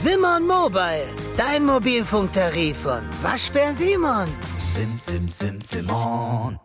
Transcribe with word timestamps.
Simon 0.00 0.46
Mobile, 0.46 1.08
dein 1.36 1.64
Mobilfunktarif 1.64 2.76
von 2.76 3.00
Waschbär 3.20 3.72
Simon. 3.72 4.28
Sim, 4.72 4.96
sim, 4.96 5.28
sim, 5.28 5.60
Simon. 5.60 6.56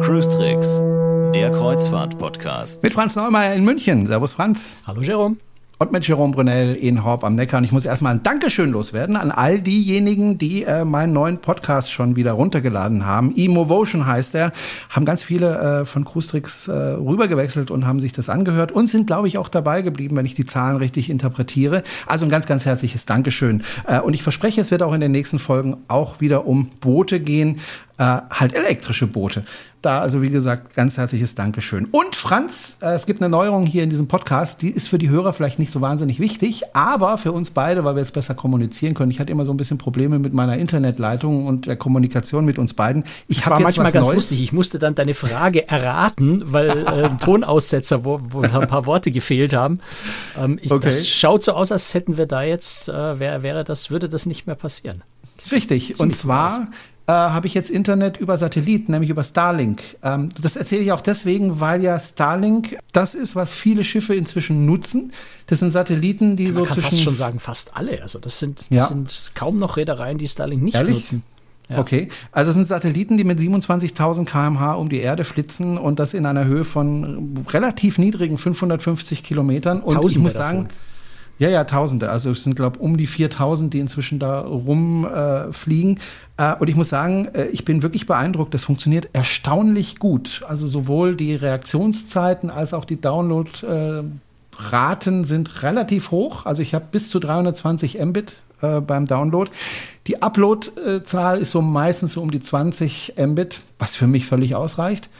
Cruise 0.00 0.28
Tricks, 0.28 0.80
der 1.32 1.52
Kreuzfahrt-Podcast. 1.52 2.82
Mit 2.82 2.92
Franz 2.92 3.14
Neumeier 3.14 3.54
in 3.54 3.62
München. 3.62 4.08
Servus 4.08 4.32
Franz. 4.32 4.76
Hallo 4.84 5.00
Jerome. 5.00 5.36
Und 5.78 5.92
mit 5.92 6.08
Jerome 6.08 6.32
Brunel 6.32 6.74
in 6.74 7.04
Horb 7.04 7.22
am 7.22 7.34
Neckar. 7.34 7.58
Und 7.58 7.64
ich 7.64 7.72
muss 7.72 7.84
erstmal 7.84 8.14
ein 8.14 8.22
Dankeschön 8.22 8.70
loswerden 8.70 9.14
an 9.14 9.30
all 9.30 9.60
diejenigen, 9.60 10.38
die 10.38 10.62
äh, 10.62 10.86
meinen 10.86 11.12
neuen 11.12 11.36
Podcast 11.36 11.92
schon 11.92 12.16
wieder 12.16 12.32
runtergeladen 12.32 13.04
haben. 13.04 13.34
Emovotion 13.36 14.06
heißt 14.06 14.34
er. 14.36 14.52
Haben 14.88 15.04
ganz 15.04 15.22
viele 15.22 15.82
äh, 15.82 15.84
von 15.84 16.06
Cruistrix 16.06 16.68
äh, 16.68 16.72
rübergewechselt 16.72 17.70
und 17.70 17.86
haben 17.86 18.00
sich 18.00 18.14
das 18.14 18.30
angehört 18.30 18.72
und 18.72 18.86
sind, 18.86 19.06
glaube 19.06 19.28
ich, 19.28 19.36
auch 19.36 19.50
dabei 19.50 19.82
geblieben, 19.82 20.16
wenn 20.16 20.24
ich 20.24 20.32
die 20.32 20.46
Zahlen 20.46 20.78
richtig 20.78 21.10
interpretiere. 21.10 21.82
Also 22.06 22.24
ein 22.24 22.30
ganz, 22.30 22.46
ganz 22.46 22.64
herzliches 22.64 23.04
Dankeschön. 23.04 23.62
Äh, 23.86 24.00
und 24.00 24.14
ich 24.14 24.22
verspreche, 24.22 24.62
es 24.62 24.70
wird 24.70 24.82
auch 24.82 24.94
in 24.94 25.02
den 25.02 25.12
nächsten 25.12 25.38
Folgen 25.38 25.76
auch 25.88 26.22
wieder 26.22 26.46
um 26.46 26.70
Boote 26.80 27.20
gehen. 27.20 27.60
Äh, 27.98 28.20
halt 28.30 28.54
elektrische 28.54 29.06
Boote. 29.06 29.44
Da 29.86 30.00
also 30.00 30.20
wie 30.20 30.30
gesagt 30.30 30.74
ganz 30.74 30.98
herzliches 30.98 31.36
Dankeschön. 31.36 31.84
Und 31.92 32.16
Franz, 32.16 32.78
äh, 32.82 32.94
es 32.94 33.06
gibt 33.06 33.22
eine 33.22 33.28
Neuerung 33.28 33.66
hier 33.66 33.84
in 33.84 33.88
diesem 33.90 34.08
Podcast, 34.08 34.60
die 34.60 34.70
ist 34.70 34.88
für 34.88 34.98
die 34.98 35.10
Hörer 35.10 35.32
vielleicht 35.32 35.60
nicht 35.60 35.70
so 35.70 35.80
wahnsinnig 35.80 36.18
wichtig, 36.18 36.64
aber 36.74 37.18
für 37.18 37.30
uns 37.30 37.52
beide, 37.52 37.84
weil 37.84 37.94
wir 37.94 38.00
jetzt 38.00 38.12
besser 38.12 38.34
kommunizieren 38.34 38.94
können. 38.94 39.12
Ich 39.12 39.20
hatte 39.20 39.30
immer 39.30 39.44
so 39.44 39.52
ein 39.52 39.56
bisschen 39.56 39.78
Probleme 39.78 40.18
mit 40.18 40.32
meiner 40.32 40.56
Internetleitung 40.58 41.46
und 41.46 41.66
der 41.66 41.76
Kommunikation 41.76 42.44
mit 42.44 42.58
uns 42.58 42.74
beiden. 42.74 43.04
Ich 43.28 43.36
Das 43.36 43.46
war 43.46 43.52
habe 43.52 43.62
jetzt 43.62 43.76
manchmal 43.76 43.86
was 43.86 43.92
ganz 43.92 44.06
Neues. 44.08 44.16
lustig. 44.16 44.42
Ich 44.42 44.52
musste 44.52 44.80
dann 44.80 44.96
deine 44.96 45.14
Frage 45.14 45.68
erraten, 45.68 46.42
weil 46.46 46.70
äh, 46.70 47.08
Tonaussetzer, 47.24 48.04
wo, 48.04 48.20
wo 48.28 48.40
ein 48.40 48.66
paar 48.66 48.86
Worte 48.86 49.12
gefehlt 49.12 49.54
haben. 49.54 49.78
Ähm, 50.36 50.58
ich, 50.60 50.72
Okay. 50.72 50.86
Das 50.88 51.06
schaut 51.08 51.44
so 51.44 51.52
aus, 51.52 51.70
als 51.70 51.94
hätten 51.94 52.16
wir 52.16 52.26
da 52.26 52.42
jetzt, 52.42 52.88
äh, 52.88 53.20
wär, 53.20 53.44
wäre 53.44 53.62
das, 53.62 53.92
würde 53.92 54.08
das 54.08 54.26
nicht 54.26 54.48
mehr 54.48 54.56
passieren. 54.56 55.02
Richtig. 55.52 56.00
Und 56.00 56.12
zwar 56.16 56.66
äh, 57.08 57.12
habe 57.12 57.46
ich 57.46 57.54
jetzt 57.54 57.70
Internet 57.70 58.16
über 58.16 58.36
Satellit, 58.36 58.88
nämlich 58.88 59.10
über 59.10 59.22
Starlink. 59.22 59.82
Ähm, 60.02 60.28
das 60.40 60.56
erzähle 60.56 60.82
ich 60.82 60.92
auch 60.92 61.00
deswegen, 61.00 61.60
weil 61.60 61.82
ja 61.82 61.98
Starlink 61.98 62.78
das 62.92 63.14
ist, 63.14 63.36
was 63.36 63.52
viele 63.52 63.84
Schiffe 63.84 64.14
inzwischen 64.14 64.66
nutzen. 64.66 65.12
Das 65.46 65.60
sind 65.60 65.70
Satelliten, 65.70 66.34
die 66.36 66.50
so 66.50 66.60
Man 66.60 66.68
kann 66.68 66.74
zwischen 66.74 66.90
fast 66.90 67.02
schon 67.02 67.14
sagen, 67.14 67.38
fast 67.38 67.76
alle. 67.76 68.02
Also 68.02 68.18
das 68.18 68.38
sind, 68.40 68.58
das 68.58 68.68
Ja. 68.70 68.84
sind 68.86 69.32
kaum 69.34 69.58
noch 69.58 69.76
Reedereien, 69.76 70.18
die 70.18 70.26
Starlink 70.26 70.62
nicht 70.62 70.74
Ehrlich? 70.74 70.96
nutzen. 70.96 71.22
Ja. 71.68 71.78
Okay, 71.78 72.08
also 72.30 72.50
es 72.50 72.54
sind 72.56 72.66
Satelliten, 72.66 73.16
die 73.16 73.24
mit 73.24 73.40
27.000 73.40 74.24
km/h 74.24 74.74
um 74.74 74.88
die 74.88 74.98
Erde 75.00 75.24
flitzen 75.24 75.78
und 75.78 75.98
das 75.98 76.14
in 76.14 76.24
einer 76.24 76.44
Höhe 76.44 76.62
von 76.64 77.44
relativ 77.48 77.98
niedrigen 77.98 78.38
550 78.38 79.24
Kilometern. 79.24 79.80
Und 79.80 79.96
ich 79.96 80.00
Tausende 80.02 80.20
muss 80.22 80.34
sagen, 80.34 80.58
davon. 80.64 80.76
Ja, 81.38 81.48
ja, 81.50 81.64
Tausende. 81.64 82.10
Also 82.10 82.30
es 82.30 82.44
sind, 82.44 82.56
glaube 82.56 82.78
um 82.78 82.96
die 82.96 83.06
4.000, 83.06 83.68
die 83.68 83.80
inzwischen 83.80 84.18
da 84.18 84.40
rumfliegen. 84.40 85.98
Äh, 86.38 86.52
äh, 86.52 86.56
und 86.56 86.68
ich 86.68 86.76
muss 86.76 86.88
sagen, 86.88 87.28
äh, 87.34 87.46
ich 87.46 87.64
bin 87.64 87.82
wirklich 87.82 88.06
beeindruckt. 88.06 88.54
Das 88.54 88.64
funktioniert 88.64 89.10
erstaunlich 89.12 89.98
gut. 89.98 90.44
Also 90.48 90.66
sowohl 90.66 91.14
die 91.14 91.34
Reaktionszeiten 91.34 92.50
als 92.50 92.72
auch 92.72 92.84
die 92.84 93.00
Download. 93.00 93.50
Äh, 93.66 94.04
Raten 94.58 95.24
sind 95.24 95.62
relativ 95.62 96.10
hoch. 96.10 96.46
Also 96.46 96.62
ich 96.62 96.74
habe 96.74 96.86
bis 96.90 97.10
zu 97.10 97.18
320 97.20 97.98
Mbit 98.02 98.36
äh, 98.62 98.80
beim 98.80 99.04
Download. 99.04 99.50
Die 100.06 100.22
Upload-Zahl 100.22 101.38
ist 101.38 101.50
so 101.50 101.60
meistens 101.60 102.14
so 102.14 102.22
um 102.22 102.30
die 102.30 102.40
20 102.40 103.14
Mbit, 103.18 103.60
was 103.78 103.94
für 103.94 104.06
mich 104.06 104.24
völlig 104.24 104.54
ausreicht. 104.54 105.10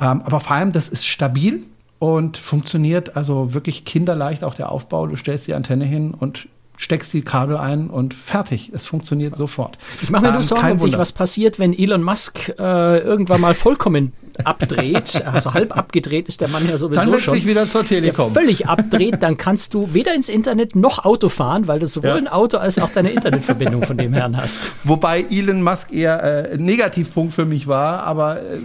Ähm, 0.00 0.22
aber 0.22 0.40
vor 0.40 0.56
allem, 0.56 0.72
das 0.72 0.88
ist 0.88 1.06
stabil 1.06 1.64
und 1.98 2.36
funktioniert 2.36 3.16
also 3.16 3.54
wirklich 3.54 3.84
kinderleicht 3.84 4.44
auch 4.44 4.54
der 4.54 4.70
Aufbau. 4.70 5.06
Du 5.06 5.16
stellst 5.16 5.46
die 5.46 5.54
Antenne 5.54 5.84
hin 5.84 6.12
und 6.12 6.48
steckst 6.78 7.14
die 7.14 7.22
Kabel 7.22 7.56
ein 7.56 7.88
und 7.88 8.12
fertig. 8.12 8.70
Es 8.74 8.84
funktioniert 8.84 9.34
sofort. 9.34 9.78
Ich 10.02 10.10
mache 10.10 10.24
mir 10.24 10.28
nur 10.32 10.36
Ähm, 10.40 10.42
Sorgen, 10.42 10.72
ob 10.72 10.80
sich 10.82 10.98
was 10.98 11.12
passiert, 11.12 11.58
wenn 11.58 11.72
Elon 11.72 12.02
Musk 12.02 12.50
äh, 12.58 12.98
irgendwann 12.98 13.40
mal 13.40 13.54
vollkommen 13.54 14.12
abdreht. 14.44 15.24
Also 15.32 15.54
halb 15.54 15.74
abgedreht 15.74 16.28
ist 16.28 16.42
der 16.42 16.48
Mann 16.48 16.68
ja 16.68 16.76
sowieso 16.76 17.10
Dann 17.10 17.18
schon. 17.18 17.38
ich 17.38 17.46
wieder 17.46 17.66
zur 17.66 17.82
der 17.82 17.88
Telekom. 18.02 18.34
völlig 18.34 18.68
abdreht, 18.68 19.22
dann 19.22 19.38
kannst 19.38 19.72
du 19.72 19.94
weder 19.94 20.14
ins 20.14 20.28
Internet 20.28 20.76
noch 20.76 21.06
Auto 21.06 21.30
fahren, 21.30 21.66
weil 21.66 21.78
du 21.78 21.86
sowohl 21.86 22.10
Ja. 22.10 22.16
ein 22.16 22.28
Auto 22.28 22.58
als 22.58 22.78
auch 22.78 22.90
deine 22.90 23.08
Internetverbindung 23.08 23.82
von 23.84 23.96
dem 23.96 24.12
Herrn 24.12 24.36
hast. 24.36 24.72
Wobei 24.84 25.24
Elon 25.30 25.62
Musk 25.62 25.90
eher 25.94 26.22
äh, 26.50 26.52
ein 26.56 26.64
Negativpunkt 26.66 27.32
für 27.32 27.46
mich 27.46 27.66
war, 27.66 28.02
aber 28.02 28.42
äh, 28.42 28.58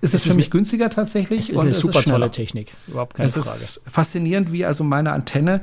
ist 0.00 0.10
es, 0.10 0.14
Es 0.14 0.22
für 0.24 0.28
ist 0.30 0.36
mich 0.36 0.46
eine- 0.46 0.50
günstiger 0.50 0.90
tatsächlich. 0.90 1.40
Es 1.40 1.50
ist 1.50 1.58
eine 1.60 1.70
es 1.70 1.80
super 1.80 2.02
schneller. 2.02 2.18
tolle 2.18 2.30
Technik, 2.30 2.72
überhaupt 2.86 3.14
keine 3.14 3.28
es 3.28 3.34
Frage. 3.34 3.48
ist 3.62 3.80
faszinierend, 3.86 4.52
wie 4.52 4.64
also 4.64 4.84
meine 4.84 5.12
Antenne 5.12 5.60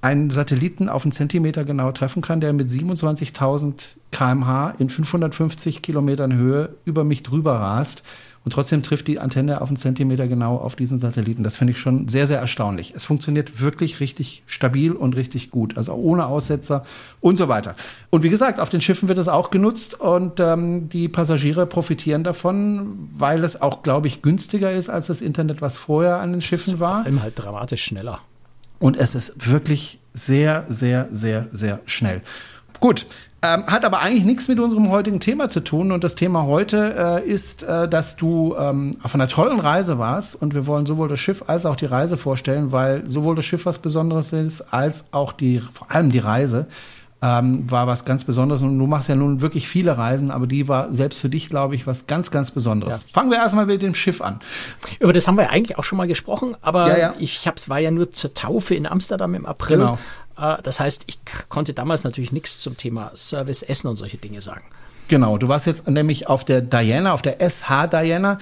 einen 0.00 0.30
Satelliten 0.30 0.88
auf 0.88 1.04
einen 1.04 1.12
Zentimeter 1.12 1.64
genau 1.64 1.92
treffen 1.92 2.22
kann, 2.22 2.40
der 2.40 2.52
mit 2.52 2.68
27.000 2.70 3.96
kmh 4.10 4.74
in 4.78 4.88
550 4.88 5.80
Kilometern 5.82 6.32
Höhe 6.34 6.74
über 6.84 7.04
mich 7.04 7.22
drüber 7.22 7.54
rast. 7.54 8.02
Und 8.44 8.52
trotzdem 8.52 8.82
trifft 8.82 9.06
die 9.06 9.20
Antenne 9.20 9.60
auf 9.60 9.68
einen 9.68 9.76
Zentimeter 9.76 10.26
genau 10.26 10.56
auf 10.56 10.74
diesen 10.74 10.98
Satelliten. 10.98 11.44
Das 11.44 11.56
finde 11.56 11.72
ich 11.72 11.78
schon 11.78 12.08
sehr, 12.08 12.26
sehr 12.26 12.40
erstaunlich. 12.40 12.92
Es 12.96 13.04
funktioniert 13.04 13.60
wirklich 13.60 14.00
richtig 14.00 14.42
stabil 14.46 14.92
und 14.92 15.14
richtig 15.14 15.50
gut. 15.50 15.76
Also 15.76 15.94
ohne 15.94 16.26
Aussetzer 16.26 16.84
und 17.20 17.38
so 17.38 17.48
weiter. 17.48 17.76
Und 18.10 18.24
wie 18.24 18.30
gesagt, 18.30 18.58
auf 18.58 18.68
den 18.68 18.80
Schiffen 18.80 19.08
wird 19.08 19.18
es 19.18 19.28
auch 19.28 19.50
genutzt 19.50 20.00
und 20.00 20.40
ähm, 20.40 20.88
die 20.88 21.08
Passagiere 21.08 21.66
profitieren 21.66 22.24
davon, 22.24 23.08
weil 23.16 23.44
es 23.44 23.62
auch, 23.62 23.82
glaube 23.82 24.08
ich, 24.08 24.22
günstiger 24.22 24.72
ist 24.72 24.88
als 24.88 25.06
das 25.06 25.20
Internet, 25.20 25.62
was 25.62 25.76
vorher 25.76 26.16
an 26.16 26.32
den 26.32 26.40
Schiffen 26.40 26.80
war. 26.80 27.02
Vor 27.02 27.04
allem 27.06 27.22
halt 27.22 27.34
dramatisch 27.36 27.84
schneller. 27.84 28.18
Und 28.80 28.96
es 28.96 29.14
ist 29.14 29.48
wirklich 29.50 30.00
sehr, 30.12 30.66
sehr, 30.68 31.08
sehr, 31.12 31.46
sehr 31.52 31.80
schnell. 31.86 32.22
Gut. 32.80 33.06
Ähm, 33.44 33.66
hat 33.66 33.84
aber 33.84 34.00
eigentlich 34.00 34.24
nichts 34.24 34.46
mit 34.46 34.60
unserem 34.60 34.88
heutigen 34.90 35.18
Thema 35.18 35.48
zu 35.48 35.60
tun. 35.60 35.90
Und 35.90 36.04
das 36.04 36.14
Thema 36.14 36.44
heute 36.44 37.22
äh, 37.26 37.28
ist, 37.28 37.64
äh, 37.64 37.88
dass 37.88 38.14
du 38.14 38.54
ähm, 38.56 38.96
auf 39.02 39.16
einer 39.16 39.26
tollen 39.26 39.58
Reise 39.58 39.98
warst. 39.98 40.40
Und 40.40 40.54
wir 40.54 40.68
wollen 40.68 40.86
sowohl 40.86 41.08
das 41.08 41.18
Schiff 41.18 41.42
als 41.48 41.66
auch 41.66 41.74
die 41.74 41.86
Reise 41.86 42.16
vorstellen, 42.16 42.70
weil 42.70 43.08
sowohl 43.10 43.34
das 43.34 43.44
Schiff 43.44 43.66
was 43.66 43.80
Besonderes 43.80 44.32
ist, 44.32 44.72
als 44.72 45.06
auch 45.10 45.32
die, 45.32 45.58
vor 45.58 45.90
allem 45.90 46.10
die 46.10 46.20
Reise 46.20 46.68
ähm, 47.22 47.70
war 47.70 47.86
was 47.86 48.04
ganz 48.04 48.24
Besonderes. 48.24 48.62
Und 48.62 48.78
du 48.78 48.86
machst 48.86 49.08
ja 49.08 49.14
nun 49.14 49.40
wirklich 49.40 49.68
viele 49.68 49.96
Reisen, 49.96 50.30
aber 50.32 50.48
die 50.48 50.66
war 50.66 50.92
selbst 50.92 51.20
für 51.20 51.28
dich, 51.28 51.48
glaube 51.48 51.76
ich, 51.76 51.86
was 51.86 52.08
ganz, 52.08 52.32
ganz 52.32 52.50
Besonderes. 52.50 53.06
Fangen 53.12 53.30
wir 53.30 53.38
erstmal 53.38 53.66
mit 53.66 53.80
dem 53.80 53.94
Schiff 53.94 54.20
an. 54.20 54.40
Über 54.98 55.12
das 55.12 55.28
haben 55.28 55.36
wir 55.36 55.44
ja 55.44 55.50
eigentlich 55.50 55.78
auch 55.78 55.84
schon 55.84 55.98
mal 55.98 56.08
gesprochen, 56.08 56.56
aber 56.62 56.88
Ja, 56.88 56.98
ja. 56.98 57.14
ich 57.20 57.46
hab's 57.46 57.68
war 57.68 57.78
ja 57.78 57.92
nur 57.92 58.10
zur 58.10 58.34
Taufe 58.34 58.74
in 58.74 58.86
Amsterdam 58.86 59.34
im 59.34 59.46
April. 59.46 59.78
Genau. 59.78 59.98
Äh, 60.38 60.56
Das 60.62 60.80
heißt, 60.80 61.04
ich 61.06 61.18
konnte 61.48 61.74
damals 61.74 62.04
natürlich 62.04 62.32
nichts 62.32 62.60
zum 62.60 62.76
Thema 62.76 63.12
Service, 63.16 63.62
Essen 63.62 63.88
und 63.88 63.96
solche 63.96 64.16
Dinge 64.16 64.40
sagen. 64.40 64.62
Genau, 65.08 65.36
du 65.36 65.48
warst 65.48 65.66
jetzt 65.66 65.88
nämlich 65.88 66.28
auf 66.28 66.44
der 66.44 66.62
Diana, 66.62 67.12
auf 67.12 67.22
der 67.22 67.38
SH 67.40 67.86
Diana. 67.88 68.38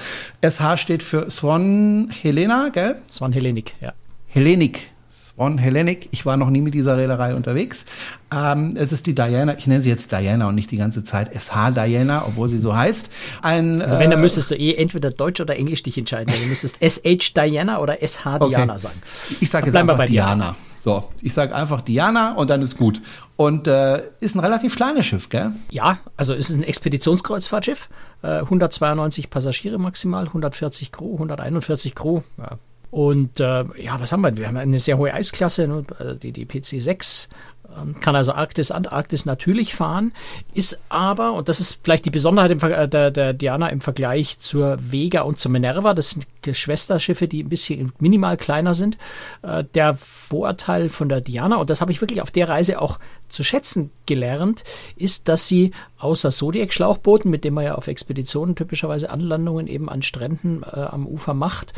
SH 0.46 0.76
steht 0.76 1.02
für 1.02 1.30
Swan 1.30 2.10
Helena, 2.10 2.68
gell? 2.72 2.96
Ein 3.20 3.32
Hellenik, 3.32 3.74
ja. 3.80 3.92
Hellenic. 4.28 4.90
Swan 5.10 5.58
Hellenic. 5.58 6.08
Ich 6.12 6.26
war 6.26 6.36
noch 6.36 6.50
nie 6.50 6.60
mit 6.60 6.74
dieser 6.74 6.96
Reederei 6.96 7.34
unterwegs. 7.34 7.86
Ähm, 8.32 8.74
es 8.76 8.92
ist 8.92 9.06
die 9.06 9.14
Diana, 9.14 9.56
ich 9.58 9.66
nenne 9.66 9.80
sie 9.82 9.88
jetzt 9.88 10.12
Diana 10.12 10.48
und 10.48 10.54
nicht 10.54 10.70
die 10.70 10.76
ganze 10.76 11.02
Zeit 11.02 11.34
SH 11.34 11.70
Diana, 11.72 12.24
obwohl 12.26 12.48
sie 12.48 12.58
so 12.58 12.76
heißt. 12.76 13.08
Ein, 13.42 13.80
Also 13.82 13.98
wenn, 13.98 14.10
dann 14.10 14.20
äh, 14.20 14.22
müsstest 14.22 14.50
du 14.52 14.54
eh 14.54 14.74
entweder 14.74 15.10
Deutsch 15.10 15.40
oder 15.40 15.56
Englisch 15.56 15.82
dich 15.82 15.98
entscheiden. 15.98 16.32
Du 16.40 16.46
müsstest 16.48 16.76
SH 16.80 17.32
Diana 17.34 17.80
oder 17.80 17.96
SH 18.06 18.38
Diana 18.46 18.78
sagen. 18.78 19.00
Ich 19.40 19.50
sage 19.50 19.66
jetzt 19.66 19.76
einfach 19.76 19.96
bei 19.96 20.06
Diana. 20.06 20.34
Diana. 20.34 20.56
So, 20.82 21.10
ich 21.20 21.34
sage 21.34 21.54
einfach 21.54 21.82
Diana 21.82 22.32
und 22.32 22.48
dann 22.48 22.62
ist 22.62 22.78
gut. 22.78 23.02
Und 23.36 23.66
äh, 23.66 24.02
ist 24.20 24.34
ein 24.34 24.40
relativ 24.40 24.76
kleines 24.76 25.04
Schiff, 25.04 25.28
gell? 25.28 25.52
Ja, 25.70 25.98
also 26.16 26.32
es 26.32 26.48
ist 26.48 26.56
ein 26.56 26.62
Expeditionskreuzfahrtschiff. 26.62 27.90
Äh, 28.22 28.38
192 28.38 29.28
Passagiere 29.28 29.78
maximal, 29.78 30.24
140 30.28 30.90
Crew, 30.90 31.12
141 31.12 31.94
Crew. 31.94 32.22
Ja. 32.38 32.56
Und 32.90 33.40
äh, 33.40 33.64
ja, 33.76 34.00
was 34.00 34.12
haben 34.12 34.22
wir? 34.22 34.34
Wir 34.38 34.48
haben 34.48 34.56
eine 34.56 34.78
sehr 34.78 34.96
hohe 34.96 35.12
Eisklasse, 35.12 35.68
ne? 35.68 35.84
äh, 35.98 36.16
die, 36.16 36.32
die 36.32 36.46
PC6. 36.46 37.28
Ähm, 37.76 37.96
Kann 38.00 38.16
also 38.16 38.32
Arktis, 38.32 38.70
Antarktis 38.70 39.26
natürlich 39.26 39.74
fahren, 39.74 40.12
ist 40.54 40.80
aber, 40.88 41.32
und 41.32 41.48
das 41.48 41.60
ist 41.60 41.78
vielleicht 41.82 42.04
die 42.04 42.10
Besonderheit 42.10 42.50
im, 42.50 42.58
äh, 42.60 42.88
der, 42.88 43.10
der 43.10 43.32
Diana 43.32 43.68
im 43.68 43.80
Vergleich 43.80 44.38
zur 44.38 44.78
Vega 44.80 45.22
und 45.22 45.38
zur 45.38 45.50
Minerva, 45.50 45.94
das 45.94 46.10
sind 46.10 46.26
Schwesterschiffe, 46.52 47.28
die 47.28 47.42
ein 47.42 47.48
bisschen 47.48 47.92
minimal 47.98 48.36
kleiner 48.36 48.74
sind. 48.74 48.98
Äh, 49.42 49.64
Der 49.74 49.96
Vorteil 49.96 50.88
von 50.88 51.08
der 51.08 51.20
Diana, 51.20 51.56
und 51.56 51.70
das 51.70 51.80
habe 51.80 51.92
ich 51.92 52.00
wirklich 52.00 52.22
auf 52.22 52.30
der 52.30 52.48
Reise 52.48 52.80
auch 52.80 52.98
zu 53.28 53.44
schätzen 53.44 53.90
gelernt, 54.06 54.64
ist, 54.96 55.28
dass 55.28 55.46
sie 55.46 55.72
außer 55.98 56.30
Zodiac-Schlauchbooten, 56.30 57.30
mit 57.30 57.44
denen 57.44 57.54
man 57.54 57.64
ja 57.64 57.74
auf 57.76 57.86
Expeditionen 57.86 58.56
typischerweise 58.56 59.10
Anlandungen 59.10 59.66
eben 59.66 59.88
an 59.88 60.02
Stränden 60.02 60.62
äh, 60.62 60.80
am 60.80 61.06
Ufer 61.06 61.34
macht, 61.34 61.72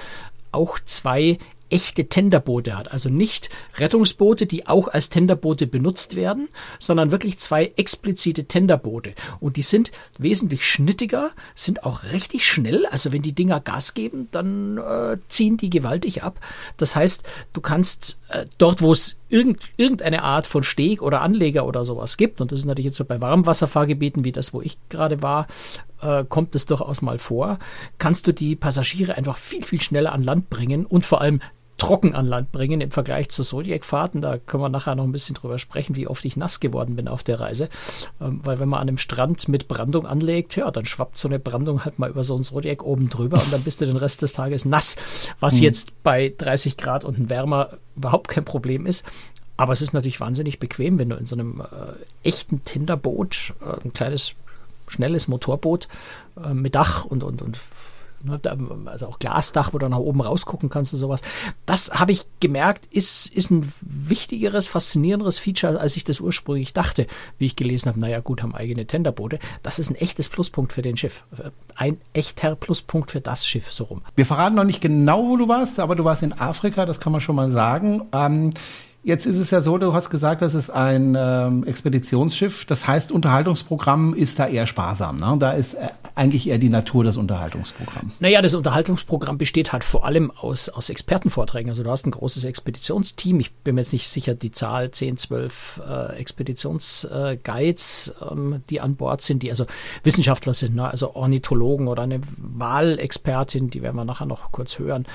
auch 0.52 0.78
zwei 0.84 1.38
echte 1.72 2.08
Tenderboote 2.08 2.76
hat. 2.76 2.92
Also 2.92 3.08
nicht 3.08 3.50
Rettungsboote, 3.78 4.46
die 4.46 4.66
auch 4.66 4.88
als 4.88 5.08
Tenderboote 5.08 5.66
benutzt 5.66 6.14
werden, 6.14 6.48
sondern 6.78 7.10
wirklich 7.10 7.38
zwei 7.38 7.72
explizite 7.76 8.44
Tenderboote. 8.44 9.14
Und 9.40 9.56
die 9.56 9.62
sind 9.62 9.90
wesentlich 10.18 10.66
schnittiger, 10.68 11.30
sind 11.54 11.84
auch 11.84 12.04
richtig 12.12 12.46
schnell. 12.46 12.86
Also 12.86 13.12
wenn 13.12 13.22
die 13.22 13.32
Dinger 13.32 13.60
Gas 13.60 13.94
geben, 13.94 14.28
dann 14.30 14.78
äh, 14.78 15.16
ziehen 15.28 15.56
die 15.56 15.70
gewaltig 15.70 16.22
ab. 16.22 16.40
Das 16.76 16.94
heißt, 16.94 17.22
du 17.52 17.60
kannst 17.60 18.20
äh, 18.28 18.44
dort, 18.58 18.82
wo 18.82 18.92
es 18.92 19.18
irgend, 19.28 19.62
irgendeine 19.76 20.22
Art 20.22 20.46
von 20.46 20.62
Steg 20.62 21.00
oder 21.00 21.22
Anleger 21.22 21.66
oder 21.66 21.84
sowas 21.84 22.16
gibt, 22.18 22.40
und 22.40 22.52
das 22.52 22.60
ist 22.60 22.64
natürlich 22.66 22.86
jetzt 22.86 22.98
so 22.98 23.04
bei 23.04 23.20
Warmwasserfahrgebieten 23.20 24.24
wie 24.24 24.32
das, 24.32 24.52
wo 24.52 24.60
ich 24.60 24.76
gerade 24.90 25.22
war, 25.22 25.46
äh, 26.02 26.24
kommt 26.28 26.54
es 26.54 26.66
durchaus 26.66 27.00
mal 27.00 27.18
vor, 27.18 27.58
kannst 27.98 28.26
du 28.26 28.32
die 28.32 28.56
Passagiere 28.56 29.16
einfach 29.16 29.38
viel, 29.38 29.62
viel 29.62 29.80
schneller 29.80 30.12
an 30.12 30.22
Land 30.22 30.50
bringen 30.50 30.84
und 30.84 31.06
vor 31.06 31.20
allem 31.20 31.40
trocken 31.78 32.14
an 32.14 32.26
Land 32.26 32.52
bringen 32.52 32.80
im 32.80 32.90
Vergleich 32.90 33.28
zu 33.30 33.42
Zodiac-Fahrten. 33.42 34.20
Da 34.20 34.38
können 34.38 34.62
wir 34.62 34.68
nachher 34.68 34.94
noch 34.94 35.04
ein 35.04 35.12
bisschen 35.12 35.34
drüber 35.34 35.58
sprechen, 35.58 35.96
wie 35.96 36.06
oft 36.06 36.24
ich 36.24 36.36
nass 36.36 36.60
geworden 36.60 36.96
bin 36.96 37.08
auf 37.08 37.22
der 37.22 37.40
Reise. 37.40 37.68
Ähm, 38.20 38.40
weil 38.44 38.60
wenn 38.60 38.68
man 38.68 38.80
an 38.80 38.88
einem 38.88 38.98
Strand 38.98 39.48
mit 39.48 39.68
Brandung 39.68 40.06
anlegt, 40.06 40.56
ja, 40.56 40.70
dann 40.70 40.86
schwappt 40.86 41.16
so 41.16 41.28
eine 41.28 41.38
Brandung 41.38 41.84
halt 41.84 41.98
mal 41.98 42.10
über 42.10 42.24
so 42.24 42.36
ein 42.36 42.42
Zodiac 42.42 42.84
oben 42.84 43.08
drüber 43.08 43.42
und 43.42 43.52
dann 43.52 43.62
bist 43.62 43.80
du 43.80 43.86
den 43.86 43.96
Rest 43.96 44.22
des 44.22 44.32
Tages 44.32 44.64
nass. 44.64 44.96
Was 45.40 45.56
mhm. 45.56 45.62
jetzt 45.62 46.02
bei 46.02 46.32
30 46.36 46.76
Grad 46.76 47.04
und 47.04 47.28
wärmer 47.30 47.70
überhaupt 47.96 48.28
kein 48.28 48.44
Problem 48.44 48.86
ist. 48.86 49.04
Aber 49.56 49.72
es 49.72 49.82
ist 49.82 49.92
natürlich 49.92 50.20
wahnsinnig 50.20 50.58
bequem, 50.58 50.98
wenn 50.98 51.08
du 51.08 51.16
in 51.16 51.26
so 51.26 51.36
einem 51.36 51.60
äh, 51.60 52.28
echten 52.28 52.64
Tinderboot, 52.64 53.54
äh, 53.60 53.84
ein 53.84 53.92
kleines, 53.92 54.34
schnelles 54.88 55.28
Motorboot 55.28 55.88
äh, 56.42 56.54
mit 56.54 56.74
Dach 56.74 57.04
und, 57.04 57.22
und, 57.22 57.42
und 57.42 57.60
also 58.86 59.06
auch 59.06 59.18
Glasdach, 59.18 59.72
wo 59.72 59.78
du 59.78 59.88
nach 59.88 59.98
oben 59.98 60.20
rausgucken 60.20 60.68
kannst 60.68 60.92
und 60.92 60.98
sowas. 60.98 61.22
Das 61.66 61.90
habe 61.90 62.12
ich 62.12 62.24
gemerkt, 62.40 62.86
ist, 62.90 63.34
ist 63.34 63.50
ein 63.50 63.72
wichtigeres, 63.80 64.68
faszinierenderes 64.68 65.38
Feature, 65.38 65.80
als 65.80 65.96
ich 65.96 66.04
das 66.04 66.20
ursprünglich 66.20 66.72
dachte, 66.72 67.06
wie 67.38 67.46
ich 67.46 67.56
gelesen 67.56 67.88
habe. 67.88 68.00
Naja, 68.00 68.20
gut, 68.20 68.42
haben 68.42 68.54
eigene 68.54 68.86
Tenderboote. 68.86 69.38
Das 69.62 69.78
ist 69.78 69.90
ein 69.90 69.96
echtes 69.96 70.28
Pluspunkt 70.28 70.72
für 70.72 70.82
den 70.82 70.96
Schiff. 70.96 71.24
Ein 71.74 71.98
echter 72.12 72.56
Pluspunkt 72.56 73.10
für 73.10 73.20
das 73.20 73.46
Schiff, 73.46 73.72
so 73.72 73.84
rum. 73.84 74.02
Wir 74.16 74.26
verraten 74.26 74.56
noch 74.56 74.64
nicht 74.64 74.80
genau, 74.80 75.28
wo 75.28 75.36
du 75.36 75.48
warst, 75.48 75.80
aber 75.80 75.96
du 75.96 76.04
warst 76.04 76.22
in 76.22 76.32
Afrika, 76.32 76.86
das 76.86 77.00
kann 77.00 77.12
man 77.12 77.20
schon 77.20 77.36
mal 77.36 77.50
sagen. 77.50 78.02
Ähm 78.12 78.52
Jetzt 79.04 79.26
ist 79.26 79.38
es 79.38 79.50
ja 79.50 79.60
so, 79.60 79.78
du 79.78 79.94
hast 79.94 80.10
gesagt, 80.10 80.42
das 80.42 80.54
ist 80.54 80.70
ein 80.70 81.16
ähm, 81.18 81.64
Expeditionsschiff. 81.64 82.64
Das 82.66 82.86
heißt, 82.86 83.10
Unterhaltungsprogramm 83.10 84.14
ist 84.14 84.38
da 84.38 84.46
eher 84.46 84.68
sparsam. 84.68 85.16
Ne? 85.16 85.36
Da 85.40 85.50
ist 85.50 85.74
äh, 85.74 85.88
eigentlich 86.14 86.48
eher 86.48 86.58
die 86.58 86.68
Natur 86.68 87.02
das 87.02 87.16
Unterhaltungsprogramm. 87.16 88.12
Naja, 88.20 88.40
das 88.42 88.54
Unterhaltungsprogramm 88.54 89.38
besteht 89.38 89.72
halt 89.72 89.82
vor 89.82 90.04
allem 90.04 90.30
aus, 90.30 90.68
aus 90.68 90.88
Expertenvorträgen. 90.88 91.68
Also 91.68 91.82
du 91.82 91.90
hast 91.90 92.06
ein 92.06 92.12
großes 92.12 92.44
Expeditionsteam. 92.44 93.40
Ich 93.40 93.52
bin 93.52 93.74
mir 93.74 93.80
jetzt 93.80 93.92
nicht 93.92 94.08
sicher, 94.08 94.34
die 94.34 94.52
Zahl 94.52 94.92
10, 94.92 95.16
12 95.16 95.80
äh, 95.84 96.16
Expeditionsguides, 96.20 98.14
äh, 98.20 98.24
ähm, 98.30 98.62
die 98.70 98.80
an 98.80 98.94
Bord 98.94 99.20
sind, 99.22 99.42
die 99.42 99.50
also 99.50 99.66
Wissenschaftler 100.04 100.54
sind, 100.54 100.76
ne? 100.76 100.88
also 100.88 101.16
Ornithologen 101.16 101.88
oder 101.88 102.04
eine 102.04 102.20
Wahlexpertin, 102.36 103.70
die 103.70 103.82
werden 103.82 103.96
wir 103.96 104.04
nachher 104.04 104.26
noch 104.26 104.52
kurz 104.52 104.78
hören. 104.78 105.06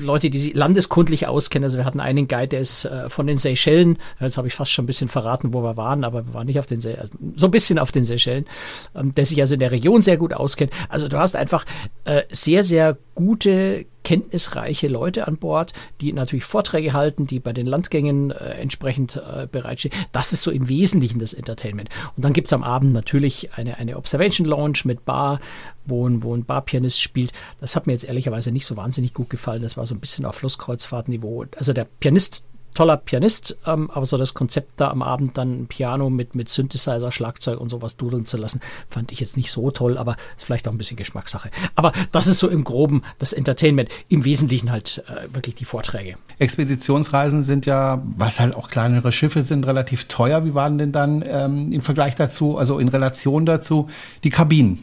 Leute, 0.00 0.28
die 0.28 0.40
sich 0.40 0.54
landeskundlich 0.54 1.28
auskennen. 1.28 1.62
Also 1.64 1.78
wir 1.78 1.84
hatten 1.84 2.00
einen 2.00 2.26
Guide, 2.26 2.48
der 2.48 2.60
ist 2.60 2.84
äh, 2.84 3.08
von 3.08 3.27
den 3.28 3.36
Seychellen. 3.36 3.98
Jetzt 4.20 4.36
habe 4.36 4.48
ich 4.48 4.54
fast 4.54 4.72
schon 4.72 4.84
ein 4.84 4.86
bisschen 4.86 5.08
verraten, 5.08 5.52
wo 5.52 5.62
wir 5.62 5.76
waren, 5.76 6.04
aber 6.04 6.26
wir 6.26 6.34
waren 6.34 6.46
nicht 6.46 6.58
auf 6.58 6.66
den 6.66 6.80
Seychellen, 6.80 7.00
also 7.00 7.18
so 7.36 7.46
ein 7.46 7.50
bisschen 7.50 7.78
auf 7.78 7.92
den 7.92 8.04
Seychellen, 8.04 8.46
ähm, 8.94 9.14
der 9.14 9.24
sich 9.24 9.40
also 9.40 9.54
in 9.54 9.60
der 9.60 9.70
Region 9.70 10.02
sehr 10.02 10.16
gut 10.16 10.32
auskennt. 10.32 10.72
Also 10.88 11.08
du 11.08 11.18
hast 11.18 11.36
einfach 11.36 11.64
äh, 12.04 12.22
sehr, 12.30 12.64
sehr 12.64 12.96
gute 13.14 13.86
kenntnisreiche 14.08 14.88
Leute 14.88 15.28
an 15.28 15.36
Bord, 15.36 15.74
die 16.00 16.14
natürlich 16.14 16.46
Vorträge 16.46 16.94
halten, 16.94 17.26
die 17.26 17.40
bei 17.40 17.52
den 17.52 17.66
Landgängen 17.66 18.30
äh, 18.30 18.52
entsprechend 18.52 19.16
äh, 19.16 19.46
bereitstehen. 19.46 19.94
Das 20.12 20.32
ist 20.32 20.40
so 20.40 20.50
im 20.50 20.66
Wesentlichen 20.66 21.18
das 21.18 21.34
Entertainment. 21.34 21.90
Und 22.16 22.24
dann 22.24 22.32
gibt 22.32 22.46
es 22.46 22.54
am 22.54 22.62
Abend 22.62 22.94
natürlich 22.94 23.50
eine, 23.56 23.76
eine 23.76 23.98
Observation 23.98 24.46
Lounge 24.46 24.78
mit 24.84 25.04
Bar, 25.04 25.40
wo 25.84 26.08
ein, 26.08 26.22
wo 26.22 26.34
ein 26.34 26.46
Barpianist 26.46 27.02
spielt. 27.02 27.32
Das 27.60 27.76
hat 27.76 27.86
mir 27.86 27.92
jetzt 27.92 28.04
ehrlicherweise 28.04 28.50
nicht 28.50 28.64
so 28.64 28.78
wahnsinnig 28.78 29.12
gut 29.12 29.28
gefallen. 29.28 29.60
Das 29.60 29.76
war 29.76 29.84
so 29.84 29.94
ein 29.94 30.00
bisschen 30.00 30.24
auf 30.24 30.36
Flusskreuzfahrtniveau. 30.36 31.44
Also 31.58 31.74
der 31.74 31.86
Pianist 32.00 32.46
toller 32.74 32.96
Pianist, 32.96 33.58
ähm, 33.66 33.90
aber 33.90 34.06
so 34.06 34.16
das 34.16 34.34
Konzept 34.34 34.80
da 34.80 34.90
am 34.90 35.02
Abend 35.02 35.36
dann 35.36 35.66
Piano 35.66 36.10
mit, 36.10 36.34
mit 36.34 36.48
Synthesizer, 36.48 37.10
Schlagzeug 37.10 37.60
und 37.60 37.68
sowas 37.68 37.96
dudeln 37.96 38.24
zu 38.24 38.36
lassen, 38.36 38.60
fand 38.88 39.12
ich 39.12 39.20
jetzt 39.20 39.36
nicht 39.36 39.50
so 39.50 39.70
toll, 39.70 39.98
aber 39.98 40.16
ist 40.36 40.44
vielleicht 40.44 40.68
auch 40.68 40.72
ein 40.72 40.78
bisschen 40.78 40.96
Geschmackssache. 40.96 41.50
Aber 41.74 41.92
das 42.12 42.26
ist 42.26 42.38
so 42.38 42.48
im 42.48 42.64
Groben 42.64 43.02
das 43.18 43.32
Entertainment, 43.32 43.88
im 44.08 44.24
Wesentlichen 44.24 44.70
halt 44.70 45.02
äh, 45.08 45.34
wirklich 45.34 45.54
die 45.54 45.64
Vorträge. 45.64 46.16
Expeditionsreisen 46.38 47.42
sind 47.42 47.66
ja, 47.66 48.02
was 48.16 48.40
halt 48.40 48.54
auch 48.54 48.68
kleinere 48.68 49.12
Schiffe 49.12 49.42
sind, 49.42 49.66
relativ 49.66 50.06
teuer. 50.06 50.44
Wie 50.44 50.54
waren 50.54 50.78
denn 50.78 50.92
dann 50.92 51.24
ähm, 51.26 51.72
im 51.72 51.82
Vergleich 51.82 52.14
dazu, 52.14 52.58
also 52.58 52.78
in 52.78 52.88
Relation 52.88 53.46
dazu, 53.46 53.88
die 54.24 54.30
Kabinen? 54.30 54.82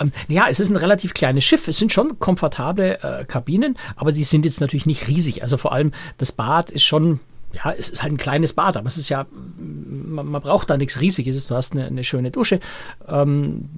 Ähm, 0.00 0.12
ja, 0.28 0.46
es 0.48 0.60
ist 0.60 0.70
ein 0.70 0.76
relativ 0.76 1.14
kleines 1.14 1.44
Schiff. 1.44 1.68
Es 1.68 1.78
sind 1.78 1.92
schon 1.92 2.18
komfortable 2.18 2.98
äh, 3.02 3.24
Kabinen, 3.24 3.76
aber 3.96 4.12
die 4.12 4.24
sind 4.24 4.44
jetzt 4.44 4.60
natürlich 4.60 4.86
nicht 4.86 5.08
riesig. 5.08 5.42
Also 5.42 5.56
vor 5.56 5.72
allem 5.72 5.92
das 6.18 6.32
Bad 6.32 6.70
ist 6.70 6.84
schon 6.84 7.20
ja, 7.52 7.72
es 7.76 7.88
ist 7.88 8.02
halt 8.02 8.12
ein 8.12 8.16
kleines 8.16 8.52
Bad, 8.52 8.76
aber 8.76 8.86
es 8.86 8.96
ist 8.96 9.08
ja, 9.08 9.26
man, 9.58 10.26
man 10.26 10.40
braucht 10.40 10.70
da 10.70 10.76
nichts 10.76 11.00
Riesiges. 11.00 11.46
Du 11.46 11.54
hast 11.54 11.72
eine, 11.72 11.86
eine 11.86 12.04
schöne 12.04 12.30
Dusche. 12.30 12.60
Ähm, 13.08 13.68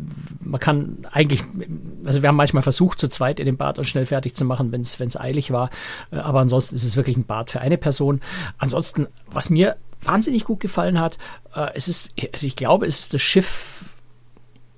man 0.41 0.61
kann 0.61 0.99
eigentlich, 1.11 1.43
also 2.05 2.23
wir 2.23 2.29
haben 2.29 2.37
manchmal 2.37 2.63
versucht, 2.63 2.99
zu 2.99 3.09
zweit 3.09 3.41
in 3.41 3.47
dem 3.47 3.57
Bad 3.57 3.79
und 3.79 3.85
schnell 3.85 4.07
fertig 4.07 4.35
zu 4.35 4.45
machen, 4.45 4.73
wenn 4.73 4.83
es 4.83 5.17
eilig 5.19 5.53
war. 5.53 5.71
Äh, 6.11 6.17
aber 6.17 6.41
ansonsten 6.41 6.75
ist 6.75 6.85
es 6.85 6.97
wirklich 6.97 7.17
ein 7.17 7.25
Bad 7.25 7.51
für 7.51 7.61
eine 7.61 7.79
Person. 7.79 8.21
Ansonsten, 8.59 9.07
was 9.27 9.49
mir 9.49 9.77
wahnsinnig 10.03 10.45
gut 10.45 10.61
gefallen 10.61 11.01
hat, 11.01 11.17
äh, 11.55 11.69
es 11.75 11.89
ist, 11.89 12.13
also 12.33 12.47
ich 12.47 12.57
glaube, 12.57 12.87
es 12.87 12.99
ist 13.01 13.15
das 13.15 13.23
Schiff 13.23 13.85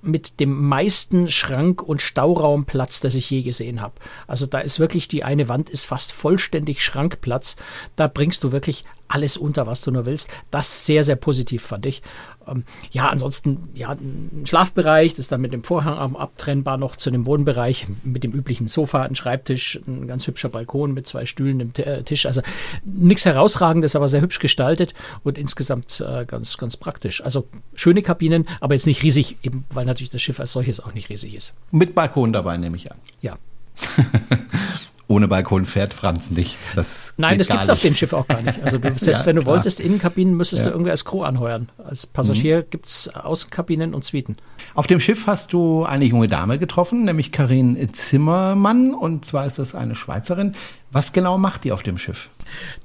mit 0.05 0.41
dem 0.41 0.69
meisten 0.69 1.31
Schrank- 1.31 1.83
und 1.83 2.03
Stauraumplatz, 2.03 3.01
das 3.01 3.15
ich 3.15 3.31
je 3.31 3.43
gesehen 3.43 3.81
habe. 3.81 3.95
Also 4.27 4.47
da 4.47 4.61
ist 4.61 4.79
wirklich 4.79 5.09
die 5.09 5.25
eine 5.25 5.49
Wand 5.49 5.71
ist 5.71 5.87
fast 5.87 6.13
vollständig 6.13 6.85
Schrankplatz. 6.85 7.57
Da 7.97 8.07
bringst 8.09 8.45
du 8.45 8.53
wirklich 8.53 8.85
alles 9.09 9.37
unter, 9.37 9.67
was 9.67 9.83
du 9.83 9.91
nur 9.91 10.07
willst. 10.07 10.29
Das 10.51 10.87
sehr, 10.87 11.05
sehr 11.05 11.17
positiv 11.17 11.63
fand 11.63 11.87
ich. 11.87 12.03
Ähm, 12.49 12.65
ja, 12.91 13.09
ansonsten, 13.09 13.69
ja, 13.75 13.91
ein 13.91 14.45
Schlafbereich, 14.47 15.13
das 15.13 15.21
ist 15.21 15.33
dann 15.33 15.41
mit 15.41 15.53
dem 15.53 15.65
Vorhang 15.65 16.17
abtrennbar 16.17 16.77
noch 16.77 16.97
zu 16.97 17.11
einem 17.11 17.27
Wohnbereich, 17.27 17.87
mit 18.03 18.25
dem 18.25 18.33
üblichen 18.33 18.69
Sofa, 18.69 19.03
ein 19.03 19.15
Schreibtisch, 19.15 19.81
ein 19.87 20.07
ganz 20.07 20.27
hübscher 20.27 20.49
Balkon 20.49 20.95
mit 20.95 21.07
zwei 21.07 21.27
Stühlen 21.27 21.61
im 21.61 21.73
äh, 21.77 22.03
Tisch. 22.03 22.27
Also 22.27 22.43
nichts 22.85 23.25
herausragendes, 23.25 23.97
aber 23.97 24.09
sehr 24.09 24.21
hübsch 24.21 24.39
gestaltet 24.39 24.95
und 25.23 25.39
insgesamt 25.39 26.05
äh, 26.07 26.25
ganz, 26.25 26.57
ganz 26.59 26.77
praktisch. 26.77 27.23
Also 27.23 27.47
schöne 27.75 28.03
Kabinen, 28.03 28.47
aber 28.61 28.75
jetzt 28.75 28.87
nicht 28.87 29.03
riesig, 29.03 29.39
eben 29.43 29.65
weil 29.71 29.85
natürlich 29.85 30.11
das 30.11 30.23
Schiff 30.23 30.41
als 30.41 30.53
solches 30.53 30.81
auch 30.81 30.95
nicht 30.95 31.09
riesig 31.11 31.35
ist. 31.35 31.55
Mit 31.71 31.95
Balkon 31.95 32.33
dabei, 32.33 32.57
nehme 32.57 32.77
ich 32.77 32.91
an. 32.91 32.99
Ja. 33.21 33.37
ohne 35.07 35.29
Balkon 35.29 35.65
fährt 35.67 35.93
Franz 35.93 36.31
nicht. 36.31 36.59
Das 36.75 37.15
Nein, 37.19 37.39
das 37.39 37.49
gibt 37.49 37.63
es 37.63 37.71
auf 37.71 37.81
dem 37.81 37.95
Schiff 37.95 38.13
auch 38.13 38.27
gar 38.27 38.41
nicht. 38.41 38.63
Also 38.63 38.79
du, 38.79 38.89
selbst 38.97 39.07
ja, 39.07 39.27
wenn 39.27 39.37
du 39.37 39.43
klar. 39.43 39.57
wolltest, 39.57 39.81
Innenkabinen 39.81 40.35
müsstest 40.35 40.65
ja. 40.65 40.71
du 40.71 40.75
irgendwie 40.75 40.91
als 40.91 41.05
Crew 41.05 41.23
anheuern. 41.23 41.71
Als 41.85 42.07
Passagier 42.07 42.59
mhm. 42.59 42.71
gibt 42.71 42.87
es 42.87 43.09
Außenkabinen 43.15 43.95
und 43.95 44.05
Suiten. 44.05 44.37
Auf 44.75 44.87
dem 44.87 45.01
Schiff 45.01 45.27
hast 45.27 45.53
du 45.53 45.85
eine 45.85 46.07
junge 46.07 46.27
Dame 46.27 46.59
getroffen, 46.59 47.05
nämlich 47.05 47.33
Karin 47.33 47.93
Zimmermann. 47.93 48.95
Und 48.95 49.27
zwar 49.27 49.47
ist 49.47 49.59
das 49.59 49.75
eine 49.75 49.95
Schweizerin. 49.95 50.55
Was 50.91 51.13
genau 51.13 51.39
macht 51.39 51.65
die 51.65 51.73
auf 51.73 51.83
dem 51.83 51.99
Schiff? 51.99 52.31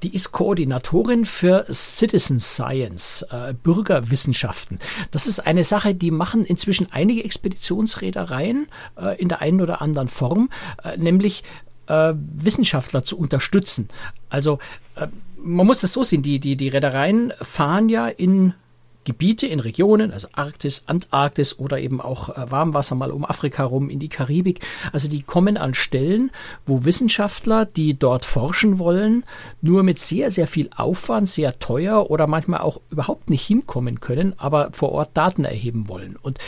Die 0.02 0.12
ist 0.14 0.32
Koordinatorin 0.32 1.24
für 1.24 1.66
Citizen 1.72 2.40
Science, 2.40 3.22
äh, 3.30 3.54
Bürgerwissenschaften. 3.54 4.78
Das 5.10 5.26
ist 5.26 5.46
eine 5.46 5.64
Sache, 5.64 5.94
die 5.94 6.10
machen 6.10 6.44
inzwischen 6.44 6.88
einige 6.90 7.24
Expeditionsreedereien 7.24 8.68
äh, 9.00 9.20
in 9.20 9.28
der 9.28 9.40
einen 9.40 9.60
oder 9.60 9.80
anderen 9.80 10.08
Form, 10.08 10.50
äh, 10.82 10.96
nämlich 10.96 11.44
äh, 11.90 12.14
Wissenschaftler 12.14 13.04
zu 13.04 13.18
unterstützen. 13.18 13.88
Also 14.28 14.58
äh, 14.96 15.08
man 15.42 15.66
muss 15.66 15.80
das 15.80 15.92
so 15.92 16.04
sehen, 16.04 16.22
die, 16.22 16.38
die, 16.38 16.56
die 16.56 16.68
Reedereien 16.68 17.32
fahren 17.40 17.88
ja 17.88 18.08
in 18.08 18.54
Gebiete 19.04 19.46
in 19.46 19.60
Regionen, 19.60 20.12
also 20.12 20.28
Arktis, 20.32 20.84
Antarktis 20.86 21.58
oder 21.58 21.78
eben 21.78 22.00
auch 22.00 22.28
äh, 22.28 22.50
Warmwasser 22.50 22.94
mal 22.94 23.10
um 23.10 23.24
Afrika 23.24 23.64
rum 23.64 23.88
in 23.88 23.98
die 23.98 24.08
Karibik. 24.08 24.60
Also 24.92 25.08
die 25.08 25.22
kommen 25.22 25.56
an 25.56 25.74
Stellen, 25.74 26.30
wo 26.66 26.84
Wissenschaftler, 26.84 27.64
die 27.64 27.98
dort 27.98 28.26
forschen 28.26 28.78
wollen, 28.78 29.24
nur 29.62 29.82
mit 29.82 29.98
sehr, 29.98 30.30
sehr 30.30 30.46
viel 30.46 30.68
Aufwand, 30.76 31.28
sehr 31.28 31.58
teuer 31.58 32.10
oder 32.10 32.26
manchmal 32.26 32.60
auch 32.60 32.80
überhaupt 32.90 33.30
nicht 33.30 33.46
hinkommen 33.46 34.00
können, 34.00 34.34
aber 34.36 34.70
vor 34.72 34.92
Ort 34.92 35.10
Daten 35.14 35.44
erheben 35.44 35.88
wollen. 35.88 36.16
Und 36.16 36.38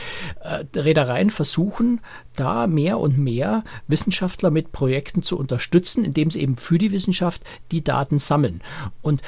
äh, 0.43 0.65
Reedereien 0.79 1.31
versuchen 1.31 2.01
da 2.37 2.67
mehr 2.67 2.99
und 2.99 3.19
mehr 3.19 3.65
Wissenschaftler 3.89 4.51
mit 4.51 4.73
Projekten 4.73 5.23
zu 5.23 5.39
unterstützen, 5.39 6.05
indem 6.05 6.31
sie 6.31 6.41
eben 6.41 6.57
für 6.57 6.79
die 6.79 6.93
Wissenschaft 6.93 7.43
die 7.71 7.83
Daten 7.83 8.19
sammeln. 8.19 8.61
Und 9.01 9.23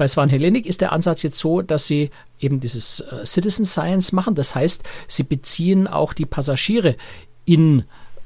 bei 0.00 0.08
Swan 0.08 0.30
Hellenic 0.30 0.64
ist 0.64 0.80
der 0.80 0.92
Ansatz 0.92 1.22
jetzt 1.22 1.38
so, 1.38 1.60
dass 1.60 1.86
sie 1.86 2.08
eben 2.38 2.58
dieses 2.58 3.00
äh, 3.00 3.26
Citizen 3.26 3.66
Science 3.66 4.12
machen. 4.12 4.34
Das 4.34 4.54
heißt, 4.54 4.82
sie 5.06 5.24
beziehen 5.24 5.86
auch 5.86 6.14
die 6.14 6.24
Passagiere 6.24 6.96
in 7.44 7.84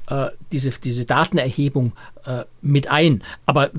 äh, 0.09 0.27
diese, 0.53 0.69
diese 0.69 1.03
Datenerhebung 1.03 1.91
äh, 2.25 2.45
mit 2.61 2.89
ein. 2.89 3.25
Aber 3.45 3.71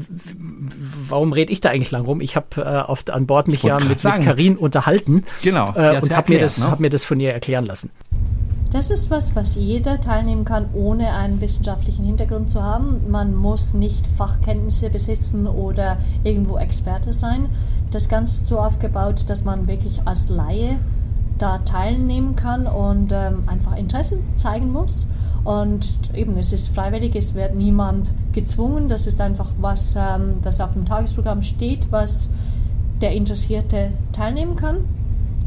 warum 1.08 1.32
rede 1.32 1.50
ich 1.50 1.62
da 1.62 1.70
eigentlich 1.70 1.90
lang 1.90 2.04
rum? 2.04 2.20
Ich 2.20 2.36
habe 2.36 2.48
äh, 2.56 2.90
oft 2.90 3.08
an 3.08 3.26
Bord 3.26 3.48
mich 3.48 3.62
ja 3.62 3.78
mit, 3.78 3.88
mit 3.88 4.02
Karin 4.02 4.58
unterhalten 4.58 5.24
genau, 5.40 5.72
äh, 5.74 5.98
und 5.98 6.14
habe 6.14 6.34
mir, 6.34 6.40
das, 6.40 6.58
ne? 6.58 6.70
hab 6.70 6.80
mir 6.80 6.90
das 6.90 7.02
von 7.02 7.18
ihr 7.18 7.32
erklären 7.32 7.64
lassen. 7.64 7.88
Das 8.70 8.90
ist 8.90 9.10
was, 9.10 9.36
was 9.36 9.54
jeder 9.54 10.00
teilnehmen 10.00 10.44
kann, 10.44 10.68
ohne 10.74 11.12
einen 11.12 11.40
wissenschaftlichen 11.40 12.04
Hintergrund 12.04 12.50
zu 12.50 12.62
haben. 12.62 13.08
Man 13.08 13.34
muss 13.34 13.74
nicht 13.74 14.06
Fachkenntnisse 14.06 14.90
besitzen 14.90 15.46
oder 15.46 15.98
irgendwo 16.24 16.58
Experte 16.58 17.12
sein. 17.12 17.46
Das 17.92 18.08
Ganze 18.08 18.34
ist 18.34 18.46
so 18.48 18.58
aufgebaut, 18.58 19.24
dass 19.28 19.44
man 19.44 19.68
wirklich 19.68 20.00
als 20.04 20.28
Laie 20.28 20.78
da 21.38 21.58
teilnehmen 21.58 22.34
kann 22.34 22.66
und 22.66 23.12
ähm, 23.12 23.44
einfach 23.46 23.76
Interesse 23.76 24.18
zeigen 24.34 24.72
muss. 24.72 25.06
Und 25.44 25.86
eben, 26.12 26.36
es 26.38 26.52
ist 26.52 26.74
freiwillig, 26.74 27.14
es 27.14 27.34
wird 27.34 27.54
niemand 27.54 28.10
gezwungen. 28.32 28.88
Das 28.88 29.06
ist 29.06 29.20
einfach 29.20 29.50
was, 29.60 29.94
ähm, 29.94 30.38
das 30.42 30.60
auf 30.60 30.72
dem 30.72 30.86
Tagesprogramm 30.86 31.42
steht, 31.42 31.92
was 31.92 32.30
der 33.00 33.12
Interessierte 33.12 33.92
teilnehmen 34.12 34.56
kann. 34.56 34.78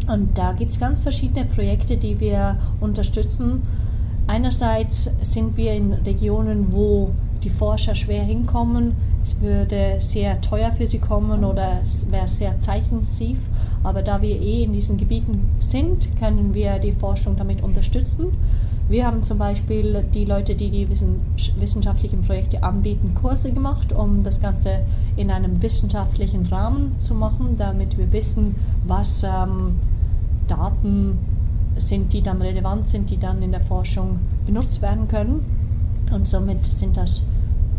Und 0.09 0.37
da 0.37 0.53
gibt 0.53 0.71
es 0.71 0.79
ganz 0.79 0.99
verschiedene 0.99 1.45
Projekte, 1.45 1.95
die 1.95 2.19
wir 2.19 2.57
unterstützen. 2.79 3.61
Einerseits 4.25 5.11
sind 5.21 5.55
wir 5.55 5.73
in 5.73 5.93
Regionen, 5.93 6.73
wo 6.73 7.11
die 7.43 7.51
Forscher 7.51 7.93
schwer 7.93 8.23
hinkommen. 8.23 8.95
Es 9.21 9.39
würde 9.39 9.97
sehr 9.99 10.41
teuer 10.41 10.71
für 10.71 10.87
sie 10.87 10.99
kommen 10.99 11.43
oder 11.43 11.79
es 11.83 12.11
wäre 12.11 12.27
sehr 12.27 12.59
zeitintensiv. 12.59 13.37
Aber 13.83 14.01
da 14.01 14.21
wir 14.21 14.41
eh 14.41 14.63
in 14.63 14.73
diesen 14.73 14.97
Gebieten 14.97 15.49
sind, 15.59 16.17
können 16.17 16.53
wir 16.53 16.79
die 16.79 16.91
Forschung 16.91 17.35
damit 17.37 17.61
unterstützen. 17.61 18.27
Wir 18.89 19.05
haben 19.05 19.23
zum 19.23 19.37
Beispiel 19.37 20.03
die 20.15 20.25
Leute, 20.25 20.55
die 20.55 20.71
die 20.71 20.89
wissenschaftlichen 20.89 22.23
Projekte 22.23 22.63
anbieten, 22.63 23.13
Kurse 23.13 23.53
gemacht, 23.53 23.93
um 23.93 24.23
das 24.23 24.41
Ganze 24.41 24.79
in 25.15 25.29
einem 25.29 25.61
wissenschaftlichen 25.61 26.47
Rahmen 26.47 26.99
zu 26.99 27.13
machen, 27.13 27.55
damit 27.55 27.99
wir 27.99 28.11
wissen, 28.11 28.55
was 28.87 29.23
ähm, 29.23 29.75
Daten 30.49 31.17
sind, 31.77 32.13
die 32.13 32.21
dann 32.21 32.41
relevant 32.41 32.89
sind, 32.89 33.09
die 33.09 33.17
dann 33.17 33.41
in 33.41 33.51
der 33.51 33.61
Forschung 33.61 34.19
benutzt 34.45 34.81
werden 34.81 35.07
können. 35.07 35.45
Und 36.11 36.27
somit 36.27 36.65
sind 36.65 36.97
das 36.97 37.23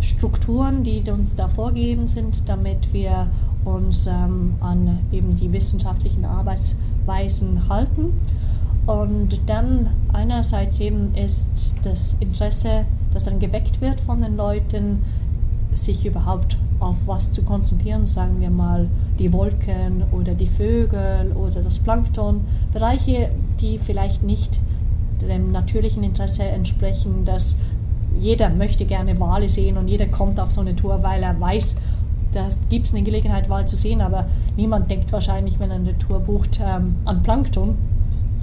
Strukturen, 0.01 0.85
die 0.85 1.03
uns 1.11 1.37
da 1.37 1.49
vorgegeben 1.49 2.07
sind, 2.07 2.49
damit 2.49 2.93
wir 2.93 3.29
uns 3.65 4.07
ähm, 4.07 4.55
an 4.61 5.01
eben 5.13 5.37
die 5.37 5.53
wissenschaftlichen 5.53 6.25
Arbeitsweisen 6.25 7.69
halten. 7.69 8.15
Und 8.87 9.39
dann 9.47 9.91
einerseits 10.13 10.81
eben 10.81 11.15
ist 11.15 11.77
das 11.83 12.17
Interesse, 12.21 12.87
das 13.13 13.25
dann 13.25 13.39
geweckt 13.39 13.81
wird 13.81 14.01
von 14.01 14.21
den 14.21 14.37
Leuten, 14.37 15.03
sich 15.75 16.07
überhaupt 16.07 16.57
auf 16.81 16.97
was 17.07 17.33
zu 17.33 17.43
konzentrieren, 17.43 18.07
sagen 18.07 18.41
wir 18.41 18.51
mal 18.51 18.89
die 19.19 19.33
Wolken 19.33 20.05
oder 20.13 20.35
die 20.35 20.47
Vögel 20.47 21.33
oder 21.35 21.63
das 21.63 21.79
Plankton, 21.79 22.43
Bereiche, 22.73 23.31
die 23.61 23.79
vielleicht 23.79 24.23
nicht 24.23 24.61
dem 25.21 25.53
natürlichen 25.53 26.03
Interesse 26.03 26.45
entsprechen, 26.45 27.25
dass 27.25 27.57
jeder 28.19 28.49
möchte 28.49 28.87
gerne 28.87 29.19
Wale 29.21 29.49
sehen 29.49 29.77
und 29.77 29.89
jeder 29.89 30.07
kommt 30.07 30.41
auf 30.41 30.51
so 30.51 30.61
eine 30.61 30.75
Tour, 30.75 31.03
weil 31.03 31.23
er 31.23 31.39
weiß, 31.39 31.77
da 32.33 32.49
gibt 32.69 32.87
es 32.87 32.95
eine 32.95 33.03
Gelegenheit, 33.03 33.49
Wale 33.49 33.67
zu 33.67 33.77
sehen, 33.77 34.01
aber 34.01 34.27
niemand 34.57 34.91
denkt 34.91 35.13
wahrscheinlich, 35.13 35.59
wenn 35.59 35.71
er 35.71 35.77
eine 35.77 35.99
Tour 35.99 36.21
bucht, 36.21 36.61
ähm, 36.65 36.97
an 37.05 37.23
Plankton. 37.23 37.77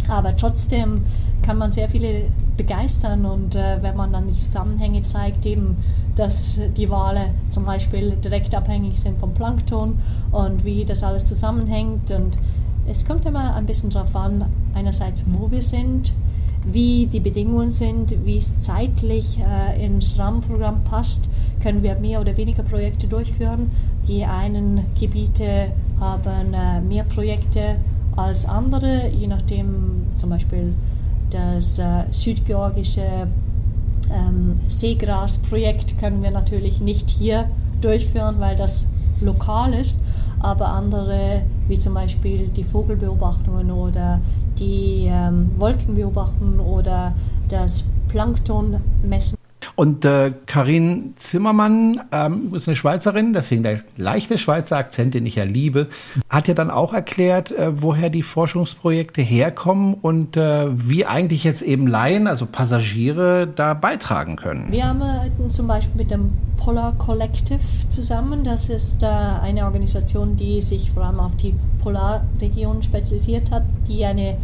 Aber 0.09 0.35
trotzdem 0.35 1.03
kann 1.41 1.57
man 1.57 1.71
sehr 1.71 1.89
viele 1.89 2.23
begeistern 2.55 3.25
und 3.25 3.55
äh, 3.55 3.81
wenn 3.81 3.95
man 3.95 4.11
dann 4.11 4.27
die 4.27 4.33
Zusammenhänge 4.33 5.01
zeigt, 5.01 5.45
eben, 5.45 5.77
dass 6.17 6.59
die 6.75 6.89
Wale 6.89 7.29
zum 7.49 7.65
Beispiel 7.65 8.11
direkt 8.11 8.55
abhängig 8.55 8.99
sind 8.99 9.19
vom 9.19 9.33
Plankton 9.33 9.99
und 10.31 10.65
wie 10.65 10.83
das 10.83 11.03
alles 11.03 11.25
zusammenhängt 11.25 12.11
und 12.11 12.39
es 12.87 13.05
kommt 13.05 13.25
immer 13.25 13.53
ein 13.55 13.65
bisschen 13.65 13.89
darauf 13.89 14.15
an, 14.15 14.45
einerseits 14.73 15.25
wo 15.27 15.51
wir 15.51 15.61
sind, 15.61 16.13
wie 16.65 17.05
die 17.05 17.19
Bedingungen 17.19 17.71
sind, 17.71 18.25
wie 18.25 18.37
es 18.37 18.61
zeitlich 18.61 19.39
äh, 19.39 19.85
ins 19.85 20.17
Rahmenprogramm 20.17 20.83
passt, 20.83 21.29
können 21.61 21.83
wir 21.83 21.99
mehr 21.99 22.21
oder 22.21 22.35
weniger 22.37 22.63
Projekte 22.63 23.07
durchführen. 23.07 23.71
Die 24.07 24.25
einen 24.25 24.85
Gebiete 24.99 25.71
haben 25.99 26.53
äh, 26.53 26.81
mehr 26.81 27.03
Projekte 27.03 27.75
als 28.15 28.47
andere, 28.47 29.09
je 29.09 29.27
nachdem 29.27 30.07
zum 30.15 30.29
Beispiel 30.29 30.73
das 31.29 31.79
äh, 31.79 32.05
südgeorgische 32.11 33.27
ähm, 34.11 34.59
Seegrasprojekt 34.67 35.97
können 35.99 36.23
wir 36.23 36.31
natürlich 36.31 36.81
nicht 36.81 37.09
hier 37.09 37.49
durchführen, 37.81 38.35
weil 38.39 38.55
das 38.55 38.87
lokal 39.21 39.73
ist, 39.73 40.01
aber 40.39 40.69
andere, 40.69 41.41
wie 41.67 41.79
zum 41.79 41.93
Beispiel 41.93 42.47
die 42.47 42.63
Vogelbeobachtungen 42.63 43.71
oder 43.71 44.19
die 44.59 45.07
ähm, 45.07 45.51
Wolkenbeobachtungen 45.57 46.59
oder 46.59 47.13
das 47.49 47.83
Planktonmessen, 48.07 49.36
und 49.77 50.05
äh, 50.05 50.33
Karin 50.47 51.13
Zimmermann, 51.17 52.01
ähm, 52.11 52.51
ist 52.55 52.67
eine 52.67 52.75
Schweizerin, 52.75 53.31
deswegen 53.31 53.61
der 53.61 53.81
leichte 53.95 54.39
Schweizer 54.39 54.75
Akzent, 54.75 55.13
den 55.13 55.27
ich 55.27 55.35
ja 55.35 55.43
liebe, 55.43 55.87
hat 56.29 56.47
ja 56.47 56.55
dann 56.55 56.71
auch 56.71 56.95
erklärt, 56.95 57.51
äh, 57.51 57.79
woher 57.79 58.09
die 58.09 58.23
Forschungsprojekte 58.23 59.21
herkommen 59.21 59.93
und 59.93 60.35
äh, 60.35 60.65
wie 60.71 61.05
eigentlich 61.05 61.43
jetzt 61.43 61.61
eben 61.61 61.85
Laien, 61.85 62.25
also 62.25 62.47
Passagiere, 62.47 63.47
da 63.47 63.75
beitragen 63.75 64.35
können. 64.35 64.71
Wir 64.71 64.85
arbeiten 64.85 65.51
zum 65.51 65.67
Beispiel 65.67 65.95
mit 65.95 66.09
dem 66.09 66.31
Polar 66.57 66.93
Collective 66.97 67.59
zusammen. 67.89 68.43
Das 68.43 68.69
ist 68.69 69.03
äh, 69.03 69.05
eine 69.05 69.65
Organisation, 69.65 70.35
die 70.37 70.59
sich 70.63 70.89
vor 70.89 71.03
allem 71.03 71.19
auf 71.19 71.35
die 71.35 71.53
Polarregion 71.83 72.81
spezialisiert 72.81 73.51
hat, 73.51 73.61
die 73.87 74.03
eine 74.03 74.37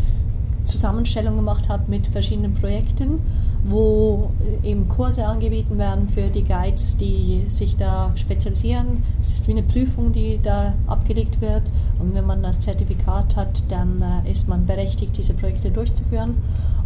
Zusammenstellung 0.63 1.35
gemacht 1.35 1.67
hat 1.69 1.89
mit 1.89 2.07
verschiedenen 2.07 2.53
Projekten, 2.53 3.19
wo 3.63 4.31
äh, 4.63 4.71
eben 4.71 4.87
Kurse 4.87 5.25
angeboten 5.25 5.77
werden 5.77 6.09
für 6.09 6.29
die 6.29 6.43
Guides, 6.43 6.97
die 6.97 7.45
sich 7.49 7.77
da 7.77 8.11
spezialisieren. 8.15 9.03
Es 9.19 9.33
ist 9.33 9.47
wie 9.47 9.51
eine 9.51 9.63
Prüfung, 9.63 10.11
die 10.11 10.39
da 10.41 10.73
abgelegt 10.87 11.41
wird. 11.41 11.63
Und 11.99 12.13
wenn 12.13 12.25
man 12.25 12.43
das 12.43 12.59
Zertifikat 12.59 13.35
hat, 13.35 13.63
dann 13.69 14.03
äh, 14.25 14.31
ist 14.31 14.47
man 14.47 14.65
berechtigt, 14.65 15.17
diese 15.17 15.33
Projekte 15.33 15.71
durchzuführen. 15.71 16.35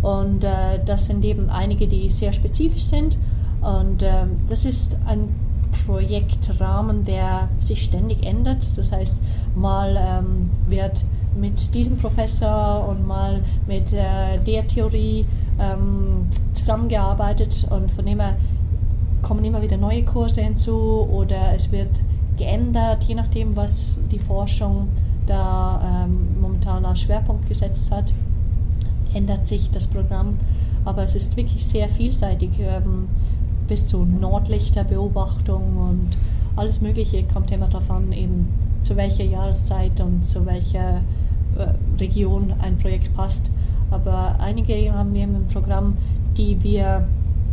Und 0.02 0.44
äh, 0.44 0.80
das 0.86 1.08
sind 1.08 1.24
eben 1.26 1.50
einige, 1.50 1.88
die 1.88 2.10
sehr 2.10 2.34
spezifisch 2.34 2.84
sind. 2.84 3.18
Und 3.62 4.06
das 4.48 4.66
ist 4.66 5.00
ein 5.08 5.30
Projektrahmen, 5.86 7.06
der 7.06 7.50
sich 7.60 7.84
ständig 7.84 8.24
ändert. 8.24 8.78
Das 8.78 8.92
heißt, 8.92 9.20
mal 9.56 9.98
ähm, 9.98 10.52
wird 10.68 11.06
mit 11.40 11.74
diesem 11.74 11.98
Professor 11.98 12.88
und 12.90 13.08
mal 13.08 13.42
mit 13.68 13.94
äh, 13.94 14.40
der 14.46 14.68
Theorie 14.68 15.26
ähm, 15.60 16.28
zusammengearbeitet 16.54 17.68
und 17.70 17.92
von 17.92 18.06
dem 18.06 18.20
her 18.20 18.36
kommen 19.22 19.44
immer 19.44 19.62
wieder 19.62 19.78
neue 19.78 20.04
Kurse 20.04 20.42
hinzu 20.42 21.08
oder 21.12 21.54
es 21.56 21.72
wird 21.72 22.02
geändert, 22.38 23.04
je 23.06 23.16
nachdem, 23.16 23.56
was 23.56 24.00
die 24.12 24.20
Forschung 24.20 24.90
da 25.26 26.06
ähm, 26.06 26.40
momentan 26.40 26.86
als 26.86 27.02
Schwerpunkt 27.02 27.48
gesetzt 27.48 27.92
hat, 27.92 28.14
ändert 29.14 29.46
sich 29.48 29.72
das 29.72 29.88
Programm. 29.88 30.38
Aber 30.86 31.04
es 31.04 31.16
ist 31.16 31.36
wirklich 31.36 31.66
sehr 31.66 31.90
vielseitig, 31.90 32.52
ähm, 32.60 33.10
bis 33.68 33.88
zu 33.88 34.06
Nordlichterbeobachtung 34.06 35.78
und 35.78 36.10
alles 36.56 36.82
Mögliche 36.82 37.24
kommt 37.24 37.52
immer 37.52 37.68
darauf 37.68 37.92
an, 37.92 38.12
eben 38.14 38.48
zu 38.82 38.96
welcher 38.96 39.26
Jahreszeit 39.26 40.00
und 40.00 40.26
zu 40.26 40.46
welcher 40.46 41.02
Region 42.00 42.54
ein 42.60 42.78
Projekt 42.78 43.16
passt. 43.16 43.50
Aber 43.90 44.36
einige 44.40 44.94
haben 44.94 45.14
wir 45.14 45.24
im 45.24 45.48
Programm, 45.48 45.94
die 46.38 46.62
wir 46.62 47.08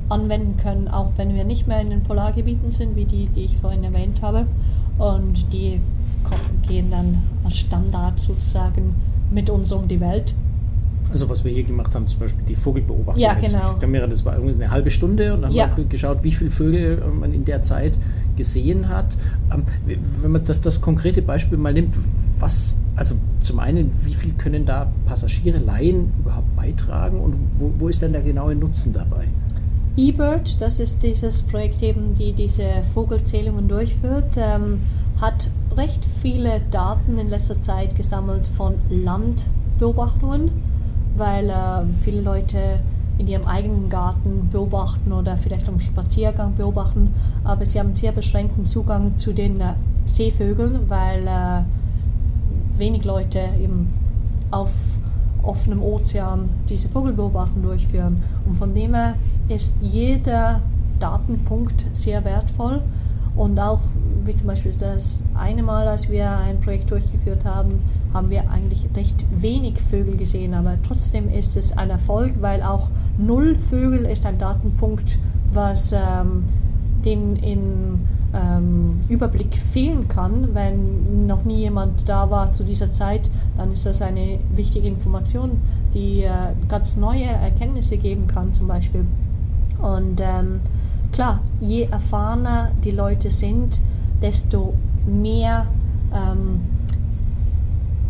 anwenden 0.09 0.57
können, 0.57 0.89
auch 0.89 1.13
wenn 1.17 1.35
wir 1.35 1.45
nicht 1.45 1.67
mehr 1.67 1.81
in 1.81 1.91
den 1.91 2.03
Polargebieten 2.03 2.71
sind, 2.71 2.97
wie 2.97 3.05
die, 3.05 3.27
die 3.27 3.45
ich 3.45 3.57
vorhin 3.57 3.85
erwähnt 3.85 4.21
habe. 4.23 4.47
Und 4.99 5.53
die 5.53 5.81
gehen 6.69 6.91
dann 6.91 7.19
als 7.45 7.59
Standard 7.59 8.19
sozusagen 8.21 8.95
mit 9.31 9.51
uns 9.51 9.73
um 9.73 9.89
die 9.89 10.01
Welt. 10.01 10.35
Also 11.11 11.29
was 11.29 11.45
wir 11.45 11.53
hier 11.53 11.65
gemacht 11.65 11.95
haben, 11.95 12.07
zum 12.09 12.21
Beispiel 12.21 12.45
die 12.49 12.55
Vogelbeobachtung. 12.55 13.23
Ja, 13.23 13.35
genau. 13.35 13.75
Kamera, 13.79 14.07
das 14.07 14.25
war 14.25 14.35
irgendwie 14.37 14.55
eine 14.55 14.71
halbe 14.71 14.91
Stunde 14.91 15.35
und 15.35 15.43
dann 15.43 15.53
Ja. 15.53 15.69
haben 15.69 15.77
wir 15.77 15.85
geschaut, 15.85 16.19
wie 16.23 16.33
viele 16.33 16.51
Vögel 16.51 17.03
äh, 17.03 17.09
man 17.09 17.33
in 17.35 17.45
der 17.45 17.63
Zeit 17.63 17.93
gesehen 18.37 18.89
hat. 18.89 19.17
Ähm, 19.53 19.65
Wenn 20.23 20.33
man 20.33 20.45
das, 20.45 20.61
das 20.63 20.81
konkrete 20.81 21.21
Beispiel 21.23 21.59
mal 21.59 21.73
nimmt, 21.75 21.95
was, 22.45 22.77
also 22.95 23.15
zum 23.41 23.59
einen, 23.59 23.91
wie 24.05 24.13
viel 24.13 24.35
können 24.35 24.67
da 24.67 24.93
Passagiere, 25.07 25.59
Laien 25.59 26.13
überhaupt 26.19 26.55
beitragen 26.57 27.19
und 27.19 27.35
wo, 27.59 27.73
wo 27.79 27.89
ist 27.89 28.03
denn 28.03 28.13
der 28.13 28.23
genaue 28.23 28.55
Nutzen 28.55 28.93
dabei? 28.93 29.29
eBird, 29.97 30.61
das 30.61 30.79
ist 30.79 31.03
dieses 31.03 31.43
Projekt 31.43 31.83
eben, 31.83 32.15
die 32.15 32.33
diese 32.33 32.67
Vogelzählungen 32.93 33.67
durchführt, 33.69 34.37
ähm, 34.37 34.81
hat 35.21 35.49
recht 35.77 36.05
viele 36.21 36.61
Daten 36.71 37.17
in 37.17 37.31
letzter 37.31 37.55
Zeit 37.55 37.97
gesammelt 37.97 38.47
von 38.47 38.75
Landbeobachtungen, 38.91 40.51
weil 41.17 41.49
äh, 41.49 41.55
viele 42.03 42.21
Leute 42.21 42.81
in 43.17 43.29
ihrem 43.29 43.47
eigenen 43.47 43.89
Garten 43.89 44.49
beobachten 44.51 45.13
oder 45.13 45.39
vielleicht 45.39 45.69
am 45.69 45.79
Spaziergang 45.81 46.57
beobachten, 46.57 47.15
aber 47.45 47.65
sie 47.65 47.79
haben 47.79 47.95
sehr 47.95 48.13
beschränkten 48.13 48.65
Zugang 48.65 49.17
zu 49.17 49.33
den 49.33 49.61
äh, 49.61 49.75
Seevögeln, 50.05 50.81
weil 50.91 51.27
äh, 51.27 51.63
wenig 52.79 53.05
Leute 53.05 53.41
eben 53.61 53.93
auf 54.51 54.73
offenem 55.43 55.83
Ozean 55.83 56.49
diese 56.69 56.89
Vogelbeobachtung 56.89 57.63
durchführen. 57.63 58.23
Und 58.47 58.57
von 58.57 58.75
dem 58.75 58.95
her 58.95 59.15
ist 59.49 59.77
jeder 59.81 60.61
Datenpunkt 60.99 61.85
sehr 61.93 62.25
wertvoll. 62.25 62.81
Und 63.37 63.59
auch, 63.59 63.81
wie 64.25 64.35
zum 64.35 64.47
Beispiel 64.47 64.75
das 64.79 65.25
eine 65.35 65.63
Mal, 65.63 65.89
als 65.89 66.09
wir 66.09 66.31
ein 66.31 66.61
Projekt 66.61 66.91
durchgeführt 66.91 67.45
haben, 67.45 67.81
haben 68.13 68.31
wir 68.31 68.49
eigentlich 68.49 68.87
recht 68.95 69.25
wenig 69.31 69.81
Vögel 69.81 70.17
gesehen. 70.17 70.55
Aber 70.55 70.77
trotzdem 70.87 71.29
ist 71.29 71.57
es 71.57 71.77
ein 71.77 71.91
Erfolg, 71.91 72.35
weil 72.41 72.63
auch 72.63 72.89
null 73.19 73.57
Vögel 73.57 74.05
ist 74.05 74.25
ein 74.25 74.39
Datenpunkt, 74.39 75.19
was 75.53 75.93
ähm, 75.93 76.45
den 77.05 77.37
in 77.37 78.07
ähm, 78.35 79.01
Überblick 79.09 79.55
fehlen 79.55 80.09
kann, 80.09 80.55
wenn 80.55 81.27
noch 81.27 81.45
nie 81.45 81.59
jemand 81.59 82.09
da 82.09 82.31
war 82.31 82.53
zu 82.53 82.65
dieser 82.65 82.93
Zeit, 82.93 83.31
dann 83.57 83.73
ist 83.73 83.87
das 83.87 84.03
eine 84.03 84.39
wichtige 84.55 84.89
Information, 84.89 85.61
die 85.95 86.23
äh, 86.23 86.31
ganz 86.69 86.97
neue 86.97 87.25
Erkenntnisse 87.27 87.97
geben 87.97 88.27
kann 88.27 88.53
zum 88.53 88.67
Beispiel. 88.67 89.07
Und 89.81 90.21
ähm, 90.21 90.61
klar, 91.13 91.41
je 91.61 91.85
erfahrener 91.85 92.73
die 92.83 92.91
Leute 92.91 93.31
sind, 93.31 93.81
desto 94.21 94.75
mehr 95.07 95.67
ähm, 96.13 96.61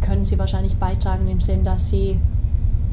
können 0.01 0.25
sie 0.25 0.39
wahrscheinlich 0.39 0.77
beitragen 0.77 1.29
im 1.29 1.41
Sinn, 1.41 1.65
dass 1.65 1.89
sie 1.89 2.19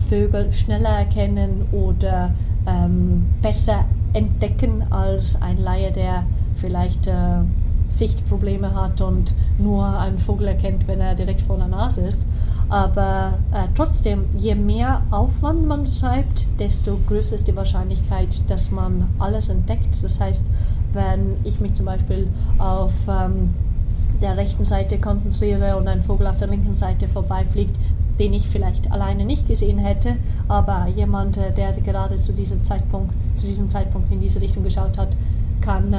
Vögel 0.10 0.52
schneller 0.52 0.90
erkennen 0.90 1.66
oder 1.72 2.34
ähm, 2.66 3.28
besser 3.42 3.86
entdecken 4.14 4.84
als 4.90 5.42
ein 5.42 5.58
Laie, 5.58 5.92
der 5.92 6.26
vielleicht 6.62 7.08
äh, 7.08 7.44
Sichtprobleme 7.90 8.74
hat 8.74 9.02
und 9.02 9.34
nur 9.58 9.86
einen 9.86 10.20
Vogel 10.20 10.48
erkennt, 10.48 10.88
wenn 10.88 11.02
er 11.02 11.16
direkt 11.16 11.42
vor 11.42 11.58
der 11.58 11.68
Nase 11.68 12.02
ist. 12.02 12.22
Aber 12.70 13.34
äh, 13.52 13.68
trotzdem, 13.76 14.26
je 14.38 14.56
mehr 14.56 15.02
Aufwand 15.12 15.68
man 15.68 15.84
betreibt, 15.84 16.48
desto 16.60 16.98
größer 17.06 17.36
ist 17.36 17.48
die 17.48 17.56
Wahrscheinlichkeit, 17.56 18.50
dass 18.50 18.72
man 18.72 19.10
alles 19.20 19.50
entdeckt. 19.50 20.02
Das 20.04 20.22
heißt, 20.22 20.46
wenn 20.94 21.36
ich 21.44 21.60
mich 21.60 21.74
zum 21.74 21.86
Beispiel 21.86 22.28
auf 22.58 22.94
ähm, 23.10 23.54
der 24.22 24.38
rechten 24.38 24.64
Seite 24.64 25.00
konzentriere 25.00 25.76
und 25.76 25.88
ein 25.90 26.02
Vogel 26.02 26.28
auf 26.28 26.38
der 26.38 26.48
linken 26.48 26.74
Seite 26.74 27.10
vorbeifliegt, 27.10 27.76
den 28.20 28.34
ich 28.34 28.48
vielleicht 28.48 28.92
alleine 28.92 29.26
nicht 29.26 29.48
gesehen 29.48 29.80
hätte, 29.80 30.16
aber 30.48 30.88
jemand, 30.96 31.38
äh, 31.38 31.52
der 31.52 31.74
gerade 31.74 32.16
zu, 32.18 32.34
dieser 32.34 32.62
Zeitpunkt, 32.62 33.14
zu 33.36 33.48
diesem 33.48 33.70
Zeitpunkt 33.70 34.12
in 34.14 34.22
diese 34.22 34.40
Richtung 34.40 34.64
geschaut 34.64 34.98
hat, 34.98 35.10
kann 35.60 35.92
äh, 35.94 35.98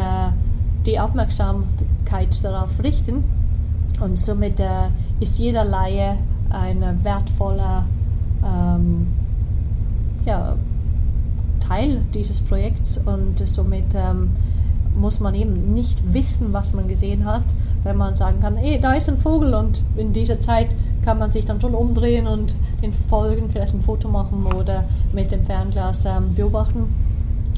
die 0.87 0.99
Aufmerksamkeit 0.99 2.43
darauf 2.43 2.83
richten. 2.83 3.25
Und 4.01 4.19
somit 4.19 4.61
äh, 4.61 4.89
ist 5.21 5.39
jeder 5.39 5.65
Laie 5.65 6.17
ein 6.51 6.83
wertvoller 7.05 7.87
ähm, 8.45 9.07
ja, 10.25 10.57
Teil 11.61 12.03
dieses 12.13 12.41
Projekts 12.41 12.99
und 12.99 13.47
somit 13.47 13.95
ähm, 13.95 14.31
muss 14.95 15.21
man 15.21 15.35
eben 15.35 15.73
nicht 15.73 16.13
wissen, 16.13 16.53
was 16.53 16.75
man 16.75 16.89
gesehen 16.89 17.25
hat, 17.25 17.45
wenn 17.83 17.97
man 17.97 18.15
sagen 18.15 18.41
kann, 18.41 18.57
hey, 18.57 18.79
da 18.81 18.93
ist 18.93 19.09
ein 19.09 19.19
Vogel 19.19 19.55
und 19.55 19.85
in 19.97 20.13
dieser 20.13 20.39
Zeit 20.39 20.75
kann 21.03 21.19
man 21.19 21.31
sich 21.31 21.45
dann 21.45 21.61
schon 21.61 21.75
umdrehen 21.75 22.27
und 22.27 22.57
den 22.83 22.93
verfolgen, 22.93 23.49
vielleicht 23.51 23.75
ein 23.75 23.81
Foto 23.81 24.09
machen 24.09 24.47
oder 24.47 24.85
mit 25.13 25.33
dem 25.33 25.45
Fernglas 25.45 26.05
ähm, 26.05 26.35
beobachten. 26.35 26.95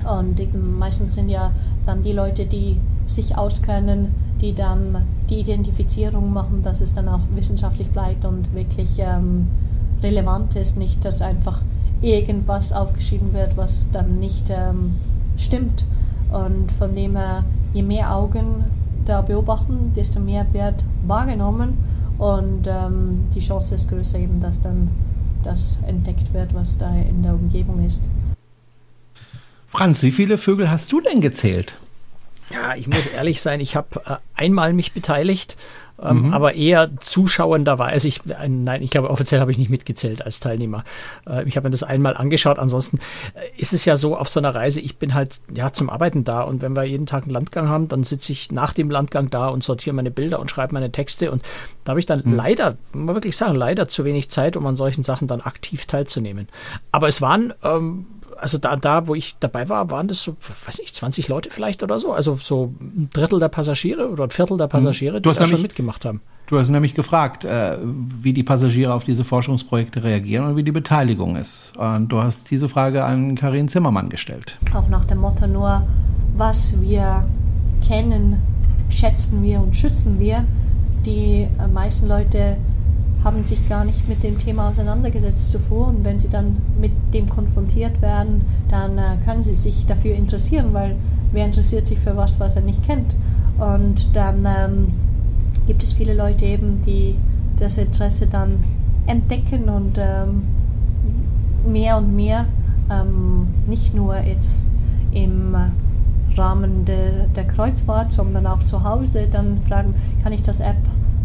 Und 0.05 0.41
meistens 0.79 1.15
sind 1.15 1.29
ja 1.29 1.53
dann 1.87 2.03
die 2.03 2.13
Leute, 2.13 2.47
die 2.47 2.81
sich 3.07 3.37
auskennen, 3.37 4.15
die 4.41 4.55
dann 4.55 5.05
die 5.31 5.41
Identifizierung 5.41 6.33
machen, 6.33 6.63
dass 6.63 6.81
es 6.81 6.93
dann 6.93 7.09
auch 7.09 7.21
wissenschaftlich 7.35 7.91
bleibt 7.91 8.25
und 8.25 8.53
wirklich 8.55 8.99
ähm, 8.99 9.47
relevant 10.03 10.57
ist, 10.57 10.77
nicht 10.77 11.05
dass 11.05 11.23
einfach 11.23 11.61
irgendwas 12.03 12.73
aufgeschrieben 12.73 13.33
wird, 13.33 13.57
was 13.57 13.91
dann 13.91 14.19
nicht 14.19 14.51
ähm, 14.51 14.97
stimmt. 15.37 15.87
Und 16.31 16.71
von 16.73 16.95
dem 16.95 17.17
her, 17.17 17.45
je 17.73 17.83
mehr 17.83 18.15
Augen 18.15 18.65
da 19.05 19.23
beobachten, 19.23 19.93
desto 19.95 20.21
mehr 20.21 20.47
wird 20.53 20.85
wahrgenommen 21.07 21.75
und 22.19 22.67
ähm, 22.67 23.25
die 23.35 23.41
Chance 23.41 23.75
ist 23.75 23.89
größer 23.89 24.19
eben, 24.19 24.41
dass 24.41 24.61
dann 24.61 24.91
das 25.43 25.79
entdeckt 25.87 26.33
wird, 26.33 26.55
was 26.55 26.79
da 26.79 26.95
in 26.95 27.23
der 27.23 27.35
Umgebung 27.35 27.85
ist. 27.85 28.09
Franz, 29.75 30.05
wie 30.05 30.13
viele 30.13 30.39
Vögel 30.39 30.71
hast 30.71 30.93
du 30.93 31.01
denn 31.01 31.21
gezählt? 31.21 31.79
Ja, 32.51 32.77
ich 32.77 32.87
muss 32.87 33.09
ehrlich 33.09 33.41
sein, 33.41 33.59
ich 33.59 33.75
habe 33.75 34.01
äh, 34.07 34.17
einmal 34.37 34.73
mich 34.73 34.93
beteiligt, 34.93 35.57
ähm, 36.01 36.33
aber 36.33 36.55
eher 36.55 36.97
zuschauenderweise. 36.99 38.09
Ich, 38.09 38.21
äh, 38.27 38.49
nein, 38.49 38.83
ich 38.83 38.91
glaube, 38.91 39.11
offiziell 39.11 39.41
habe 39.41 39.53
ich 39.53 39.59
nicht 39.59 39.71
mitgezählt 39.71 40.23
als 40.23 40.41
Teilnehmer. 40.41 40.85
Äh, 41.27 41.45
ich 41.49 41.57
habe 41.57 41.67
mir 41.67 41.71
das 41.71 41.83
einmal 41.83 42.17
angeschaut. 42.17 42.59
Ansonsten 42.59 42.99
äh, 43.35 43.41
ist 43.57 43.73
es 43.73 43.85
ja 43.85 43.97
so 43.97 44.17
auf 44.17 44.29
so 44.29 44.41
einer 44.41 44.55
Reise, 44.55 44.81
ich 44.81 44.97
bin 44.97 45.15
halt 45.15 45.41
ja 45.53 45.73
zum 45.73 45.91
Arbeiten 45.91 46.23
da 46.23 46.43
und 46.43 46.63
wenn 46.63 46.77
wir 46.77 46.85
jeden 46.85 47.07
Tag 47.07 47.25
einen 47.25 47.33
Landgang 47.33 47.69
haben, 47.69 47.89
dann 47.89 48.05
sitze 48.05 48.33
ich 48.33 48.53
nach 48.53 48.75
dem 48.75 48.91
Landgang 48.91 49.31
da 49.31 49.49
und 49.49 49.65
sortiere 49.65 49.95
meine 49.95 50.11
Bilder 50.11 50.41
und 50.41 50.51
schreibe 50.51 50.75
meine 50.75 50.93
Texte 50.93 51.31
und 51.31 51.43
da 51.85 51.91
habe 51.91 52.01
ich 52.01 52.07
dann 52.07 52.23
leider, 52.25 52.77
muss 52.93 53.07
man 53.07 53.15
wirklich 53.17 53.37
sagen, 53.37 53.55
leider 53.55 53.89
zu 53.89 54.05
wenig 54.05 54.31
Zeit, 54.31 54.57
um 54.57 54.67
an 54.67 54.77
solchen 54.77 55.03
Sachen 55.03 55.29
dann 55.29 55.41
aktiv 55.41 55.87
teilzunehmen. 55.87 56.49
Aber 56.93 57.09
es 57.09 57.23
waren 57.23 57.53
ähm, 57.63 58.07
also 58.39 58.59
da, 58.59 58.77
da, 58.77 59.07
wo 59.07 59.15
ich 59.15 59.37
dabei 59.41 59.69
war, 59.69 59.91
waren 59.91 60.09
das 60.09 60.23
so, 60.23 60.37
weiß 60.67 60.81
ich, 60.81 60.93
20 60.95 61.29
Leute 61.29 61.51
vielleicht 61.51 61.83
oder 61.83 61.99
so. 62.01 62.13
Also 62.13 62.37
so 62.41 62.75
ein 62.81 63.09
Drittel 63.13 63.39
der 63.39 63.49
Passagiere 63.49 64.09
oder 64.11 64.25
ein 64.25 64.31
Viertel 64.31 64.57
der 64.59 64.67
Passagiere, 64.69 65.19
Mhm. 65.19 65.23
Du 65.23 65.23
die 65.23 65.29
hast 65.31 65.41
da 65.41 65.45
schon 65.47 65.55
nämlich- 65.55 65.63
mitgemacht 65.71 66.05
haben. 66.05 66.21
Du 66.47 66.59
hast 66.59 66.69
nämlich 66.69 66.95
gefragt, 66.95 67.47
äh, 67.47 67.79
wie 68.21 68.35
die 68.35 68.43
Passagiere 68.43 68.93
auf 68.93 69.05
diese 69.05 69.25
Forschungsprojekte 69.25 70.05
reagieren 70.05 70.45
und 70.47 70.57
wie 70.57 70.63
die 70.63 70.73
Beteiligung 70.73 71.37
ist. 71.37 71.73
Und 71.79 72.09
du 72.09 72.23
hast 72.23 72.51
diese 72.51 72.69
Frage 72.69 73.03
an 73.05 73.35
Karin 73.35 73.67
Zimmermann 73.69 74.11
gestellt. 74.11 74.59
Auch 74.75 74.89
nach 74.89 75.07
dem 75.07 75.19
Motto 75.19 75.47
nur, 75.47 75.87
was 76.37 76.79
wir 76.83 77.25
kennen, 77.87 78.43
schätzen 78.91 79.43
wir 79.43 79.61
und 79.61 79.75
schützen 79.75 80.21
wir. 80.21 80.45
Die 81.07 81.47
meisten 81.73 82.09
Leute 82.09 82.57
haben 83.25 83.43
sich 83.43 83.67
gar 83.69 83.85
nicht 83.85 84.07
mit 84.07 84.23
dem 84.23 84.37
Thema 84.37 84.69
auseinandergesetzt 84.69 85.51
zuvor 85.51 85.89
und 85.89 86.05
wenn 86.05 86.19
sie 86.19 86.29
dann 86.29 86.59
mit 86.79 86.93
dem 87.15 87.29
konfrontiert 87.29 88.03
werden, 88.03 88.43
dann 88.69 88.99
äh, 88.99 89.17
können 89.25 89.43
sie 89.43 89.55
sich 89.55 89.87
dafür 89.87 90.15
interessieren, 90.15 90.75
weil 90.75 90.97
wer 91.33 91.47
interessiert 91.47 91.87
sich 91.87 91.99
für 91.99 92.17
was, 92.17 92.39
was 92.39 92.55
er 92.55 92.63
nicht 92.63 92.83
kennt. 92.85 93.17
Und 93.59 94.15
dann 94.15 94.47
ähm, 94.47 94.93
gibt 95.67 95.83
es 95.83 95.95
viele 95.95 96.15
Leute 96.15 96.45
eben, 96.45 96.83
die 96.85 97.17
das 97.57 97.79
Interesse 97.79 98.27
dann 98.27 98.63
entdecken 99.07 99.69
und 99.69 99.99
ähm, 99.99 100.43
mehr 101.67 101.97
und 101.97 102.15
mehr, 102.15 102.47
ähm, 102.91 103.49
nicht 103.67 103.95
nur 103.95 104.19
jetzt 104.19 104.71
im 105.13 105.57
Rahmen 106.37 106.85
de, 106.85 107.27
der 107.35 107.47
Kreuzfahrt, 107.47 108.13
sondern 108.13 108.47
auch 108.47 108.59
zu 108.59 108.83
Hause, 108.85 109.29
dann 109.31 109.61
fragen, 109.63 109.95
kann 110.23 110.33
ich 110.33 110.43
das 110.43 110.61
App 110.61 110.77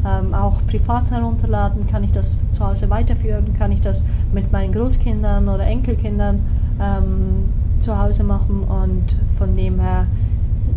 ähm, 0.05 0.33
auch 0.33 0.65
privat 0.67 1.11
herunterladen, 1.11 1.87
kann 1.87 2.03
ich 2.03 2.11
das 2.11 2.43
zu 2.51 2.65
Hause 2.65 2.89
weiterführen, 2.89 3.53
kann 3.57 3.71
ich 3.71 3.81
das 3.81 4.05
mit 4.33 4.51
meinen 4.51 4.71
Großkindern 4.71 5.49
oder 5.49 5.65
Enkelkindern 5.65 6.41
ähm, 6.81 7.45
zu 7.79 7.97
Hause 7.97 8.23
machen 8.23 8.63
und 8.63 9.15
von 9.37 9.55
dem 9.55 9.79
her 9.79 10.07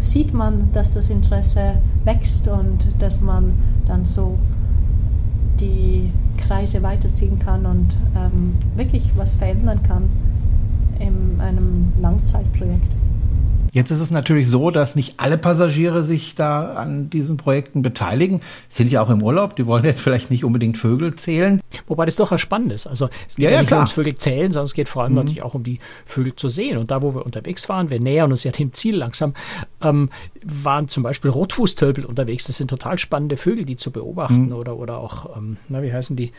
sieht 0.01 0.35
man, 0.35 0.71
dass 0.73 0.93
das 0.93 1.11
Interesse 1.11 1.75
wächst 2.05 2.49
und 2.49 2.87
dass 2.99 3.21
man 3.21 3.55
dann 3.87 4.05
so 4.05 4.39
die 5.61 6.11
Kreise 6.39 6.83
weiterziehen 6.83 7.39
kann 7.39 7.67
und 7.67 7.97
ähm, 8.17 8.57
wirklich 8.77 9.13
was 9.17 9.37
verändern 9.37 9.83
kann 9.83 10.11
in 10.99 11.41
einem 11.41 11.93
Langzeitprojekt. 12.01 12.91
Jetzt 13.75 13.91
ist 13.91 14.01
es 14.01 14.11
natürlich 14.11 14.51
so, 14.51 14.71
dass 14.71 14.97
nicht 14.97 15.19
alle 15.19 15.39
Passagiere 15.39 16.03
sich 16.03 16.35
da 16.35 16.75
an 16.75 17.09
diesen 17.09 17.39
Projekten 17.39 17.81
beteiligen. 17.81 18.43
Sind 18.69 18.93
ja 18.93 19.03
auch 19.03 19.09
im 19.09 19.23
Urlaub, 19.23 19.57
die 19.57 19.67
wollen 19.67 19.85
jetzt 19.85 20.03
vielleicht 20.03 20.31
nicht 20.31 20.45
unbedingt 20.45 20.77
Vögel 20.77 21.15
zählen. 21.15 21.61
Wobei 21.87 22.05
das 22.05 22.17
doch 22.17 22.37
spannend 22.39 22.73
ist. 22.73 22.87
Also 22.87 23.09
es 23.27 23.37
geht 23.37 23.45
Ja, 23.45 23.51
ja, 23.51 23.55
ja, 23.57 23.61
nicht 23.63 23.69
klar. 23.69 23.81
nur 23.81 23.85
ums 23.85 23.93
Vögel 23.95 24.15
zählen, 24.17 24.53
sondern 24.53 24.67
es 24.67 24.75
geht 24.75 24.91
vor 24.91 25.05
allem 25.05 25.15
natürlich 25.15 25.43
auch 25.43 25.55
um 25.55 25.65
die 25.65 25.81
Vögel 26.05 26.37
zu 26.37 26.49
sehen. 26.49 26.77
Und 26.77 26.91
da, 26.91 27.01
wo 27.01 27.15
wir 27.15 27.25
unterwegs 27.25 27.67
waren, 27.71 27.89
wir 27.89 27.99
nähern 27.99 28.31
uns 28.31 28.45
ja 28.45 28.53
dem 28.53 28.75
Ziel 28.75 28.97
langsam, 28.97 29.33
ähm, 29.83 30.11
waren 30.45 30.89
zum 30.89 31.03
Beispiel 31.03 31.31
Rotfußtölpel 31.31 32.05
unterwegs. 32.05 32.45
Das 32.45 32.59
sind 32.59 32.69
total 32.69 32.99
spannende 32.99 33.39
Vögel, 33.39 33.65
die 33.65 33.77
zu 33.77 33.91
beobachten. 33.91 34.53
Oder, 34.53 34.77
oder 34.77 34.99
auch, 34.99 35.35
ähm, 35.35 35.57
na, 35.69 35.83
wie 35.83 35.93
heißen 35.93 36.15
die? 36.15 36.33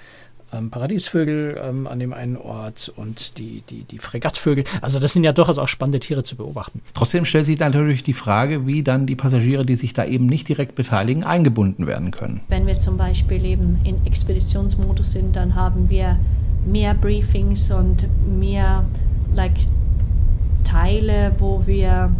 Ähm, 0.53 0.69
Paradiesvögel 0.69 1.59
ähm, 1.63 1.87
an 1.87 1.99
dem 1.99 2.13
einen 2.13 2.37
Ort 2.37 2.91
und 2.95 3.37
die, 3.37 3.63
die, 3.69 3.83
die 3.83 3.99
Fregattvögel. 3.99 4.63
Also 4.81 4.99
das 4.99 5.13
sind 5.13 5.23
ja 5.23 5.31
durchaus 5.31 5.57
auch 5.57 5.67
spannende 5.67 5.99
Tiere 5.99 6.23
zu 6.23 6.35
beobachten. 6.35 6.81
Trotzdem 6.93 7.25
stellt 7.25 7.45
sich 7.45 7.59
natürlich 7.59 8.03
die 8.03 8.13
Frage, 8.13 8.67
wie 8.67 8.83
dann 8.83 9.05
die 9.05 9.15
Passagiere, 9.15 9.65
die 9.65 9.75
sich 9.75 9.93
da 9.93 10.05
eben 10.05 10.25
nicht 10.25 10.47
direkt 10.47 10.75
beteiligen, 10.75 11.23
eingebunden 11.23 11.87
werden 11.87 12.11
können. 12.11 12.41
Wenn 12.49 12.67
wir 12.67 12.75
zum 12.75 12.97
Beispiel 12.97 13.43
eben 13.45 13.79
in 13.83 14.05
Expeditionsmodus 14.05 15.11
sind, 15.11 15.35
dann 15.35 15.55
haben 15.55 15.89
wir 15.89 16.17
mehr 16.65 16.93
Briefings 16.93 17.71
und 17.71 18.07
mehr 18.39 18.85
like, 19.33 19.53
Teile, 20.63 21.35
wo 21.39 21.65
wir 21.65 22.15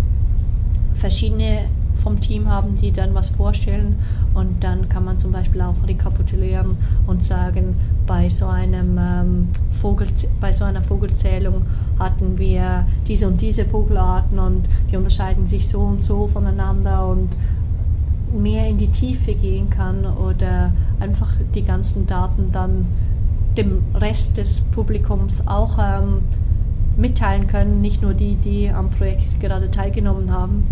verschiedene 0.96 1.66
vom 2.04 2.20
Team 2.20 2.50
haben, 2.50 2.76
die 2.76 2.92
dann 2.92 3.16
was 3.16 3.30
vorstellen 3.30 3.96
und 4.34 4.64
dann 4.64 4.90
kann 4.90 5.06
man 5.06 5.18
zum 5.18 5.32
Beispiel 5.32 5.62
auch 5.62 5.76
rekapitulieren 5.88 6.78
und 7.08 7.24
sagen, 7.24 7.76
bei 8.06 8.30
so 8.30 8.48
einem 8.48 8.98
ähm, 8.98 9.48
Vogel, 9.82 10.08
bei 10.42 10.52
so 10.52 10.66
einer 10.66 10.82
Vogelzählung 10.82 11.64
hatten 11.98 12.38
wir 12.38 12.86
diese 13.08 13.28
und 13.28 13.40
diese 13.40 13.66
Vogelarten 13.66 14.38
und 14.38 14.68
die 14.92 14.98
unterscheiden 14.98 15.48
sich 15.48 15.68
so 15.68 15.80
und 15.80 16.02
so 16.02 16.28
voneinander 16.28 17.08
und 17.08 17.38
mehr 18.34 18.68
in 18.68 18.78
die 18.78 18.90
Tiefe 18.90 19.34
gehen 19.36 19.70
kann 19.70 20.06
oder 20.06 20.74
einfach 21.00 21.32
die 21.56 21.64
ganzen 21.64 22.06
Daten 22.06 22.52
dann 22.52 22.88
dem 23.58 23.84
Rest 23.94 24.38
des 24.38 24.62
Publikums 24.62 25.48
auch 25.48 25.78
ähm, 25.80 26.24
mitteilen 26.98 27.48
können, 27.48 27.82
nicht 27.82 28.02
nur 28.02 28.14
die, 28.14 28.36
die 28.36 28.70
am 28.70 28.90
Projekt 28.90 29.40
gerade 29.40 29.70
teilgenommen 29.72 30.32
haben. 30.32 30.68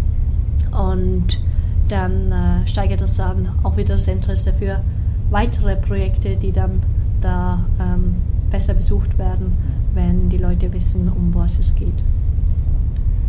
Und 0.72 1.40
dann 1.88 2.32
äh, 2.32 2.68
steigert 2.68 3.02
das 3.02 3.18
dann 3.18 3.50
auch 3.64 3.78
wieder 3.78 3.96
das 3.96 4.08
Interesse 4.08 4.54
für 4.54 4.82
weitere 5.30 5.76
Projekte, 5.76 6.36
die 6.36 6.52
dann 6.52 6.82
da 7.22 7.66
ähm, 7.80 8.16
besser 8.50 8.74
besucht 8.74 9.18
werden, 9.18 9.58
wenn 9.94 10.30
die 10.30 10.38
Leute 10.38 10.74
wissen, 10.74 11.10
um 11.10 11.34
was 11.34 11.60
es 11.60 11.76
geht. 11.76 12.04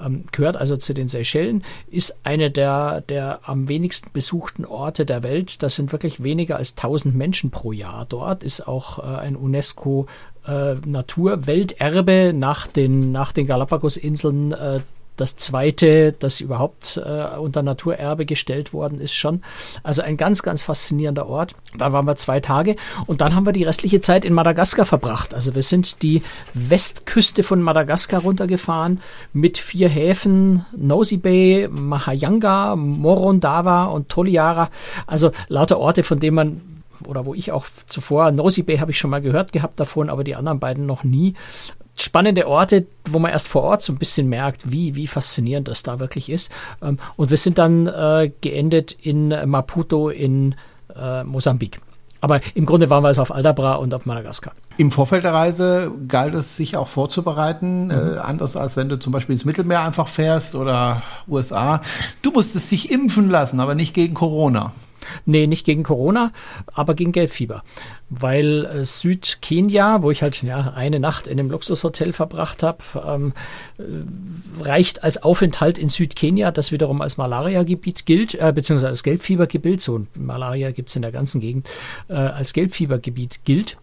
Ähm, 0.00 0.24
gehört 0.32 0.56
also 0.56 0.76
zu 0.76 0.94
den 0.94 1.08
Seychellen, 1.08 1.64
ist 1.90 2.18
eine 2.24 2.50
der, 2.50 3.00
der 3.02 3.40
am 3.44 3.68
wenigsten 3.68 4.10
besuchten 4.12 4.64
Orte 4.64 5.06
der 5.06 5.22
Welt. 5.22 5.62
Das 5.62 5.76
sind 5.76 5.92
wirklich 5.92 6.22
weniger 6.22 6.56
als 6.56 6.72
1000 6.72 7.14
Menschen 7.14 7.50
pro 7.50 7.72
Jahr 7.72 8.06
dort. 8.08 8.42
Ist 8.42 8.66
auch 8.66 8.98
äh, 8.98 9.18
ein 9.18 9.36
UNESCO 9.36 10.06
äh, 10.46 10.74
Naturwelterbe 10.84 12.32
nach 12.34 12.66
den, 12.66 13.12
nach 13.12 13.32
den 13.32 13.46
Galapagos-Inseln 13.46 14.52
äh, 14.52 14.80
das 15.18 15.36
zweite, 15.36 16.12
das 16.12 16.40
überhaupt 16.40 17.00
äh, 17.04 17.38
unter 17.38 17.62
Naturerbe 17.62 18.24
gestellt 18.24 18.72
worden 18.72 18.98
ist 18.98 19.14
schon. 19.14 19.42
Also 19.82 20.02
ein 20.02 20.16
ganz, 20.16 20.42
ganz 20.42 20.62
faszinierender 20.62 21.28
Ort. 21.28 21.54
Da 21.76 21.92
waren 21.92 22.06
wir 22.06 22.16
zwei 22.16 22.40
Tage 22.40 22.76
und 23.06 23.20
dann 23.20 23.34
haben 23.34 23.44
wir 23.44 23.52
die 23.52 23.64
restliche 23.64 24.00
Zeit 24.00 24.24
in 24.24 24.32
Madagaskar 24.32 24.86
verbracht. 24.86 25.34
Also 25.34 25.54
wir 25.54 25.62
sind 25.62 26.02
die 26.02 26.22
Westküste 26.54 27.42
von 27.42 27.60
Madagaskar 27.60 28.22
runtergefahren 28.22 29.00
mit 29.32 29.58
vier 29.58 29.88
Häfen, 29.88 30.64
Nosy 30.76 31.16
Bay, 31.16 31.68
Mahajanga, 31.68 32.76
Morondava 32.76 33.86
und 33.86 34.08
Toliara. 34.08 34.70
Also 35.06 35.32
lauter 35.48 35.78
Orte, 35.78 36.02
von 36.04 36.20
denen 36.20 36.34
man 36.36 36.60
oder 37.06 37.26
wo 37.26 37.34
ich 37.34 37.52
auch 37.52 37.66
zuvor, 37.86 38.30
Nosy 38.32 38.62
Bay 38.62 38.78
habe 38.78 38.90
ich 38.90 38.98
schon 38.98 39.10
mal 39.10 39.22
gehört 39.22 39.52
gehabt 39.52 39.78
davon, 39.78 40.10
aber 40.10 40.24
die 40.24 40.34
anderen 40.34 40.58
beiden 40.58 40.86
noch 40.86 41.04
nie 41.04 41.34
spannende 42.02 42.46
Orte, 42.46 42.86
wo 43.08 43.18
man 43.18 43.30
erst 43.30 43.48
vor 43.48 43.62
Ort 43.62 43.82
so 43.82 43.92
ein 43.92 43.98
bisschen 43.98 44.28
merkt, 44.28 44.70
wie, 44.70 44.94
wie 44.94 45.06
faszinierend 45.06 45.68
das 45.68 45.82
da 45.82 45.98
wirklich 45.98 46.30
ist. 46.30 46.52
Ähm, 46.82 46.98
Und 47.16 47.30
wir 47.30 47.36
sind 47.36 47.58
dann 47.58 47.86
äh, 47.86 48.30
geendet 48.40 48.92
in 48.92 49.28
Maputo 49.28 50.08
in 50.08 50.54
äh, 50.94 51.24
Mosambik. 51.24 51.80
Aber 52.20 52.40
im 52.54 52.66
Grunde 52.66 52.90
waren 52.90 53.04
wir 53.04 53.10
es 53.10 53.18
auf 53.18 53.32
Aldabra 53.32 53.74
und 53.74 53.94
auf 53.94 54.04
Madagaskar. 54.04 54.52
Im 54.76 54.90
Vorfeld 54.90 55.24
der 55.24 55.34
Reise 55.34 55.92
galt 56.08 56.34
es, 56.34 56.56
sich 56.56 56.76
auch 56.76 56.88
vorzubereiten, 56.88 57.90
äh, 57.90 58.18
anders 58.18 58.56
als 58.56 58.76
wenn 58.76 58.88
du 58.88 58.98
zum 58.98 59.12
Beispiel 59.12 59.34
ins 59.34 59.44
Mittelmeer 59.44 59.82
einfach 59.82 60.08
fährst 60.08 60.54
oder 60.54 61.02
USA. 61.28 61.80
Du 62.22 62.32
musstest 62.32 62.70
dich 62.70 62.90
impfen 62.90 63.30
lassen, 63.30 63.60
aber 63.60 63.74
nicht 63.74 63.94
gegen 63.94 64.14
Corona. 64.14 64.72
Nee, 65.24 65.46
nicht 65.46 65.64
gegen 65.64 65.82
Corona, 65.82 66.32
aber 66.72 66.94
gegen 66.94 67.12
Gelbfieber. 67.12 67.62
Weil 68.10 68.64
äh, 68.64 68.84
Südkenia, 68.84 70.02
wo 70.02 70.10
ich 70.10 70.22
halt 70.22 70.42
ja, 70.42 70.72
eine 70.74 71.00
Nacht 71.00 71.26
in 71.26 71.38
einem 71.38 71.50
Luxushotel 71.50 72.12
verbracht 72.12 72.62
habe, 72.62 72.78
ähm, 73.06 73.32
äh, 73.78 74.62
reicht 74.62 75.04
als 75.04 75.22
Aufenthalt 75.22 75.78
in 75.78 75.88
Südkenia, 75.88 76.50
das 76.50 76.72
wiederum 76.72 77.00
als 77.02 77.16
Malaria-Gebiet 77.16 78.06
gilt, 78.06 78.34
äh, 78.34 78.52
beziehungsweise 78.54 78.88
als 78.88 79.02
Gelbfiebergebiet, 79.02 79.80
so 79.80 80.06
Malaria 80.14 80.70
gibt 80.70 80.88
es 80.88 80.96
in 80.96 81.02
der 81.02 81.12
ganzen 81.12 81.40
Gegend, 81.40 81.68
äh, 82.08 82.14
als 82.14 82.52
Gelbfiebergebiet 82.52 83.40
gilt. 83.44 83.76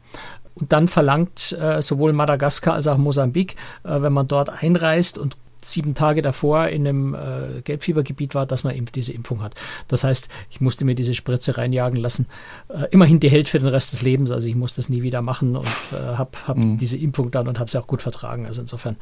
Und 0.55 0.71
dann 0.71 0.87
verlangt 0.87 1.51
äh, 1.51 1.81
sowohl 1.81 2.13
Madagaskar 2.13 2.75
als 2.75 2.87
auch 2.87 2.97
Mosambik, 2.97 3.55
äh, 3.83 4.01
wenn 4.01 4.13
man 4.13 4.27
dort 4.27 4.49
einreist 4.49 5.17
und 5.17 5.35
sieben 5.65 5.95
Tage 5.95 6.21
davor 6.21 6.67
in 6.67 6.87
einem 6.87 7.13
äh, 7.13 7.61
Gelbfiebergebiet 7.63 8.35
war, 8.35 8.45
dass 8.45 8.63
man 8.63 8.75
eben 8.75 8.85
diese 8.93 9.13
Impfung 9.13 9.41
hat. 9.41 9.55
Das 9.87 10.03
heißt, 10.03 10.29
ich 10.49 10.61
musste 10.61 10.85
mir 10.85 10.95
diese 10.95 11.13
Spritze 11.13 11.57
reinjagen 11.57 11.97
lassen. 11.97 12.27
Äh, 12.69 12.87
immerhin 12.91 13.19
die 13.19 13.29
hält 13.29 13.49
für 13.49 13.59
den 13.59 13.67
Rest 13.67 13.93
des 13.93 14.01
Lebens. 14.01 14.31
Also 14.31 14.47
ich 14.47 14.55
muss 14.55 14.73
das 14.73 14.89
nie 14.89 15.01
wieder 15.01 15.21
machen 15.21 15.55
und 15.55 15.65
äh, 15.65 16.17
habe 16.17 16.31
hab 16.47 16.57
diese 16.57 16.97
Impfung 16.97 17.31
dann 17.31 17.47
und 17.47 17.59
habe 17.59 17.69
sie 17.69 17.79
auch 17.79 17.87
gut 17.87 18.01
vertragen. 18.01 18.45
Also 18.45 18.61
insofern, 18.61 18.97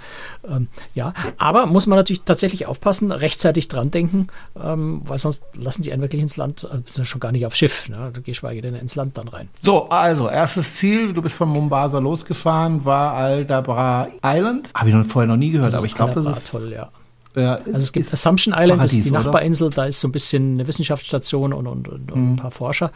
ähm, 0.48 0.68
ja. 0.94 1.14
Aber 1.38 1.66
muss 1.66 1.88
man 1.88 1.98
natürlich 1.98 2.24
tatsächlich 2.24 2.66
aufpassen, 2.66 3.12
rechtzeitig 3.12 3.68
dran 3.68 3.92
denken, 3.92 4.28
ähm, 4.62 5.02
weil 5.06 5.18
sonst 5.18 5.44
lassen 5.56 5.84
die 5.84 5.92
einen 5.92 6.02
wirklich 6.02 6.22
ins 6.22 6.38
Land, 6.38 6.68
also 6.70 7.04
schon 7.04 7.20
gar 7.20 7.32
nicht 7.32 7.46
aufs 7.46 7.58
Schiff, 7.58 7.90
ne? 7.90 8.12
geschweige 8.24 8.62
denn 8.62 8.76
ins 8.76 8.96
Land 8.96 9.18
dann 9.18 9.28
rein. 9.28 9.50
So, 9.62 9.90
also 9.90 10.30
erstes 10.30 10.76
Ziel, 10.76 11.14
du 11.14 11.22
bist 11.22 11.36
von 11.36 11.50
Mombasa 11.50 12.00
losgefahren, 12.00 12.86
war 12.86 13.14
Aldabra 13.14 14.10
Island. 14.24 14.72
Habe 14.76 14.90
ich 14.90 14.96
noch 14.96 15.06
vorher 15.06 15.28
noch 15.28 15.38
nie 15.38 15.52
gehört, 15.52 15.74
aber 15.74 15.86
ich 15.86 15.96
glaube, 15.96 16.14
das 16.14 16.28
ist 16.28 16.53
toll, 16.54 16.72
ja. 16.72 16.92
ja, 17.36 17.56
Also 17.56 17.78
es 17.78 17.94
gibt 17.94 18.14
Assumption 18.14 18.54
Island, 18.54 18.82
das 18.82 18.94
ist 18.94 18.98
Paradies, 18.98 19.04
die 19.04 19.12
oder? 19.12 19.20
Nachbarinsel, 19.20 19.70
da 19.70 19.86
ist 19.86 20.00
so 20.00 20.08
ein 20.08 20.12
bisschen 20.12 20.54
eine 20.54 20.68
Wissenschaftsstation 20.68 21.54
und, 21.54 21.68
und, 21.68 21.88
und, 21.88 22.12
und 22.12 22.34
ein 22.34 22.36
paar 22.36 22.52
Forscher. 22.52 22.92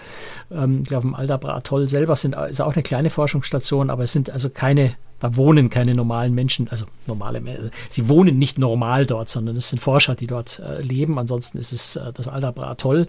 Ähm, 0.52 0.82
ich 0.84 0.90
glaube, 0.90 1.08
im 1.08 1.16
Aldabra 1.16 1.56
Atoll 1.56 1.88
selber 1.90 2.16
sind, 2.16 2.36
ist 2.36 2.62
auch 2.62 2.74
eine 2.74 2.84
kleine 2.84 3.10
Forschungsstation, 3.10 3.90
aber 3.90 4.04
es 4.04 4.12
sind 4.12 4.30
also 4.30 4.50
keine 4.50 4.96
da 5.20 5.36
wohnen 5.36 5.70
keine 5.70 5.96
normalen 5.96 6.34
Menschen, 6.34 6.70
also 6.70 6.86
normale 7.08 7.42
Menschen, 7.42 7.72
sie 7.90 8.08
wohnen 8.10 8.38
nicht 8.38 8.60
normal 8.60 9.06
dort, 9.06 9.30
sondern 9.30 9.56
es 9.58 9.70
sind 9.70 9.80
Forscher, 9.80 10.16
die 10.16 10.28
dort 10.28 10.60
äh, 10.60 10.82
leben. 10.82 11.18
Ansonsten 11.20 11.58
ist 11.58 11.72
es 11.72 11.96
äh, 11.96 12.14
das 12.14 12.28
Aldabra 12.28 12.70
Atoll 12.72 13.08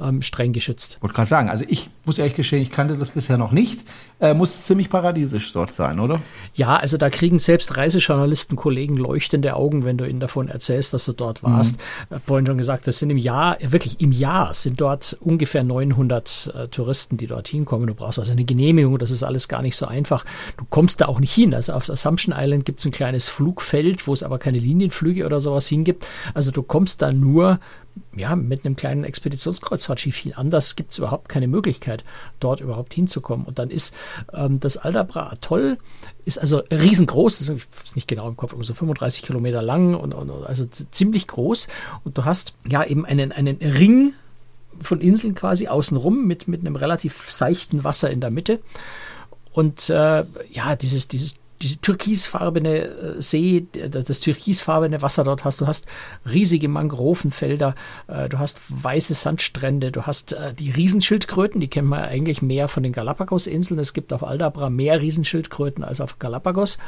ähm, 0.00 0.22
streng 0.22 0.52
geschützt. 0.52 0.98
Wollte 1.00 1.14
gerade 1.14 1.28
sagen, 1.28 1.50
also 1.50 1.64
ich 1.68 1.90
muss 2.04 2.18
ehrlich 2.18 2.34
gestehen, 2.34 2.62
ich 2.62 2.70
kannte 2.70 2.96
das 2.96 3.10
bisher 3.10 3.38
noch 3.38 3.52
nicht. 3.52 3.84
Äh, 4.20 4.34
muss 4.34 4.64
ziemlich 4.64 4.88
paradiesisch 4.90 5.52
dort 5.52 5.74
sein, 5.74 6.00
oder? 6.00 6.20
Ja, 6.54 6.76
also 6.76 6.96
da 6.96 7.10
kriegen 7.10 7.38
selbst 7.38 7.76
Reisejournalisten, 7.76 8.56
Kollegen 8.56 8.96
leuchtende 8.96 9.54
Augen, 9.56 9.84
wenn 9.84 9.98
du 9.98 10.08
ihnen 10.08 10.20
davon 10.20 10.48
erzählst, 10.48 10.94
dass 10.94 11.04
du 11.04 11.12
dort 11.12 11.42
warst. 11.42 11.78
Mhm. 12.10 12.16
Ich 12.16 12.22
vorhin 12.22 12.46
schon 12.46 12.58
gesagt, 12.58 12.86
das 12.86 12.98
sind 12.98 13.10
im 13.10 13.18
Jahr, 13.18 13.58
wirklich 13.60 14.00
im 14.00 14.12
Jahr 14.12 14.54
sind 14.54 14.80
dort 14.80 15.16
ungefähr 15.20 15.64
900 15.64 16.54
äh, 16.54 16.68
Touristen, 16.68 17.16
die 17.16 17.26
dort 17.26 17.48
hinkommen. 17.48 17.86
Du 17.86 17.94
brauchst 17.94 18.18
also 18.18 18.32
eine 18.32 18.44
Genehmigung, 18.44 18.98
das 18.98 19.10
ist 19.10 19.22
alles 19.22 19.48
gar 19.48 19.62
nicht 19.62 19.76
so 19.76 19.86
einfach. 19.86 20.24
Du 20.56 20.64
kommst 20.68 21.00
da 21.00 21.06
auch 21.06 21.20
nicht 21.20 21.32
hin. 21.32 21.49
Also 21.54 21.72
auf 21.72 21.88
Assumption 21.88 22.34
Island 22.36 22.64
gibt 22.64 22.80
es 22.80 22.86
ein 22.86 22.92
kleines 22.92 23.28
Flugfeld, 23.28 24.06
wo 24.06 24.12
es 24.12 24.22
aber 24.22 24.38
keine 24.38 24.58
Linienflüge 24.58 25.26
oder 25.26 25.40
sowas 25.40 25.68
hingibt. 25.68 26.06
Also 26.34 26.50
du 26.50 26.62
kommst 26.62 27.02
da 27.02 27.12
nur 27.12 27.60
ja, 28.16 28.34
mit 28.36 28.64
einem 28.64 28.76
kleinen 28.76 29.04
Expeditionskreuzfahrtschiff 29.04 30.14
viel 30.14 30.34
anders 30.34 30.76
gibt 30.76 30.92
es 30.92 30.98
überhaupt 30.98 31.28
keine 31.28 31.48
Möglichkeit, 31.48 32.04
dort 32.38 32.60
überhaupt 32.60 32.94
hinzukommen. 32.94 33.46
Und 33.46 33.58
dann 33.58 33.70
ist 33.70 33.94
ähm, 34.32 34.60
das 34.60 34.76
Aldabra 34.76 35.30
Atoll, 35.30 35.78
ist 36.24 36.38
also 36.38 36.62
riesengroß, 36.70 37.40
ist 37.40 37.96
nicht 37.96 38.08
genau 38.08 38.28
im 38.28 38.36
Kopf, 38.36 38.54
so 38.60 38.74
35 38.74 39.22
Kilometer 39.22 39.62
lang 39.62 39.94
und, 39.94 40.12
und 40.12 40.30
also 40.44 40.64
ziemlich 40.66 41.26
groß. 41.26 41.68
Und 42.04 42.18
du 42.18 42.24
hast 42.24 42.54
ja 42.66 42.84
eben 42.84 43.04
einen, 43.04 43.32
einen 43.32 43.56
Ring 43.56 44.14
von 44.80 45.00
Inseln 45.00 45.34
quasi 45.34 45.68
außenrum 45.68 46.26
mit, 46.26 46.48
mit 46.48 46.60
einem 46.60 46.76
relativ 46.76 47.30
seichten 47.30 47.84
Wasser 47.84 48.10
in 48.10 48.20
der 48.20 48.30
Mitte. 48.30 48.60
Und 49.52 49.90
äh, 49.90 50.24
ja, 50.50 50.76
dieses, 50.76 51.08
dieses 51.08 51.40
diese 51.62 51.78
türkisfarbene 51.78 52.78
äh, 52.78 53.22
See, 53.22 53.66
das 53.72 54.20
türkisfarbene 54.20 55.02
Wasser 55.02 55.24
dort 55.24 55.44
hast. 55.44 55.60
Du 55.60 55.66
hast 55.66 55.86
riesige 56.30 56.68
Mangrovenfelder, 56.68 57.74
äh, 58.06 58.28
du 58.28 58.38
hast 58.38 58.60
weiße 58.68 59.14
Sandstrände, 59.14 59.92
du 59.92 60.02
hast 60.02 60.32
äh, 60.32 60.54
die 60.54 60.70
Riesenschildkröten, 60.70 61.60
die 61.60 61.68
kennen 61.68 61.88
wir 61.88 62.02
eigentlich 62.02 62.40
mehr 62.40 62.68
von 62.68 62.82
den 62.82 62.92
Galapagos-Inseln. 62.92 63.78
Es 63.78 63.92
gibt 63.92 64.12
auf 64.12 64.24
Aldabra 64.24 64.70
mehr 64.70 65.00
Riesenschildkröten 65.00 65.84
als 65.84 66.00
auf 66.00 66.18
Galapagos, 66.18 66.78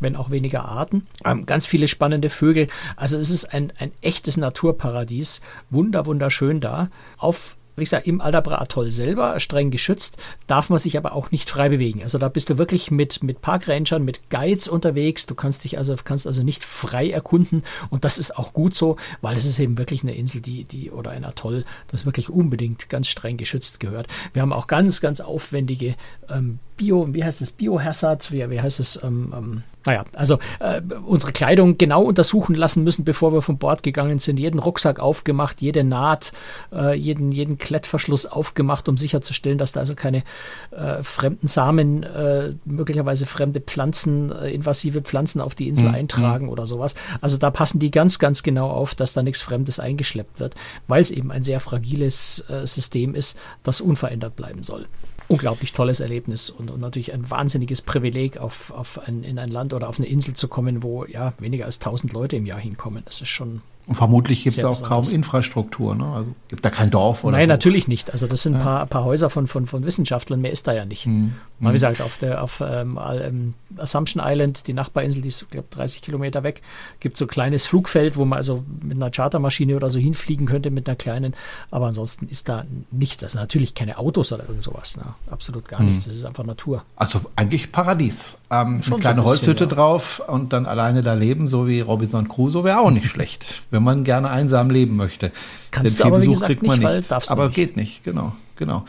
wenn 0.00 0.16
auch 0.16 0.30
weniger 0.30 0.64
Arten. 0.64 1.06
Ähm, 1.24 1.44
ganz 1.44 1.66
viele 1.66 1.88
spannende 1.88 2.30
Vögel. 2.30 2.68
Also 2.96 3.18
es 3.18 3.30
ist 3.30 3.52
ein, 3.52 3.72
ein 3.78 3.92
echtes 4.00 4.36
Naturparadies. 4.36 5.42
Wunder, 5.68 6.06
wunderschön 6.06 6.60
da. 6.60 6.88
Auf 7.18 7.56
wie 7.76 7.84
gesagt, 7.84 8.06
im 8.06 8.20
Aldabra 8.20 8.60
Atoll 8.60 8.90
selber 8.90 9.38
streng 9.40 9.70
geschützt, 9.70 10.16
darf 10.46 10.70
man 10.70 10.78
sich 10.78 10.96
aber 10.96 11.12
auch 11.12 11.30
nicht 11.30 11.50
frei 11.50 11.68
bewegen. 11.68 12.02
Also 12.02 12.18
da 12.18 12.28
bist 12.28 12.50
du 12.50 12.58
wirklich 12.58 12.90
mit, 12.90 13.22
mit 13.22 13.40
Parkrangern, 13.40 14.04
mit 14.04 14.30
Guides 14.30 14.68
unterwegs. 14.68 15.26
Du 15.26 15.34
kannst 15.34 15.64
dich 15.64 15.78
also, 15.78 15.94
kannst 16.02 16.26
also 16.26 16.42
nicht 16.42 16.64
frei 16.64 17.10
erkunden. 17.10 17.62
Und 17.90 18.04
das 18.04 18.18
ist 18.18 18.38
auch 18.38 18.52
gut 18.52 18.74
so, 18.74 18.96
weil 19.20 19.36
es 19.36 19.44
ist 19.44 19.58
eben 19.58 19.78
wirklich 19.78 20.02
eine 20.02 20.14
Insel, 20.14 20.40
die, 20.40 20.64
die, 20.64 20.90
oder 20.90 21.10
ein 21.10 21.24
Atoll, 21.24 21.64
das 21.88 22.06
wirklich 22.06 22.30
unbedingt 22.30 22.88
ganz 22.88 23.08
streng 23.08 23.36
geschützt 23.36 23.80
gehört. 23.80 24.06
Wir 24.32 24.42
haben 24.42 24.52
auch 24.52 24.66
ganz, 24.66 25.00
ganz 25.00 25.20
aufwendige 25.20 25.96
ähm, 26.28 26.58
Bio, 26.76 27.12
wie 27.12 27.24
heißt 27.24 27.40
es, 27.40 27.50
Biohazard, 27.50 28.32
wie, 28.32 28.48
wie 28.50 28.60
heißt 28.60 28.80
es, 28.80 29.00
ähm, 29.02 29.32
ähm, 29.36 29.62
naja, 29.84 30.04
also 30.12 30.38
äh, 30.60 30.80
unsere 31.04 31.32
Kleidung 31.32 31.76
genau 31.78 32.02
untersuchen 32.02 32.54
lassen 32.54 32.84
müssen, 32.84 33.04
bevor 33.04 33.32
wir 33.32 33.42
von 33.42 33.58
Bord 33.58 33.82
gegangen 33.82 34.18
sind. 34.18 34.38
Jeden 34.38 34.58
Rucksack 34.58 34.98
aufgemacht, 34.98 35.60
jede 35.60 35.84
Naht, 35.84 36.32
äh, 36.72 36.94
jeden, 36.94 37.30
jeden 37.30 37.58
Klettverschluss 37.58 38.26
aufgemacht, 38.26 38.88
um 38.88 38.96
sicherzustellen, 38.96 39.58
dass 39.58 39.72
da 39.72 39.80
also 39.80 39.94
keine 39.94 40.22
äh, 40.70 41.02
fremden 41.02 41.48
Samen, 41.48 42.02
äh, 42.02 42.52
möglicherweise 42.64 43.26
fremde 43.26 43.60
Pflanzen, 43.60 44.32
äh, 44.32 44.50
invasive 44.50 45.02
Pflanzen 45.02 45.40
auf 45.40 45.54
die 45.54 45.68
Insel 45.68 45.88
mhm. 45.88 45.94
eintragen 45.94 46.48
oder 46.48 46.66
sowas. 46.66 46.94
Also 47.20 47.36
da 47.36 47.50
passen 47.50 47.78
die 47.78 47.90
ganz, 47.90 48.18
ganz 48.18 48.42
genau 48.42 48.70
auf, 48.70 48.94
dass 48.94 49.12
da 49.12 49.22
nichts 49.22 49.42
Fremdes 49.42 49.78
eingeschleppt 49.78 50.40
wird, 50.40 50.54
weil 50.88 51.02
es 51.02 51.10
eben 51.10 51.30
ein 51.30 51.42
sehr 51.42 51.60
fragiles 51.60 52.44
äh, 52.48 52.66
System 52.66 53.14
ist, 53.14 53.38
das 53.62 53.80
unverändert 53.80 54.36
bleiben 54.36 54.62
soll 54.62 54.86
unglaublich 55.28 55.72
tolles 55.72 56.00
Erlebnis 56.00 56.50
und, 56.50 56.70
und, 56.70 56.80
natürlich 56.80 57.12
ein 57.12 57.30
wahnsinniges 57.30 57.82
Privileg, 57.82 58.38
auf, 58.38 58.70
auf 58.70 58.98
ein, 59.06 59.22
in 59.22 59.38
ein 59.38 59.50
Land 59.50 59.72
oder 59.72 59.88
auf 59.88 59.98
eine 59.98 60.08
Insel 60.08 60.34
zu 60.34 60.48
kommen, 60.48 60.82
wo 60.82 61.04
ja 61.04 61.32
weniger 61.38 61.64
als 61.64 61.78
1000 61.78 62.12
Leute 62.12 62.36
im 62.36 62.46
Jahr 62.46 62.58
hinkommen. 62.58 63.02
Das 63.06 63.20
ist 63.20 63.28
schon 63.28 63.62
und 63.86 63.96
vermutlich 63.96 64.44
gibt 64.44 64.56
es 64.56 64.64
auch 64.64 64.82
kaum 64.82 65.04
Infrastruktur, 65.10 65.94
ne? 65.94 66.06
Also 66.06 66.34
gibt 66.48 66.64
da 66.64 66.70
kein 66.70 66.90
Dorf 66.90 67.22
oder 67.22 67.36
Nein, 67.36 67.48
so. 67.48 67.52
natürlich 67.52 67.86
nicht. 67.86 68.10
Also 68.12 68.26
das 68.26 68.42
sind 68.42 68.54
ein 68.54 68.60
ja. 68.60 68.64
paar, 68.64 68.86
paar 68.86 69.04
Häuser 69.04 69.28
von, 69.28 69.46
von, 69.46 69.66
von 69.66 69.84
Wissenschaftlern, 69.84 70.40
mehr 70.40 70.52
ist 70.52 70.66
da 70.66 70.72
ja 70.72 70.86
nicht. 70.86 71.06
Mhm. 71.06 71.34
Wie 71.60 71.70
gesagt, 71.70 72.00
auf 72.00 72.16
der 72.16 72.42
auf 72.42 72.62
ähm, 72.66 72.98
ähm, 73.22 73.54
Assumption 73.76 74.22
Island, 74.24 74.66
die 74.68 74.72
Nachbarinsel, 74.72 75.20
die 75.20 75.28
ist, 75.28 75.50
glaube 75.50 75.68
30 75.70 76.00
Kilometer 76.00 76.42
weg, 76.42 76.62
gibt 77.00 77.16
so 77.16 77.26
ein 77.26 77.28
kleines 77.28 77.66
Flugfeld, 77.66 78.16
wo 78.16 78.24
man 78.24 78.38
also 78.38 78.64
mit 78.80 78.96
einer 78.96 79.10
Chartermaschine 79.10 79.76
oder 79.76 79.90
so 79.90 79.98
hinfliegen 79.98 80.46
könnte, 80.46 80.70
mit 80.70 80.88
einer 80.88 80.96
kleinen. 80.96 81.34
Aber 81.70 81.86
ansonsten 81.86 82.26
ist 82.28 82.48
da 82.48 82.64
nichts. 82.90 83.18
Das 83.18 83.32
sind 83.32 83.40
natürlich 83.40 83.74
keine 83.74 83.98
Autos 83.98 84.32
oder 84.32 84.44
irgend 84.48 84.62
sowas. 84.62 84.96
Ne? 84.96 85.04
Absolut 85.30 85.68
gar 85.68 85.80
mhm. 85.80 85.90
nichts. 85.90 86.04
Das 86.04 86.14
ist 86.14 86.24
einfach 86.24 86.44
Natur. 86.44 86.84
Also 86.96 87.20
eigentlich 87.36 87.70
Paradies. 87.70 88.40
Ähm, 88.50 88.56
eine 88.56 88.80
kleine 88.80 88.90
so 88.90 88.94
ein 88.94 89.00
bisschen, 89.00 89.24
Holzhütte 89.24 89.64
ja. 89.64 89.70
drauf 89.70 90.22
und 90.26 90.52
dann 90.54 90.64
alleine 90.64 91.02
da 91.02 91.12
leben, 91.12 91.46
so 91.48 91.66
wie 91.66 91.80
Robinson 91.80 92.28
Crusoe, 92.28 92.64
wäre 92.64 92.80
auch 92.80 92.90
nicht 92.90 93.06
schlecht 93.14 93.62
wenn 93.74 93.82
man 93.82 94.04
gerne 94.04 94.30
einsam 94.30 94.70
leben 94.70 94.96
möchte. 94.96 95.32
Kannst 95.72 95.98
Denn 95.98 96.04
du 96.04 96.14
aber, 96.14 96.22
wie 96.22 96.28
gesagt, 96.28 96.62
nicht, 96.62 96.78
nicht. 96.78 97.12
aber 97.30 97.46
nicht. 97.46 97.54
geht 97.56 97.76
nicht, 97.76 98.04
genau, 98.04 98.32
genau. 98.54 98.84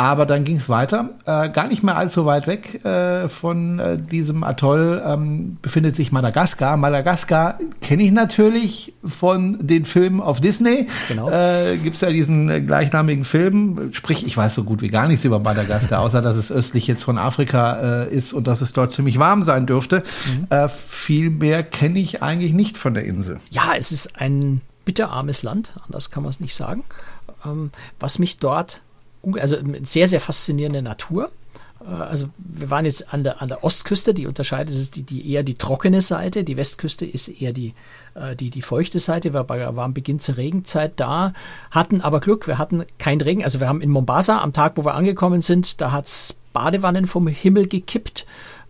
Aber 0.00 0.24
dann 0.24 0.44
ging 0.44 0.56
es 0.56 0.70
weiter. 0.70 1.10
Äh, 1.26 1.50
gar 1.50 1.68
nicht 1.68 1.82
mehr 1.82 1.94
allzu 1.94 2.24
weit 2.24 2.46
weg 2.46 2.82
äh, 2.86 3.28
von 3.28 3.78
äh, 3.78 3.98
diesem 3.98 4.44
Atoll 4.44 5.02
ähm, 5.04 5.58
befindet 5.60 5.94
sich 5.94 6.10
Madagaskar. 6.10 6.78
Madagaskar 6.78 7.58
kenne 7.82 8.04
ich 8.04 8.10
natürlich 8.10 8.94
von 9.04 9.58
den 9.60 9.84
Filmen 9.84 10.22
auf 10.22 10.40
Disney. 10.40 10.88
Genau. 11.08 11.28
Äh, 11.28 11.76
Gibt 11.76 11.96
es 11.96 12.00
ja 12.00 12.08
diesen 12.08 12.48
äh, 12.48 12.62
gleichnamigen 12.62 13.24
Film. 13.24 13.92
Sprich, 13.92 14.26
ich 14.26 14.34
weiß 14.34 14.54
so 14.54 14.64
gut 14.64 14.80
wie 14.80 14.88
gar 14.88 15.06
nichts 15.06 15.26
über 15.26 15.38
Madagaskar, 15.38 16.00
außer 16.00 16.22
dass 16.22 16.38
es 16.38 16.50
östlich 16.50 16.86
jetzt 16.86 17.04
von 17.04 17.18
Afrika 17.18 18.04
äh, 18.04 18.08
ist 18.08 18.32
und 18.32 18.46
dass 18.46 18.62
es 18.62 18.72
dort 18.72 18.92
ziemlich 18.92 19.18
warm 19.18 19.42
sein 19.42 19.66
dürfte. 19.66 20.02
Mhm. 20.24 20.46
Äh, 20.48 20.70
viel 20.70 21.28
mehr 21.28 21.62
kenne 21.62 21.98
ich 21.98 22.22
eigentlich 22.22 22.54
nicht 22.54 22.78
von 22.78 22.94
der 22.94 23.04
Insel. 23.04 23.38
Ja, 23.50 23.74
es 23.76 23.92
ist 23.92 24.18
ein 24.18 24.62
bitterarmes 24.86 25.42
Land, 25.42 25.74
anders 25.84 26.10
kann 26.10 26.22
man 26.22 26.30
es 26.30 26.40
nicht 26.40 26.54
sagen. 26.54 26.84
Ähm, 27.44 27.70
was 27.98 28.18
mich 28.18 28.38
dort 28.38 28.80
also 29.38 29.56
sehr, 29.82 30.08
sehr 30.08 30.20
faszinierende 30.20 30.82
Natur. 30.82 31.30
Äh, 31.80 31.90
also 31.90 32.28
wir 32.38 32.70
waren 32.70 32.84
jetzt 32.84 33.12
an 33.12 33.24
der, 33.24 33.42
an 33.42 33.48
der 33.48 33.64
Ostküste, 33.64 34.14
die 34.14 34.26
unterscheidet, 34.26 34.74
ist 34.74 34.96
die, 34.96 35.02
die 35.02 35.30
eher 35.32 35.42
die 35.42 35.54
trockene 35.54 36.00
Seite, 36.00 36.44
die 36.44 36.56
Westküste 36.56 37.06
ist 37.06 37.28
eher 37.28 37.52
die, 37.52 37.74
äh, 38.14 38.36
die, 38.36 38.50
die 38.50 38.62
feuchte 38.62 38.98
Seite, 38.98 39.32
wir 39.34 39.48
waren 39.48 39.94
Beginn 39.94 40.20
zur 40.20 40.36
Regenzeit 40.36 40.92
da, 40.96 41.32
hatten 41.70 42.00
aber 42.00 42.20
Glück, 42.20 42.46
wir 42.46 42.58
hatten 42.58 42.84
keinen 42.98 43.20
Regen, 43.20 43.44
also 43.44 43.60
wir 43.60 43.68
haben 43.68 43.80
in 43.80 43.90
Mombasa 43.90 44.40
am 44.40 44.52
Tag, 44.52 44.76
wo 44.76 44.84
wir 44.84 44.94
angekommen 44.94 45.40
sind, 45.40 45.80
da 45.80 45.92
hat 45.92 46.06
es 46.06 46.36
Badewannen 46.52 47.06
vom 47.06 47.28
Himmel 47.28 47.68
gekippt. 47.68 48.26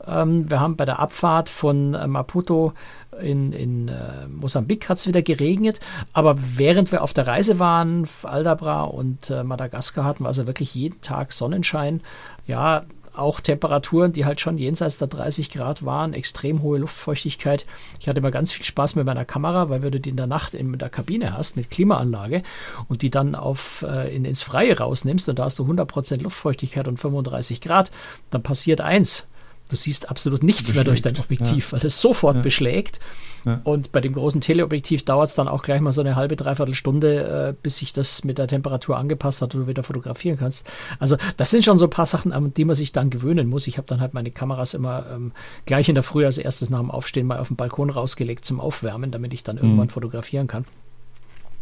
Ähm, 0.07 0.51
wir 0.51 0.61
haben 0.61 0.77
bei 0.77 0.85
der 0.85 0.99
Abfahrt 0.99 1.49
von 1.49 1.95
äh, 1.95 2.07
Maputo 2.07 2.73
in, 3.21 3.53
in 3.53 3.89
äh, 3.89 4.27
Mosambik 4.29 4.89
hat 4.89 4.99
es 4.99 5.07
wieder 5.07 5.23
geregnet, 5.23 5.81
aber 6.13 6.37
während 6.57 6.93
wir 6.93 7.03
auf 7.03 7.15
der 7.15 7.27
Reise 7.27 7.59
waren, 7.59 8.09
Aldabra 8.23 8.85
und 8.85 9.31
äh, 9.31 9.45
Madagaskar 9.45 10.05
hatten 10.05 10.25
wir 10.25 10.29
also 10.29 10.47
wirklich 10.47 10.75
jeden 10.75 11.01
Tag 11.01 11.33
Sonnenschein. 11.33 12.01
Ja, 12.47 12.85
auch 13.15 13.41
Temperaturen, 13.41 14.13
die 14.13 14.25
halt 14.25 14.41
schon 14.41 14.59
jenseits 14.59 14.99
der 14.99 15.09
30 15.09 15.51
Grad 15.51 15.85
waren, 15.85 16.15
extrem 16.15 16.63
hohe 16.63 16.79
Luftfeuchtigkeit. 16.79 17.67
Ich 17.99 18.09
hatte 18.09 18.19
immer 18.19 18.31
ganz 18.31 18.53
viel 18.53 18.65
Spaß 18.65 18.95
mit 18.97 19.05
meiner 19.05 19.25
Kamera, 19.25 19.69
weil 19.69 19.83
wenn 19.83 19.93
du 19.93 20.01
die 20.01 20.11
in 20.11 20.17
der 20.17 20.27
Nacht 20.27 20.55
in 20.55 20.79
der 20.79 20.91
Kabine 20.91 21.37
hast 21.37 21.57
mit 21.57 21.71
Klimaanlage 21.71 22.43
und 22.89 23.03
die 23.03 23.11
dann 23.11 23.35
auf, 23.35 23.85
äh, 23.89 24.15
in, 24.15 24.25
ins 24.25 24.43
Freie 24.43 24.79
rausnimmst 24.79 25.29
und 25.29 25.39
da 25.39 25.45
hast 25.45 25.59
du 25.59 25.65
100% 25.65 26.23
Luftfeuchtigkeit 26.23 26.89
und 26.89 26.99
35 26.99 27.61
Grad, 27.61 27.91
dann 28.31 28.43
passiert 28.43 28.81
eins. 28.81 29.27
Du 29.71 29.77
siehst 29.77 30.11
absolut 30.11 30.43
nichts 30.43 30.63
beschlägt. 30.63 30.75
mehr 30.77 30.85
durch 30.85 31.03
dein 31.03 31.19
Objektiv, 31.19 31.73
ja. 31.73 31.79
weil 31.79 31.87
es 31.87 32.01
sofort 32.01 32.37
ja. 32.37 32.43
beschlägt. 32.43 33.01
Ja. 33.45 33.61
Und 33.65 33.93
bei 33.93 34.01
dem 34.01 34.13
großen 34.13 34.41
Teleobjektiv 34.41 35.05
dauert 35.05 35.31
es 35.31 35.35
dann 35.35 35.49
auch 35.49 35.63
gleich 35.63 35.81
mal 35.81 35.93
so 35.93 36.01
eine 36.01 36.17
halbe, 36.17 36.37
dreiviertel 36.37 36.75
Stunde, 36.75 37.49
äh, 37.51 37.55
bis 37.63 37.79
sich 37.79 37.93
das 37.93 38.25
mit 38.25 38.39
der 38.39 38.49
Temperatur 38.49 38.99
angepasst 38.99 39.41
hat 39.41 39.55
und 39.55 39.63
du 39.63 39.67
wieder 39.67 39.83
fotografieren 39.83 40.39
kannst. 40.39 40.67
Also 40.99 41.17
das 41.37 41.51
sind 41.51 41.65
schon 41.65 41.79
so 41.79 41.87
ein 41.87 41.91
paar 41.91 42.07
Sachen, 42.07 42.33
an 42.33 42.53
die 42.53 42.65
man 42.65 42.77
sich 42.77 42.93
dann 42.93 43.09
gewöhnen 43.09 43.49
muss. 43.49 43.67
Ich 43.67 43.79
habe 43.79 43.87
dann 43.87 44.01
halt 44.01 44.13
meine 44.13 44.31
Kameras 44.31 44.75
immer 44.75 45.07
ähm, 45.11 45.33
gleich 45.65 45.89
in 45.89 45.95
der 45.95 46.05
Früh 46.05 46.25
als 46.25 46.39
erstes 46.39 46.69
nach 46.69 46.81
dem 46.81 46.91
Aufstehen 46.91 47.27
mal 47.27 47.39
auf 47.39 47.49
den 47.49 47.57
Balkon 47.57 47.91
rausgelegt 47.91 48.45
zum 48.45 48.61
Aufwärmen, 48.61 49.11
damit 49.11 49.33
ich 49.33 49.43
dann 49.43 49.57
mhm. 49.57 49.63
irgendwann 49.63 49.89
fotografieren 49.89 50.47
kann. 50.47 50.65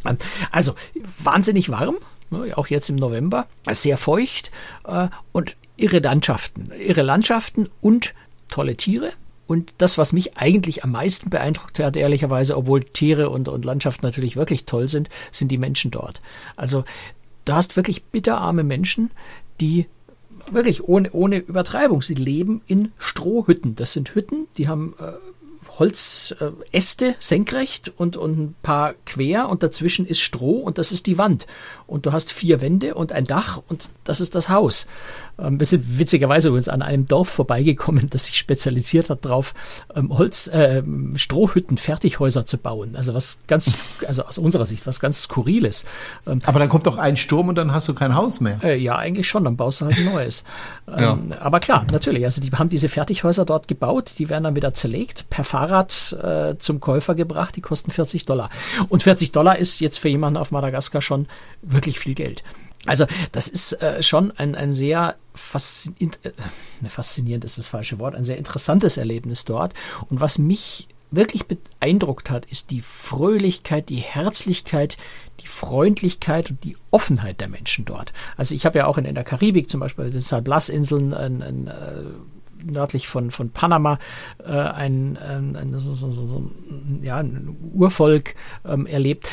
Ähm, 0.04 0.16
also 0.50 0.74
wahnsinnig 1.22 1.68
warm, 1.70 1.96
ne, 2.30 2.56
auch 2.56 2.68
jetzt 2.68 2.88
im 2.88 2.96
November, 2.96 3.46
sehr 3.70 3.96
feucht 3.96 4.50
äh, 4.86 5.08
und 5.32 5.56
irre 5.78 6.00
Landschaften. 6.00 6.70
Irre 6.78 7.02
Landschaften 7.02 7.68
und 7.80 8.14
tolle 8.48 8.76
Tiere. 8.76 9.12
Und 9.46 9.72
das, 9.78 9.96
was 9.96 10.12
mich 10.12 10.36
eigentlich 10.36 10.84
am 10.84 10.92
meisten 10.92 11.30
beeindruckt 11.30 11.78
hat, 11.78 11.96
ehrlicherweise, 11.96 12.56
obwohl 12.56 12.84
Tiere 12.84 13.30
und, 13.30 13.48
und 13.48 13.64
Landschaft 13.64 14.02
natürlich 14.02 14.36
wirklich 14.36 14.66
toll 14.66 14.88
sind, 14.88 15.08
sind 15.32 15.48
die 15.50 15.56
Menschen 15.56 15.90
dort. 15.90 16.20
Also 16.54 16.84
du 17.46 17.54
hast 17.54 17.76
wirklich 17.76 18.04
bitterarme 18.04 18.62
Menschen, 18.62 19.10
die 19.58 19.86
wirklich 20.50 20.84
ohne, 20.84 21.10
ohne 21.12 21.38
Übertreibung, 21.38 22.02
sie 22.02 22.14
leben 22.14 22.60
in 22.66 22.92
Strohhütten. 22.98 23.74
Das 23.74 23.94
sind 23.94 24.14
Hütten, 24.14 24.48
die 24.58 24.68
haben 24.68 24.94
äh, 25.00 25.12
Holzäste 25.78 27.14
senkrecht 27.18 27.92
und, 27.96 28.16
und 28.16 28.38
ein 28.38 28.54
paar 28.62 28.94
quer 29.06 29.48
und 29.48 29.62
dazwischen 29.62 30.06
ist 30.06 30.20
Stroh 30.20 30.58
und 30.58 30.78
das 30.78 30.92
ist 30.92 31.06
die 31.06 31.18
Wand. 31.18 31.46
Und 31.86 32.04
du 32.04 32.12
hast 32.12 32.32
vier 32.32 32.60
Wände 32.60 32.94
und 32.94 33.12
ein 33.12 33.24
Dach 33.24 33.62
und 33.68 33.90
das 34.04 34.20
ist 34.20 34.34
das 34.34 34.48
Haus. 34.48 34.86
Ähm, 35.38 35.58
wir 35.58 35.66
sind 35.66 35.98
witzigerweise 35.98 36.48
übrigens 36.48 36.68
an 36.68 36.82
einem 36.82 37.06
Dorf 37.06 37.28
vorbeigekommen, 37.28 38.08
das 38.10 38.26
sich 38.26 38.38
spezialisiert 38.38 39.10
hat 39.10 39.24
darauf, 39.24 39.54
ähm, 39.94 40.16
Holz, 40.16 40.48
äh, 40.48 40.82
Strohhütten, 41.14 41.78
Fertighäuser 41.78 42.46
zu 42.46 42.58
bauen. 42.58 42.96
Also 42.96 43.14
was 43.14 43.40
ganz, 43.46 43.76
also 44.06 44.24
aus 44.24 44.38
unserer 44.38 44.66
Sicht, 44.66 44.86
was 44.86 45.00
ganz 45.00 45.22
Skurriles. 45.22 45.84
Ähm, 46.26 46.40
aber 46.44 46.58
dann 46.58 46.68
kommt 46.68 46.86
doch 46.86 46.98
ein 46.98 47.16
Sturm 47.16 47.48
und 47.48 47.54
dann 47.54 47.72
hast 47.72 47.88
du 47.88 47.94
kein 47.94 48.14
Haus 48.14 48.40
mehr. 48.40 48.58
Äh, 48.62 48.78
ja, 48.78 48.96
eigentlich 48.96 49.28
schon, 49.28 49.44
dann 49.44 49.56
baust 49.56 49.80
du 49.80 49.86
halt 49.86 49.98
ein 49.98 50.04
neues. 50.04 50.44
ja. 50.86 51.18
Aber 51.40 51.60
klar, 51.60 51.86
natürlich, 51.92 52.24
also 52.24 52.40
die 52.40 52.50
haben 52.50 52.68
diese 52.68 52.88
Fertighäuser 52.88 53.44
dort 53.44 53.68
gebaut, 53.68 54.12
die 54.18 54.28
werden 54.28 54.44
dann 54.44 54.56
wieder 54.56 54.74
zerlegt, 54.74 55.30
per 55.30 55.44
Fahrrad 55.44 56.16
äh, 56.22 56.56
zum 56.58 56.80
Käufer 56.80 57.14
gebracht, 57.14 57.56
die 57.56 57.60
kosten 57.60 57.90
40 57.90 58.26
Dollar. 58.26 58.50
Und 58.88 59.02
40 59.02 59.32
Dollar 59.32 59.58
ist 59.58 59.80
jetzt 59.80 59.98
für 59.98 60.08
jemanden 60.08 60.38
auf 60.38 60.50
Madagaskar 60.50 61.02
schon 61.02 61.26
wirklich 61.62 61.98
viel 61.98 62.14
Geld. 62.14 62.42
Also 62.86 63.06
das 63.32 63.48
ist 63.48 63.82
äh, 63.82 64.02
schon 64.02 64.32
ein, 64.32 64.54
ein 64.54 64.72
sehr 64.72 65.16
faszinierend, 65.34 66.18
äh, 66.22 66.32
ne, 66.80 66.88
faszinierend 66.88 67.44
ist 67.44 67.58
das 67.58 67.66
falsche 67.66 67.98
Wort, 67.98 68.14
ein 68.14 68.24
sehr 68.24 68.38
interessantes 68.38 68.96
Erlebnis 68.96 69.44
dort. 69.44 69.74
Und 70.08 70.20
was 70.20 70.38
mich 70.38 70.88
wirklich 71.10 71.46
beeindruckt 71.46 72.30
hat, 72.30 72.46
ist 72.46 72.70
die 72.70 72.82
Fröhlichkeit, 72.82 73.88
die 73.88 73.96
Herzlichkeit, 73.96 74.96
die 75.40 75.46
Freundlichkeit 75.46 76.50
und 76.50 76.64
die 76.64 76.76
Offenheit 76.90 77.40
der 77.40 77.48
Menschen 77.48 77.84
dort. 77.84 78.12
Also 78.36 78.54
ich 78.54 78.66
habe 78.66 78.78
ja 78.78 78.86
auch 78.86 78.98
in, 78.98 79.04
in 79.04 79.14
der 79.14 79.24
Karibik 79.24 79.70
zum 79.70 79.80
Beispiel 79.80 80.10
den 80.10 80.20
Sal 80.20 80.42
Blas-Inseln 80.42 81.14
ein, 81.14 81.66
äh, 81.66 82.02
nördlich 82.64 83.08
von, 83.08 83.30
von 83.30 83.50
Panama 83.50 83.98
äh, 84.44 84.50
ein, 84.50 85.16
ein, 85.16 85.56
ein, 85.56 85.72
so, 85.72 85.94
so, 85.94 86.10
so, 86.10 86.50
ja, 87.02 87.18
ein 87.18 87.56
Urvolk 87.74 88.34
ähm, 88.64 88.86
erlebt, 88.86 89.30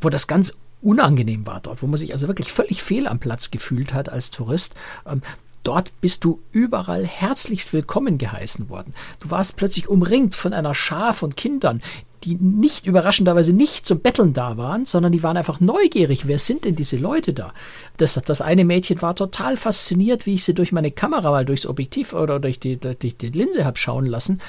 wo 0.00 0.08
das 0.08 0.26
ganz 0.26 0.56
unangenehm 0.82 1.46
war 1.46 1.60
dort, 1.60 1.82
wo 1.82 1.86
man 1.86 1.96
sich 1.96 2.12
also 2.12 2.28
wirklich 2.28 2.52
völlig 2.52 2.82
fehl 2.82 3.06
am 3.06 3.18
Platz 3.18 3.50
gefühlt 3.50 3.92
hat 3.94 4.08
als 4.08 4.30
Tourist. 4.30 4.74
Ähm, 5.06 5.22
dort 5.62 6.00
bist 6.00 6.24
du 6.24 6.40
überall 6.52 7.06
herzlichst 7.06 7.72
willkommen 7.72 8.18
geheißen 8.18 8.68
worden. 8.68 8.94
Du 9.20 9.30
warst 9.30 9.56
plötzlich 9.56 9.88
umringt 9.88 10.34
von 10.34 10.52
einer 10.52 10.74
Schar 10.74 11.14
von 11.14 11.36
Kindern, 11.36 11.82
die 12.24 12.34
nicht 12.34 12.86
überraschenderweise 12.86 13.52
nicht 13.52 13.86
zum 13.86 14.00
Betteln 14.00 14.32
da 14.32 14.56
waren, 14.56 14.84
sondern 14.84 15.12
die 15.12 15.22
waren 15.22 15.36
einfach 15.36 15.60
neugierig. 15.60 16.26
Wer 16.26 16.38
sind 16.38 16.64
denn 16.64 16.74
diese 16.74 16.96
Leute 16.96 17.32
da? 17.32 17.52
Das, 17.96 18.14
das 18.14 18.40
eine 18.40 18.64
Mädchen 18.64 19.00
war 19.02 19.14
total 19.14 19.56
fasziniert, 19.56 20.26
wie 20.26 20.34
ich 20.34 20.44
sie 20.44 20.54
durch 20.54 20.72
meine 20.72 20.90
Kamera 20.90 21.30
mal 21.30 21.44
durchs 21.44 21.66
Objektiv 21.66 22.14
oder 22.14 22.40
durch 22.40 22.58
die, 22.58 22.76
durch 22.76 23.16
die 23.16 23.30
Linse 23.30 23.64
habe 23.64 23.78
schauen 23.78 24.06
lassen. 24.06 24.40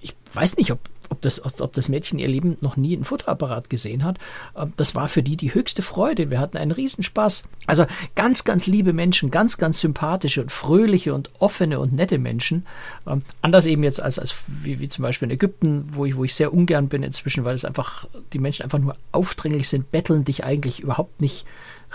Ich 0.00 0.14
weiß 0.32 0.56
nicht, 0.56 0.72
ob 0.72 0.78
ob 1.12 1.20
das, 1.20 1.60
ob 1.60 1.72
das 1.74 1.88
Mädchen 1.88 2.18
ihr 2.18 2.26
Leben 2.26 2.56
noch 2.60 2.76
nie 2.76 2.96
einen 2.96 3.04
Fotoapparat 3.04 3.70
gesehen 3.70 4.02
hat. 4.02 4.18
Ähm, 4.56 4.72
das 4.76 4.94
war 4.94 5.08
für 5.08 5.22
die 5.22 5.36
die 5.36 5.54
höchste 5.54 5.82
Freude. 5.82 6.30
Wir 6.30 6.40
hatten 6.40 6.56
einen 6.56 6.72
Riesenspaß. 6.72 7.44
Also 7.66 7.86
ganz, 8.14 8.44
ganz 8.44 8.66
liebe 8.66 8.92
Menschen, 8.92 9.30
ganz, 9.30 9.58
ganz 9.58 9.80
sympathische 9.80 10.42
und 10.42 10.50
fröhliche 10.50 11.14
und 11.14 11.30
offene 11.38 11.78
und 11.78 11.92
nette 11.92 12.18
Menschen. 12.18 12.66
Ähm, 13.06 13.22
anders 13.42 13.66
eben 13.66 13.84
jetzt 13.84 14.02
als, 14.02 14.18
als 14.18 14.36
wie, 14.48 14.80
wie 14.80 14.88
zum 14.88 15.02
Beispiel 15.02 15.26
in 15.26 15.34
Ägypten, 15.34 15.94
wo 15.94 16.06
ich, 16.06 16.16
wo 16.16 16.24
ich 16.24 16.34
sehr 16.34 16.52
ungern 16.52 16.88
bin 16.88 17.02
inzwischen, 17.02 17.44
weil 17.44 17.54
es 17.54 17.64
einfach, 17.64 18.08
die 18.32 18.38
Menschen 18.38 18.64
einfach 18.64 18.78
nur 18.78 18.96
aufdringlich 19.12 19.68
sind, 19.68 19.92
betteln 19.92 20.24
dich 20.24 20.44
eigentlich 20.44 20.80
überhaupt 20.80 21.20
nicht 21.20 21.46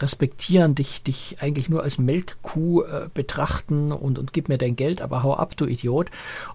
respektieren, 0.01 0.75
dich, 0.75 1.03
dich 1.03 1.37
eigentlich 1.39 1.69
nur 1.69 1.83
als 1.83 1.97
Melkkuh 1.97 2.83
äh, 2.83 3.09
betrachten 3.13 3.91
und, 3.91 4.17
und 4.17 4.33
gib 4.33 4.49
mir 4.49 4.57
dein 4.57 4.75
Geld, 4.75 5.01
aber 5.01 5.23
hau 5.23 5.35
ab, 5.35 5.55
du 5.57 5.65
Idiot. 5.65 6.09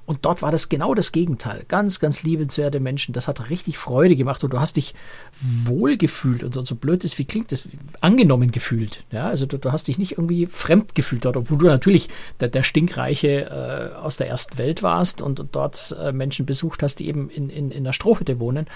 Und 0.07 0.25
dort 0.25 0.43
war 0.43 0.51
das 0.51 0.69
genau 0.69 0.95
das 0.95 1.13
Gegenteil. 1.13 1.65
Ganz, 1.69 2.01
ganz 2.01 2.23
liebenswerte 2.23 2.81
Menschen. 2.81 3.13
Das 3.13 3.29
hat 3.29 3.51
richtig 3.51 3.79
Freude 3.79 4.17
gemacht 4.17 4.45
und 4.45 4.53
du 4.53 4.61
hast 4.61 4.77
dich 4.77 4.95
wohl 5.41 5.97
gefühlt 5.97 6.45
und, 6.45 6.57
und 6.57 6.67
so 6.67 6.75
blöd 6.75 7.05
ist, 7.05 7.19
wie 7.19 7.25
klingt 7.25 7.53
das, 7.53 7.69
angenommen 8.01 8.53
gefühlt. 8.53 9.05
Ja, 9.11 9.27
also 9.27 9.47
du, 9.47 9.59
du 9.59 9.73
hast 9.73 9.89
dich 9.89 9.99
nicht 9.99 10.13
irgendwie 10.13 10.47
fremd 10.47 10.95
gefühlt 10.95 11.25
dort, 11.25 11.37
obwohl 11.37 11.59
du 11.59 11.67
natürlich 11.67 12.09
der, 12.41 12.49
der 12.49 12.63
Stinkreiche 12.63 13.51
äh, 13.51 13.97
aus 13.97 14.17
der 14.17 14.29
ersten 14.29 14.59
Welt 14.59 14.83
warst 14.83 15.23
und, 15.23 15.41
und 15.41 15.55
dort 15.55 15.97
äh, 16.01 16.13
Menschen 16.13 16.47
besucht 16.47 16.83
hast, 16.83 16.97
die 16.97 17.09
eben 17.09 17.31
in, 17.31 17.51
in, 17.51 17.71
in 17.71 17.85
der 17.85 17.93
Strohhütte 17.93 18.39
wohnen. 18.39 18.67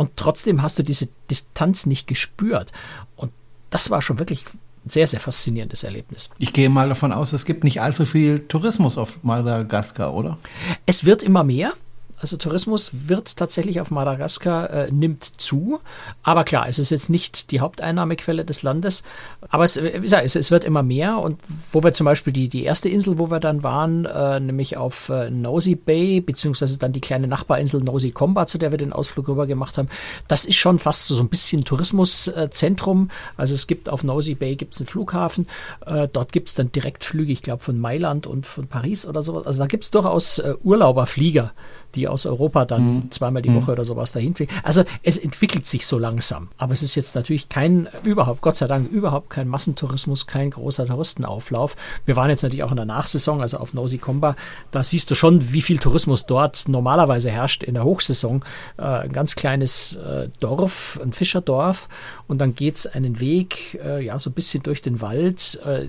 Und 0.00 0.16
trotzdem 0.16 0.62
hast 0.62 0.78
du 0.78 0.82
diese 0.82 1.08
Distanz 1.30 1.84
nicht 1.84 2.06
gespürt. 2.06 2.72
Und 3.16 3.32
das 3.70 3.90
war 3.90 4.02
schon 4.02 4.18
wirklich 4.18 4.44
ein 4.84 4.90
sehr, 4.90 5.06
sehr 5.06 5.20
faszinierendes 5.20 5.84
Erlebnis. 5.84 6.30
Ich 6.38 6.52
gehe 6.52 6.68
mal 6.68 6.88
davon 6.88 7.12
aus, 7.12 7.32
es 7.32 7.44
gibt 7.44 7.64
nicht 7.64 7.80
allzu 7.80 8.04
viel 8.04 8.40
Tourismus 8.40 8.98
auf 8.98 9.22
Madagaskar, 9.22 10.14
oder? 10.14 10.38
Es 10.86 11.04
wird 11.04 11.22
immer 11.22 11.44
mehr. 11.44 11.72
Also 12.20 12.36
Tourismus 12.36 12.90
wird 12.92 13.36
tatsächlich 13.36 13.80
auf 13.80 13.90
Madagaskar 13.90 14.70
äh, 14.70 14.92
nimmt 14.92 15.24
zu. 15.24 15.80
Aber 16.22 16.44
klar, 16.44 16.68
es 16.68 16.78
ist 16.78 16.90
jetzt 16.90 17.08
nicht 17.08 17.50
die 17.50 17.60
Haupteinnahmequelle 17.60 18.44
des 18.44 18.62
Landes. 18.62 19.02
Aber 19.48 19.64
es, 19.64 19.82
wie 19.82 19.90
gesagt, 20.00 20.26
es, 20.26 20.36
es 20.36 20.50
wird 20.50 20.64
immer 20.64 20.82
mehr. 20.82 21.18
Und 21.18 21.38
wo 21.72 21.82
wir 21.82 21.94
zum 21.94 22.04
Beispiel 22.04 22.32
die, 22.32 22.48
die 22.48 22.64
erste 22.64 22.88
Insel, 22.90 23.18
wo 23.18 23.30
wir 23.30 23.40
dann 23.40 23.62
waren, 23.62 24.04
äh, 24.04 24.38
nämlich 24.38 24.76
auf 24.76 25.08
äh, 25.08 25.30
Nosy 25.30 25.74
Bay, 25.76 26.20
beziehungsweise 26.20 26.78
dann 26.78 26.92
die 26.92 27.00
kleine 27.00 27.26
Nachbarinsel 27.26 27.80
Nosy 27.80 28.10
Comba, 28.10 28.46
zu 28.46 28.58
der 28.58 28.70
wir 28.70 28.78
den 28.78 28.92
Ausflug 28.92 29.28
rüber 29.28 29.46
gemacht 29.46 29.78
haben, 29.78 29.88
das 30.28 30.44
ist 30.44 30.56
schon 30.56 30.78
fast 30.78 31.06
so, 31.06 31.14
so 31.14 31.22
ein 31.22 31.30
bisschen 31.30 31.64
Tourismuszentrum. 31.64 33.10
Also 33.38 33.54
es 33.54 33.66
gibt 33.66 33.88
auf 33.88 34.04
Nosy 34.04 34.34
Bay 34.34 34.56
gibt's 34.56 34.78
einen 34.78 34.88
Flughafen. 34.88 35.46
Äh, 35.86 36.08
dort 36.12 36.32
gibt's 36.32 36.54
dann 36.54 36.70
Direktflüge, 36.70 37.32
ich 37.32 37.42
glaube, 37.42 37.62
von 37.62 37.78
Mailand 37.78 38.26
und 38.26 38.46
von 38.46 38.66
Paris 38.66 39.06
oder 39.06 39.22
so. 39.22 39.42
Also 39.42 39.60
da 39.60 39.66
gibt's 39.66 39.90
durchaus 39.90 40.38
äh, 40.38 40.54
Urlauberflieger 40.62 41.52
die 41.94 42.08
aus 42.08 42.26
Europa 42.26 42.64
dann 42.64 42.94
mhm. 42.94 43.10
zweimal 43.10 43.42
die 43.42 43.50
mhm. 43.50 43.56
Woche 43.56 43.72
oder 43.72 43.84
sowas 43.84 44.12
dahin 44.12 44.34
fliegen. 44.34 44.52
Also 44.62 44.84
es 45.02 45.18
entwickelt 45.18 45.66
sich 45.66 45.86
so 45.86 45.98
langsam. 45.98 46.48
Aber 46.58 46.72
es 46.72 46.82
ist 46.82 46.94
jetzt 46.94 47.14
natürlich 47.14 47.48
kein, 47.48 47.88
überhaupt, 48.04 48.40
Gott 48.40 48.56
sei 48.56 48.66
Dank, 48.66 48.90
überhaupt 48.90 49.30
kein 49.30 49.48
Massentourismus, 49.48 50.26
kein 50.26 50.50
großer 50.50 50.86
Touristenauflauf. 50.86 51.76
Wir 52.06 52.16
waren 52.16 52.30
jetzt 52.30 52.42
natürlich 52.42 52.64
auch 52.64 52.70
in 52.70 52.76
der 52.76 52.86
Nachsaison, 52.86 53.40
also 53.40 53.58
auf 53.58 53.74
Nosy 53.74 53.98
Comba. 53.98 54.36
Da 54.70 54.84
siehst 54.84 55.10
du 55.10 55.14
schon, 55.14 55.52
wie 55.52 55.62
viel 55.62 55.78
Tourismus 55.78 56.26
dort 56.26 56.68
normalerweise 56.68 57.30
herrscht 57.30 57.62
in 57.62 57.74
der 57.74 57.84
Hochsaison. 57.84 58.44
Äh, 58.76 58.82
ein 58.82 59.12
ganz 59.12 59.34
kleines 59.34 59.96
äh, 59.96 60.28
Dorf, 60.40 60.98
ein 61.02 61.12
Fischerdorf. 61.12 61.88
Und 62.30 62.40
dann 62.40 62.54
geht 62.54 62.76
es 62.76 62.86
einen 62.86 63.18
Weg, 63.18 63.80
äh, 63.84 64.04
ja, 64.04 64.16
so 64.20 64.30
ein 64.30 64.34
bisschen 64.34 64.62
durch 64.62 64.80
den 64.80 65.00
Wald, 65.00 65.60
äh, 65.66 65.86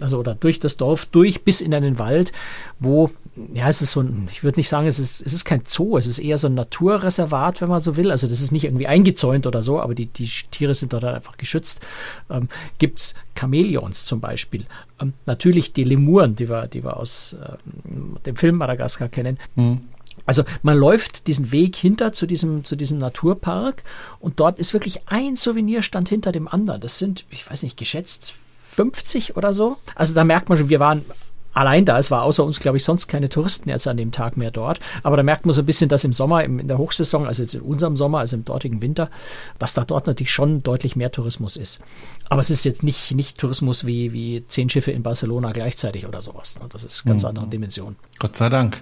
also 0.00 0.18
oder 0.18 0.34
durch 0.34 0.58
das 0.58 0.76
Dorf, 0.76 1.06
durch 1.06 1.44
bis 1.44 1.60
in 1.60 1.72
einen 1.72 2.00
Wald, 2.00 2.32
wo, 2.80 3.12
ja, 3.54 3.68
es 3.68 3.82
ist 3.82 3.92
so 3.92 4.00
ein, 4.00 4.26
ich 4.32 4.42
würde 4.42 4.58
nicht 4.58 4.68
sagen, 4.68 4.88
es 4.88 4.98
ist, 4.98 5.24
es 5.24 5.32
ist 5.32 5.44
kein 5.44 5.62
Zoo, 5.64 5.96
es 5.96 6.08
ist 6.08 6.18
eher 6.18 6.38
so 6.38 6.48
ein 6.48 6.54
Naturreservat, 6.54 7.60
wenn 7.60 7.68
man 7.68 7.78
so 7.78 7.96
will. 7.96 8.10
Also 8.10 8.26
das 8.26 8.40
ist 8.40 8.50
nicht 8.50 8.64
irgendwie 8.64 8.88
eingezäunt 8.88 9.46
oder 9.46 9.62
so, 9.62 9.80
aber 9.80 9.94
die, 9.94 10.06
die 10.06 10.28
Tiere 10.50 10.74
sind 10.74 10.92
dort 10.92 11.04
einfach 11.04 11.36
geschützt. 11.36 11.78
Ähm, 12.30 12.48
Gibt 12.78 12.98
es 12.98 13.14
Chamäleons 13.38 14.06
zum 14.06 14.18
Beispiel. 14.18 14.66
Ähm, 15.00 15.12
natürlich 15.24 15.72
die 15.72 15.84
Lemuren, 15.84 16.34
die 16.34 16.48
wir, 16.48 16.66
die 16.66 16.82
wir 16.82 16.96
aus 16.96 17.36
ähm, 17.40 18.16
dem 18.26 18.34
Film 18.34 18.56
Madagaskar 18.56 19.08
kennen. 19.08 19.38
Mhm. 19.54 19.82
Also 20.24 20.44
man 20.62 20.78
läuft 20.78 21.26
diesen 21.26 21.52
Weg 21.52 21.76
hinter 21.76 22.12
zu 22.12 22.26
diesem, 22.26 22.64
zu 22.64 22.76
diesem 22.76 22.98
Naturpark 22.98 23.84
und 24.18 24.40
dort 24.40 24.58
ist 24.58 24.72
wirklich 24.72 25.08
ein 25.08 25.36
Souvenirstand 25.36 26.08
hinter 26.08 26.32
dem 26.32 26.48
anderen. 26.48 26.80
Das 26.80 26.98
sind, 26.98 27.24
ich 27.30 27.48
weiß 27.48 27.62
nicht, 27.62 27.76
geschätzt 27.76 28.34
50 28.70 29.36
oder 29.36 29.54
so. 29.54 29.76
Also 29.94 30.14
da 30.14 30.24
merkt 30.24 30.48
man 30.48 30.58
schon, 30.58 30.68
wir 30.68 30.80
waren 30.80 31.04
allein 31.56 31.84
da. 31.84 31.98
Es 31.98 32.10
war 32.10 32.22
außer 32.22 32.44
uns, 32.44 32.60
glaube 32.60 32.76
ich, 32.76 32.84
sonst 32.84 33.08
keine 33.08 33.28
Touristen 33.28 33.70
jetzt 33.70 33.88
an 33.88 33.96
dem 33.96 34.12
Tag 34.12 34.36
mehr 34.36 34.50
dort. 34.50 34.78
Aber 35.02 35.16
da 35.16 35.22
merkt 35.22 35.46
man 35.46 35.54
so 35.54 35.62
ein 35.62 35.66
bisschen, 35.66 35.88
dass 35.88 36.04
im 36.04 36.12
Sommer, 36.12 36.44
in 36.44 36.68
der 36.68 36.78
Hochsaison, 36.78 37.26
also 37.26 37.42
jetzt 37.42 37.54
in 37.54 37.62
unserem 37.62 37.96
Sommer, 37.96 38.18
also 38.18 38.36
im 38.36 38.44
dortigen 38.44 38.82
Winter, 38.82 39.10
dass 39.58 39.72
da 39.72 39.84
dort 39.84 40.06
natürlich 40.06 40.32
schon 40.32 40.62
deutlich 40.62 40.96
mehr 40.96 41.10
Tourismus 41.10 41.56
ist. 41.56 41.82
Aber 42.28 42.42
es 42.42 42.50
ist 42.50 42.64
jetzt 42.64 42.82
nicht, 42.82 43.12
nicht 43.12 43.38
Tourismus 43.38 43.86
wie, 43.86 44.12
wie 44.12 44.44
zehn 44.46 44.68
Schiffe 44.68 44.90
in 44.90 45.02
Barcelona 45.02 45.52
gleichzeitig 45.52 46.06
oder 46.06 46.20
sowas. 46.20 46.58
Ne? 46.60 46.66
Das 46.70 46.84
ist 46.84 47.04
ganz 47.04 47.22
mhm. 47.22 47.30
andere 47.30 47.46
Dimension. 47.46 47.96
Gott 48.18 48.36
sei 48.36 48.50
Dank. 48.50 48.76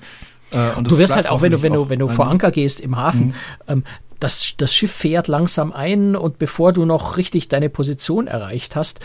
Äh, 0.55 0.83
du 0.83 0.99
wirst 0.99 1.14
halt 1.14 1.29
auch, 1.29 1.43
wenn 1.43 1.53
du, 1.53 1.62
wenn 1.62 1.73
du, 1.73 1.88
wenn 1.88 1.99
du 1.99 2.09
vor 2.09 2.29
Anker 2.29 2.51
gehst 2.51 2.81
im 2.81 2.97
Hafen, 2.97 3.27
mhm. 3.27 3.35
ähm, 3.69 3.85
das, 4.25 4.55
das 4.57 4.75
Schiff 4.75 4.91
fährt 4.91 5.29
langsam 5.29 5.71
ein 5.71 6.17
und 6.17 6.39
bevor 6.39 6.73
du 6.73 6.87
noch 6.87 7.19
richtig 7.19 7.49
deine 7.51 7.69
Position 7.69 8.27
erreicht 8.27 8.75
hast, 8.75 9.01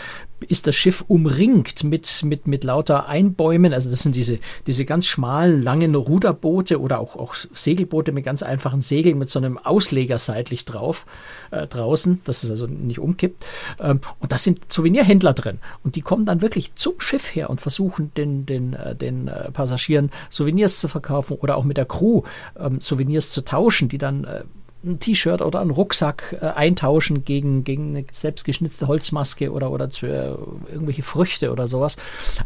ist 0.48 0.66
das 0.66 0.74
Schiff 0.74 1.04
umringt 1.08 1.84
mit, 1.84 2.22
mit, 2.22 2.46
mit 2.46 2.64
lauter 2.64 3.06
Einbäumen. 3.06 3.74
Also 3.74 3.90
das 3.90 4.00
sind 4.00 4.16
diese, 4.16 4.38
diese 4.66 4.86
ganz 4.86 5.06
schmalen, 5.06 5.62
langen 5.62 5.94
Ruderboote 5.94 6.80
oder 6.80 7.00
auch, 7.00 7.16
auch 7.16 7.34
Segelboote 7.52 8.12
mit 8.12 8.24
ganz 8.24 8.42
einfachen 8.42 8.80
Segeln 8.80 9.18
mit 9.18 9.28
so 9.28 9.38
einem 9.38 9.58
Ausleger 9.58 10.16
seitlich 10.16 10.64
drauf 10.64 11.04
äh, 11.50 11.66
draußen, 11.66 12.22
dass 12.24 12.42
es 12.42 12.50
also 12.50 12.66
nicht 12.66 12.98
umkippt. 12.98 13.44
Ähm, 13.78 14.00
und 14.20 14.32
da 14.32 14.38
sind 14.38 14.72
Souvenirhändler 14.72 15.34
drin. 15.34 15.58
Und 15.84 15.96
die 15.96 16.00
kommen 16.00 16.24
dann 16.24 16.40
wirklich 16.40 16.74
zum 16.76 16.98
Schiff 16.98 17.34
her 17.34 17.50
und 17.50 17.60
versuchen 17.60 18.10
den, 18.16 18.46
den, 18.46 18.72
äh, 18.72 18.96
den 18.96 19.28
äh, 19.28 19.50
Passagieren 19.50 20.10
Souvenirs 20.30 20.80
zu 20.80 20.88
verkaufen 20.88 21.36
oder 21.36 21.58
auch 21.58 21.64
mit 21.64 21.76
der 21.76 21.84
Crew 21.84 22.22
ähm, 22.58 22.80
Souvenirs 22.80 23.32
zu 23.32 23.44
tauschen, 23.44 23.90
die 23.90 23.98
dann 23.98 24.24
äh, 24.24 24.44
ein 24.84 24.98
T-Shirt 24.98 25.42
oder 25.42 25.60
einen 25.60 25.70
Rucksack 25.70 26.36
äh, 26.40 26.46
eintauschen 26.46 27.24
gegen, 27.24 27.64
gegen 27.64 27.90
eine 27.96 28.04
selbstgeschnitzte 28.10 28.88
Holzmaske 28.88 29.52
oder, 29.52 29.70
oder 29.70 29.90
zu, 29.90 30.06
äh, 30.06 30.34
irgendwelche 30.72 31.02
Früchte 31.02 31.52
oder 31.52 31.68
sowas. 31.68 31.96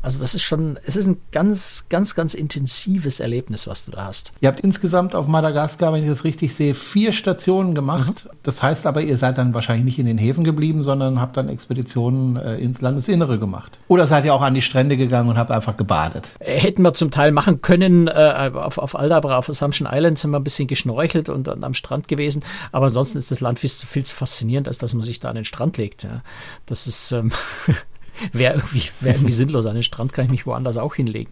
Also 0.03 0.21
das 0.21 0.35
ist 0.35 0.43
schon, 0.43 0.79
es 0.85 0.97
ist 0.97 1.07
ein 1.07 1.19
ganz, 1.31 1.87
ganz, 1.89 2.15
ganz 2.15 2.35
intensives 2.35 3.21
Erlebnis, 3.21 3.67
was 3.69 3.85
du 3.85 3.93
da 3.93 4.07
hast. 4.07 4.33
Ihr 4.41 4.49
habt 4.49 4.61
insgesamt 4.61 5.15
auf 5.15 5.29
Madagaskar, 5.29 5.93
wenn 5.93 6.03
ich 6.03 6.09
das 6.09 6.25
richtig 6.25 6.55
sehe, 6.55 6.75
vier 6.75 7.13
Stationen 7.13 7.75
gemacht. 7.75 8.25
Mhm. 8.25 8.37
Das 8.43 8.63
heißt 8.63 8.87
aber, 8.87 9.03
ihr 9.03 9.17
seid 9.17 9.39
dann 9.39 9.55
wahrscheinlich 9.55 9.85
nicht 9.85 9.99
in 10.01 10.07
den 10.07 10.19
Häfen 10.19 10.43
geblieben, 10.43 10.83
sondern 10.83 11.21
habt 11.21 11.37
dann 11.37 11.49
Expeditionen 11.49 12.37
äh, 12.37 12.57
ins 12.57 12.81
Landesinnere 12.81 13.39
gemacht. 13.39 13.79
Oder 13.87 14.07
seid 14.07 14.25
ihr 14.25 14.35
auch 14.35 14.43
an 14.43 14.55
die 14.55 14.63
Strände 14.63 14.97
gegangen 14.97 15.29
und 15.29 15.39
habt 15.39 15.53
einfach 15.53 15.77
gebadet? 15.77 16.33
Äh, 16.41 16.59
hätten 16.59 16.83
wir 16.83 16.95
zum 16.95 17.13
Teil 17.13 17.31
machen 17.31 17.63
können. 17.63 18.09
Äh, 18.09 18.51
auf, 18.55 18.79
auf 18.79 18.99
Aldabra, 18.99 19.39
auf 19.39 19.49
Assumption 19.49 19.89
Island 19.91 20.19
sind 20.19 20.33
wir 20.33 20.41
ein 20.41 20.45
bisschen 20.45 20.67
geschnorchelt 20.67 21.29
und, 21.29 21.47
und 21.47 21.63
am 21.63 21.75
Strand 21.75 22.09
gewesen 22.09 22.24
gewesen. 22.25 22.45
Aber 22.73 22.87
ansonsten 22.87 23.19
ist 23.19 23.31
das 23.31 23.41
Land 23.41 23.59
viel, 23.59 23.71
viel 23.71 24.05
zu 24.05 24.17
faszinierend, 24.17 24.69
als 24.69 24.79
dass 24.79 24.95
man 24.95 25.03
sich 25.03 25.21
da 25.21 25.29
an 25.29 25.37
den 25.37 25.45
Strand 25.45 25.77
legt. 25.77 26.05
Ja. 26.05 26.23
Das 26.67 26.87
ist 26.87 27.13
ähm, 27.13 27.33
wäre 28.33 28.55
irgendwie, 28.55 28.83
wär 29.01 29.15
irgendwie 29.15 29.33
sinnlos. 29.45 29.67
An 29.67 29.75
den 29.75 29.83
Strand 29.83 30.13
kann 30.13 30.27
ich 30.27 30.31
mich 30.31 30.47
woanders 30.47 30.77
auch 30.77 30.95
hinlegen. 30.95 31.31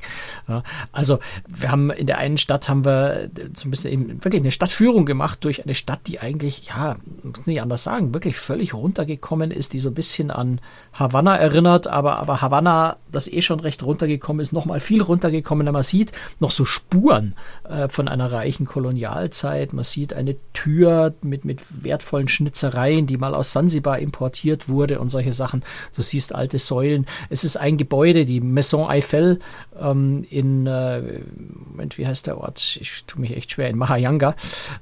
Ja, 0.49 0.63
also 0.93 1.19
wir 1.47 1.71
haben 1.71 1.91
in 1.91 2.07
der 2.07 2.19
einen 2.19 2.39
Stadt 2.39 2.69
haben 2.69 2.85
wir 2.85 3.31
so 3.55 3.69
ein 3.69 3.71
bisschen 3.71 3.93
eben 3.93 4.25
wirklich 4.25 4.43
eine 4.43 4.53
Stadtführung 4.53 5.07
gemacht 5.07 5.45
durch 5.45 5.65
eine 5.65 5.75
Stadt, 5.75 6.01
die 6.07 6.21
eigentlich, 6.21 6.69
ja, 6.69 6.97
muss 7.23 7.47
nicht 7.47 7.61
anders 7.61 7.83
sagen, 7.83 8.15
wirklich 8.15 8.37
völlig 8.37 8.75
runtergekommen 8.75 9.51
ist, 9.51 9.73
die 9.73 9.81
so 9.81 9.91
ein 9.91 9.95
bisschen 9.95 10.31
an 10.31 10.61
Havanna 10.93 11.37
erinnert, 11.37 11.87
aber, 11.87 12.19
aber 12.19 12.43
Havanna, 12.43 12.97
das 13.11 13.29
eh 13.29 13.43
schon 13.43 13.61
recht 13.61 13.83
runtergekommen 13.83 14.41
ist, 14.41 14.53
nochmal 14.53 14.81
viel 14.81 15.03
runtergekommen. 15.03 15.71
Man 15.71 15.83
sieht 15.83 16.13
noch 16.41 16.51
so 16.51 16.65
Spuren 16.65 17.35
äh, 17.69 17.89
von 17.89 18.09
einer 18.09 18.33
reichen 18.33 18.67
Kolonialzeit. 18.67 19.73
Man 19.73 19.85
sieht 19.85 20.15
eine 20.15 20.37
Tür 20.53 21.15
mit, 21.23 21.45
mit 21.45 21.61
wertvollen 21.71 22.29
Schnitzereien, 22.29 23.07
die 23.07 23.17
mal 23.17 23.35
aus 23.35 23.53
Sansibar 23.53 23.99
importiert 23.99 24.69
wurde 24.69 25.01
und 25.01 25.09
solche 25.09 25.33
Sachen. 25.33 25.63
Du 25.95 26.03
siehst 26.03 26.35
alte 26.35 26.59
Säulen. 26.73 27.05
Es 27.29 27.45
ist 27.45 27.57
ein 27.57 27.77
Gebäude, 27.77 28.25
die 28.25 28.41
Maison 28.41 28.89
Eiffel 28.89 29.41
ähm, 29.79 30.25
in, 30.31 30.67
äh, 30.67 31.21
Moment, 31.69 31.99
wie 31.99 32.07
heißt 32.07 32.27
der 32.27 32.39
Ort? 32.39 32.79
Ich 32.81 33.05
tue 33.07 33.21
mich 33.21 33.37
echt 33.37 33.53
schwer, 33.53 33.69
in 33.69 33.77
Mahayanga. 33.77 34.35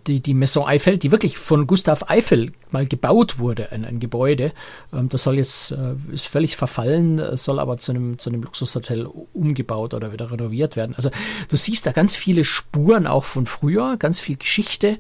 Die, 0.07 0.21
die 0.21 0.35
Maison 0.35 0.67
Eiffel, 0.67 0.99
die 0.99 1.11
wirklich 1.11 1.37
von 1.37 1.67
Gustav 1.67 2.09
Eiffel 2.09 2.53
mal 2.71 2.87
gebaut 2.87 3.41
wurde, 3.41 3.73
ein, 3.73 3.85
ein 3.85 3.99
Gebäude. 3.99 4.53
Ähm, 4.93 5.09
das 5.09 5.25
soll 5.25 5.39
jetzt, 5.39 5.73
äh, 5.73 5.95
ist 6.13 6.29
völlig 6.29 6.57
verfallen, 6.57 7.37
soll 7.37 7.59
aber 7.59 7.79
zu 7.79 7.91
einem, 7.91 8.19
zu 8.19 8.31
einem 8.31 8.43
Luxushotel 8.43 9.09
umgebaut 9.33 9.93
oder 9.93 10.13
wieder 10.13 10.31
renoviert 10.31 10.77
werden. 10.77 10.95
Also 10.95 11.11
du 11.49 11.57
siehst 11.57 11.87
da 11.87 11.93
ganz 11.93 12.15
viele 12.15 12.45
Spuren 12.45 13.09
auch 13.09 13.25
von 13.25 13.47
früher, 13.47 13.97
ganz 13.97 14.21
viel 14.21 14.37
Geschichte 14.37 14.99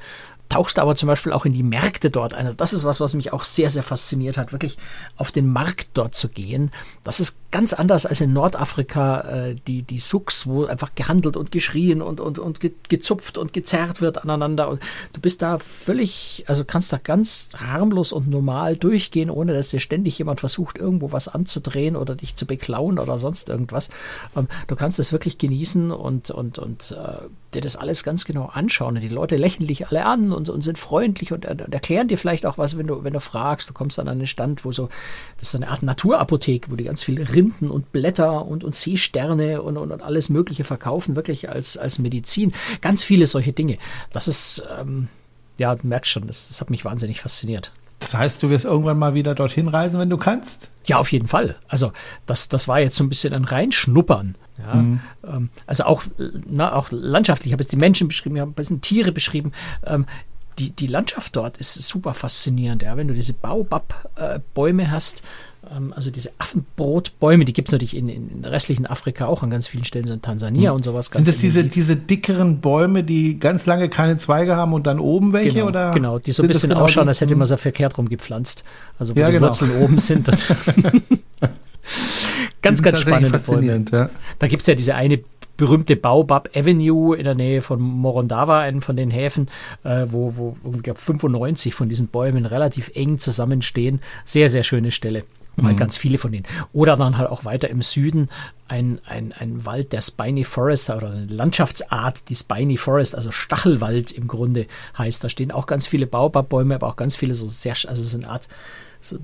tauchst 0.50 0.78
aber 0.78 0.96
zum 0.96 1.06
Beispiel 1.06 1.32
auch 1.32 1.46
in 1.46 1.54
die 1.54 1.62
Märkte 1.62 2.10
dort 2.10 2.34
ein. 2.34 2.44
Also 2.44 2.56
das 2.56 2.74
ist 2.74 2.84
was, 2.84 3.00
was 3.00 3.14
mich 3.14 3.32
auch 3.32 3.44
sehr, 3.44 3.70
sehr 3.70 3.82
fasziniert 3.82 4.36
hat, 4.36 4.52
wirklich 4.52 4.76
auf 5.16 5.32
den 5.32 5.50
Markt 5.50 5.88
dort 5.94 6.14
zu 6.14 6.28
gehen. 6.28 6.70
Das 7.02 7.20
ist 7.20 7.38
ganz 7.50 7.72
anders 7.72 8.06
als 8.06 8.20
in 8.20 8.32
Nordafrika, 8.32 9.20
äh, 9.20 9.56
die, 9.66 9.82
die 9.82 9.98
Sucks, 9.98 10.46
wo 10.46 10.66
einfach 10.66 10.94
gehandelt 10.94 11.36
und 11.36 11.50
geschrien 11.50 12.00
und, 12.00 12.20
und, 12.20 12.38
und 12.38 12.60
gezupft 12.88 13.38
und 13.38 13.52
gezerrt 13.52 14.00
wird 14.00 14.22
aneinander. 14.22 14.68
Und 14.68 14.80
du 15.12 15.20
bist 15.20 15.42
da 15.42 15.58
völlig, 15.58 16.44
also 16.46 16.64
kannst 16.64 16.92
da 16.92 16.98
ganz 16.98 17.48
harmlos 17.56 18.12
und 18.12 18.28
normal 18.28 18.76
durchgehen, 18.76 19.30
ohne 19.30 19.52
dass 19.52 19.70
dir 19.70 19.80
ständig 19.80 20.18
jemand 20.18 20.40
versucht, 20.40 20.78
irgendwo 20.78 21.12
was 21.12 21.28
anzudrehen 21.28 21.96
oder 21.96 22.14
dich 22.14 22.36
zu 22.36 22.46
beklauen 22.46 22.98
oder 22.98 23.18
sonst 23.18 23.48
irgendwas. 23.48 23.90
Ähm, 24.36 24.48
du 24.68 24.76
kannst 24.76 24.98
es 24.98 25.12
wirklich 25.12 25.38
genießen 25.38 25.90
und, 25.90 26.30
und, 26.30 26.58
und 26.58 26.92
äh, 26.92 27.26
dir 27.54 27.60
das 27.60 27.76
alles 27.76 28.04
ganz 28.04 28.24
genau 28.24 28.46
anschauen. 28.46 28.96
Und 28.96 29.02
die 29.02 29.08
Leute 29.08 29.36
lächeln 29.36 29.66
dich 29.66 29.88
alle 29.88 30.04
an 30.04 30.32
und, 30.32 30.48
und 30.48 30.62
sind 30.62 30.78
freundlich 30.78 31.32
und, 31.32 31.46
und, 31.46 31.60
erklären 31.72 32.08
dir 32.08 32.18
vielleicht 32.18 32.46
auch 32.46 32.58
was, 32.58 32.78
wenn 32.78 32.86
du, 32.86 33.02
wenn 33.02 33.12
du 33.12 33.20
fragst. 33.20 33.68
Du 33.68 33.72
kommst 33.72 33.98
dann 33.98 34.08
an 34.08 34.18
einen 34.18 34.26
Stand, 34.26 34.64
wo 34.64 34.72
so, 34.72 34.88
das 35.38 35.48
ist 35.48 35.56
eine 35.56 35.68
Art 35.68 35.82
Naturapotheke, 35.82 36.70
wo 36.70 36.76
die 36.76 36.84
ganz 36.84 37.02
viele 37.02 37.28
Rinden 37.40 37.70
und 37.70 37.90
Blätter 37.90 38.46
und, 38.46 38.64
und 38.64 38.74
Seesterne 38.74 39.62
und, 39.62 39.78
und, 39.78 39.92
und 39.92 40.02
alles 40.02 40.28
Mögliche 40.28 40.64
verkaufen, 40.64 41.16
wirklich 41.16 41.48
als, 41.48 41.78
als 41.78 41.98
Medizin. 41.98 42.52
Ganz 42.82 43.02
viele 43.02 43.26
solche 43.26 43.54
Dinge. 43.54 43.78
Das 44.12 44.28
ist, 44.28 44.62
ähm, 44.78 45.08
ja, 45.56 45.74
du 45.74 45.86
merkst 45.86 46.10
schon, 46.10 46.26
das, 46.26 46.48
das 46.48 46.60
hat 46.60 46.68
mich 46.68 46.84
wahnsinnig 46.84 47.20
fasziniert. 47.22 47.72
Das 47.98 48.14
heißt, 48.14 48.42
du 48.42 48.50
wirst 48.50 48.64
irgendwann 48.64 48.98
mal 48.98 49.14
wieder 49.14 49.34
dorthin 49.34 49.68
reisen, 49.68 50.00
wenn 50.00 50.10
du 50.10 50.16
kannst? 50.16 50.70
Ja, 50.84 50.98
auf 50.98 51.12
jeden 51.12 51.28
Fall. 51.28 51.56
Also 51.68 51.92
das, 52.26 52.48
das 52.48 52.68
war 52.68 52.80
jetzt 52.80 52.96
so 52.96 53.04
ein 53.04 53.08
bisschen 53.08 53.32
ein 53.32 53.44
Reinschnuppern. 53.44 54.36
Ja, 54.58 54.74
mhm. 54.74 55.00
ähm, 55.26 55.50
also 55.66 55.84
auch, 55.84 56.02
na, 56.46 56.74
auch 56.74 56.88
landschaftlich, 56.90 57.48
ich 57.48 57.52
habe 57.54 57.62
jetzt 57.62 57.72
die 57.72 57.76
Menschen 57.76 58.08
beschrieben, 58.08 58.36
ich 58.36 58.40
habe 58.40 58.50
ein 58.50 58.54
bisschen 58.54 58.82
Tiere 58.82 59.12
beschrieben. 59.12 59.52
Ähm, 59.86 60.06
die, 60.58 60.70
die 60.70 60.86
Landschaft 60.86 61.36
dort 61.36 61.56
ist 61.56 61.74
super 61.74 62.14
faszinierend. 62.14 62.82
Ja? 62.82 62.96
Wenn 62.96 63.08
du 63.08 63.14
diese 63.14 63.32
Baobab-Bäume 63.32 64.82
äh, 64.82 64.88
hast, 64.88 65.22
also 65.94 66.10
diese 66.10 66.30
Affenbrotbäume, 66.38 67.44
die 67.44 67.52
gibt 67.52 67.68
es 67.68 67.72
natürlich 67.72 67.96
in, 67.96 68.08
in 68.08 68.44
restlichen 68.44 68.86
Afrika 68.86 69.26
auch 69.26 69.42
an 69.42 69.50
ganz 69.50 69.66
vielen 69.66 69.84
Stellen, 69.84 70.06
so 70.06 70.14
in 70.14 70.22
Tansania 70.22 70.70
mhm. 70.70 70.76
und 70.76 70.84
sowas. 70.84 71.06
Sind 71.06 71.28
das 71.28 71.38
diese, 71.38 71.64
diese 71.64 71.96
dickeren 71.96 72.60
Bäume, 72.60 73.04
die 73.04 73.38
ganz 73.38 73.66
lange 73.66 73.90
keine 73.90 74.16
Zweige 74.16 74.56
haben 74.56 74.72
und 74.72 74.86
dann 74.86 74.98
oben 74.98 75.34
welche? 75.34 75.58
Genau, 75.58 75.68
oder 75.68 75.90
genau 75.92 76.18
die 76.18 76.32
so 76.32 76.42
ein 76.42 76.48
bisschen 76.48 76.70
genau 76.70 76.84
ausschauen, 76.84 77.08
als 77.08 77.20
hätte 77.20 77.36
man 77.36 77.46
sie 77.46 77.58
verkehrt 77.58 77.98
rum 77.98 78.08
gepflanzt. 78.08 78.64
Also 78.98 79.14
wo 79.14 79.20
ja, 79.20 79.26
die 79.26 79.34
genau. 79.34 79.46
Wurzeln 79.46 79.70
oben 79.82 79.98
sind. 79.98 80.30
ganz, 82.62 82.82
ganz 82.82 83.00
spannende 83.00 83.38
Bäume. 83.38 83.84
Ja. 83.92 84.08
Da 84.38 84.48
gibt 84.48 84.62
es 84.62 84.66
ja 84.66 84.74
diese 84.74 84.94
eine 84.94 85.20
berühmte 85.58 85.94
Baobab 85.94 86.48
Avenue 86.56 87.14
in 87.14 87.24
der 87.24 87.34
Nähe 87.34 87.60
von 87.60 87.82
Morondava, 87.82 88.60
einen 88.60 88.80
von 88.80 88.96
den 88.96 89.10
Häfen, 89.10 89.46
äh, 89.84 90.06
wo, 90.08 90.34
wo 90.36 90.56
ich 90.74 90.82
glaube 90.82 90.98
95 90.98 91.74
von 91.74 91.90
diesen 91.90 92.08
Bäumen 92.08 92.46
relativ 92.46 92.90
eng 92.94 93.18
zusammenstehen. 93.18 94.00
Sehr, 94.24 94.48
sehr 94.48 94.62
schöne 94.62 94.90
Stelle. 94.90 95.24
Mhm. 95.56 95.66
Halt 95.66 95.76
ganz 95.76 95.96
viele 95.96 96.18
von 96.18 96.32
denen. 96.32 96.46
Oder 96.72 96.96
dann 96.96 97.18
halt 97.18 97.28
auch 97.28 97.44
weiter 97.44 97.68
im 97.70 97.82
Süden 97.82 98.28
ein, 98.68 99.00
ein, 99.06 99.32
ein 99.32 99.64
Wald, 99.66 99.92
der 99.92 100.00
Spiny 100.00 100.44
Forest 100.44 100.90
oder 100.90 101.10
eine 101.10 101.26
Landschaftsart, 101.26 102.28
die 102.28 102.36
Spiny 102.36 102.76
Forest, 102.76 103.14
also 103.14 103.32
Stachelwald 103.32 104.12
im 104.12 104.28
Grunde 104.28 104.66
heißt. 104.96 105.24
Da 105.24 105.28
stehen 105.28 105.50
auch 105.50 105.66
ganz 105.66 105.86
viele 105.86 106.06
Baobab-Bäume, 106.06 106.76
aber 106.76 106.86
auch 106.86 106.96
ganz 106.96 107.16
viele 107.16 107.34
so 107.34 107.46
sehr, 107.46 107.74
also 107.88 108.02
so 108.02 108.16
eine 108.16 108.28
Art 108.28 108.48
so 109.02 109.18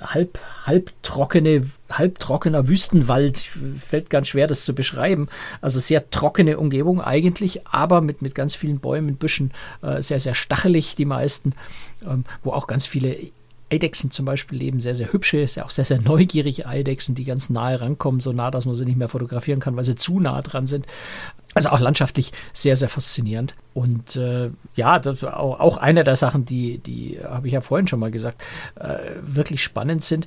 halb, 0.00 0.38
halb 0.64 0.92
trockene, 1.02 1.68
halb 1.90 2.18
trockener 2.18 2.68
Wüstenwald. 2.68 3.36
Fällt 3.80 4.08
ganz 4.08 4.28
schwer, 4.28 4.46
das 4.46 4.64
zu 4.64 4.74
beschreiben. 4.74 5.28
Also 5.60 5.80
sehr 5.80 6.10
trockene 6.10 6.58
Umgebung 6.58 7.00
eigentlich, 7.00 7.66
aber 7.66 8.00
mit, 8.00 8.22
mit 8.22 8.34
ganz 8.34 8.54
vielen 8.54 8.78
Bäumen, 8.78 9.16
Büschen, 9.16 9.50
äh, 9.82 10.00
sehr, 10.00 10.20
sehr 10.20 10.34
stachelig, 10.34 10.94
die 10.94 11.04
meisten, 11.04 11.54
ähm, 12.06 12.24
wo 12.42 12.52
auch 12.52 12.66
ganz 12.66 12.86
viele 12.86 13.16
Eidechsen 13.70 14.10
zum 14.10 14.24
Beispiel 14.26 14.58
leben, 14.58 14.80
sehr, 14.80 14.94
sehr 14.94 15.12
hübsche, 15.12 15.46
sehr, 15.48 15.64
auch 15.64 15.70
sehr, 15.70 15.84
sehr 15.84 16.00
neugierige 16.00 16.66
Eidechsen, 16.66 17.14
die 17.14 17.24
ganz 17.24 17.50
nahe 17.50 17.80
rankommen, 17.80 18.20
so 18.20 18.32
nah, 18.32 18.50
dass 18.50 18.66
man 18.66 18.74
sie 18.74 18.84
nicht 18.84 18.98
mehr 18.98 19.08
fotografieren 19.08 19.60
kann, 19.60 19.76
weil 19.76 19.84
sie 19.84 19.96
zu 19.96 20.20
nah 20.20 20.40
dran 20.42 20.66
sind. 20.66 20.86
Also 21.54 21.70
auch 21.70 21.80
landschaftlich 21.80 22.32
sehr, 22.52 22.76
sehr 22.76 22.88
faszinierend. 22.88 23.54
Und 23.74 24.16
äh, 24.16 24.50
ja, 24.74 24.98
das 24.98 25.24
auch, 25.24 25.58
auch 25.58 25.76
eine 25.78 26.04
der 26.04 26.16
Sachen, 26.16 26.44
die, 26.44 26.78
die 26.78 27.18
habe 27.22 27.46
ich 27.48 27.54
ja 27.54 27.60
vorhin 27.60 27.88
schon 27.88 27.98
mal 27.98 28.10
gesagt, 28.10 28.44
äh, 28.76 28.98
wirklich 29.22 29.62
spannend 29.62 30.04
sind. 30.04 30.26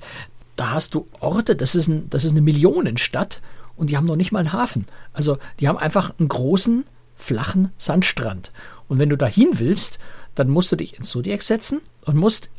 Da 0.55 0.71
hast 0.71 0.95
du 0.95 1.07
Orte, 1.19 1.55
das 1.55 1.75
ist, 1.75 1.87
ein, 1.87 2.09
das 2.09 2.25
ist 2.25 2.31
eine 2.31 2.41
Millionenstadt 2.41 3.41
und 3.77 3.89
die 3.89 3.95
haben 3.95 4.05
noch 4.05 4.15
nicht 4.17 4.31
mal 4.31 4.39
einen 4.39 4.53
Hafen. 4.53 4.85
Also 5.13 5.37
die 5.59 5.67
haben 5.67 5.77
einfach 5.77 6.13
einen 6.19 6.27
großen, 6.27 6.83
flachen 7.15 7.71
Sandstrand. 7.77 8.51
Und 8.87 8.97
wenn 8.97 9.09
du 9.09 9.15
da 9.15 9.27
hin 9.27 9.49
willst, 9.53 9.99
dann 10.35 10.49
musst 10.49 10.71
du 10.71 10.75
dich 10.75 10.97
ins 10.97 11.09
Zodiac 11.09 11.43
setzen 11.43 11.79
und 12.05 12.15
musst 12.15 12.49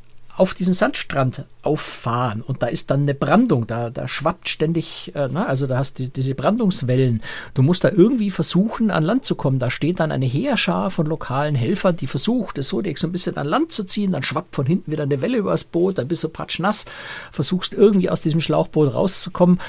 auf 0.40 0.54
diesen 0.54 0.72
Sandstrand 0.72 1.44
auffahren 1.60 2.40
und 2.40 2.62
da 2.62 2.68
ist 2.68 2.90
dann 2.90 3.02
eine 3.02 3.12
Brandung, 3.12 3.66
da, 3.66 3.90
da 3.90 4.08
schwappt 4.08 4.48
ständig, 4.48 5.12
äh, 5.14 5.28
na, 5.30 5.44
also 5.44 5.66
da 5.66 5.76
hast 5.76 5.98
du 5.98 6.04
die, 6.04 6.10
diese 6.10 6.34
Brandungswellen. 6.34 7.20
Du 7.52 7.62
musst 7.62 7.84
da 7.84 7.90
irgendwie 7.90 8.30
versuchen, 8.30 8.90
an 8.90 9.04
Land 9.04 9.26
zu 9.26 9.34
kommen. 9.34 9.58
Da 9.58 9.70
steht 9.70 10.00
dann 10.00 10.10
eine 10.10 10.24
Heerschar 10.24 10.90
von 10.90 11.04
lokalen 11.04 11.54
Helfern, 11.54 11.98
die 11.98 12.06
versucht, 12.06 12.56
das 12.56 12.68
Zodiac 12.68 12.96
so 12.96 13.06
ein 13.06 13.12
bisschen 13.12 13.36
an 13.36 13.46
Land 13.46 13.70
zu 13.70 13.84
ziehen, 13.84 14.12
dann 14.12 14.22
schwappt 14.22 14.56
von 14.56 14.64
hinten 14.64 14.90
wieder 14.90 15.02
eine 15.02 15.20
Welle 15.20 15.36
übers 15.36 15.64
Boot, 15.64 15.98
dann 15.98 16.08
bist 16.08 16.24
du 16.24 16.30
patschnass, 16.30 16.86
versuchst 17.32 17.74
irgendwie 17.74 18.08
aus 18.08 18.22
diesem 18.22 18.40
Schlauchboot 18.40 18.94
rauszukommen 18.94 19.60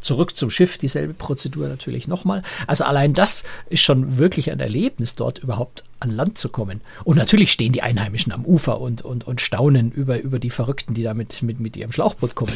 zurück 0.00 0.36
zum 0.36 0.50
Schiff, 0.50 0.78
dieselbe 0.78 1.14
Prozedur 1.14 1.68
natürlich 1.68 2.08
nochmal. 2.08 2.42
Also 2.66 2.84
allein 2.84 3.14
das 3.14 3.44
ist 3.68 3.82
schon 3.82 4.18
wirklich 4.18 4.50
ein 4.50 4.60
Erlebnis, 4.60 5.14
dort 5.14 5.38
überhaupt 5.38 5.84
an 6.00 6.10
Land 6.10 6.38
zu 6.38 6.48
kommen. 6.48 6.80
Und 7.04 7.16
natürlich 7.16 7.52
stehen 7.52 7.72
die 7.72 7.82
Einheimischen 7.82 8.32
am 8.32 8.44
Ufer 8.44 8.80
und, 8.80 9.02
und, 9.02 9.26
und 9.26 9.40
staunen 9.40 9.92
über, 9.92 10.20
über 10.20 10.38
die 10.38 10.50
Verrückten, 10.50 10.94
die 10.94 11.02
da 11.02 11.14
mit, 11.14 11.42
mit, 11.42 11.60
mit 11.60 11.76
ihrem 11.76 11.92
Schlauchboot 11.92 12.34
kommen. 12.34 12.52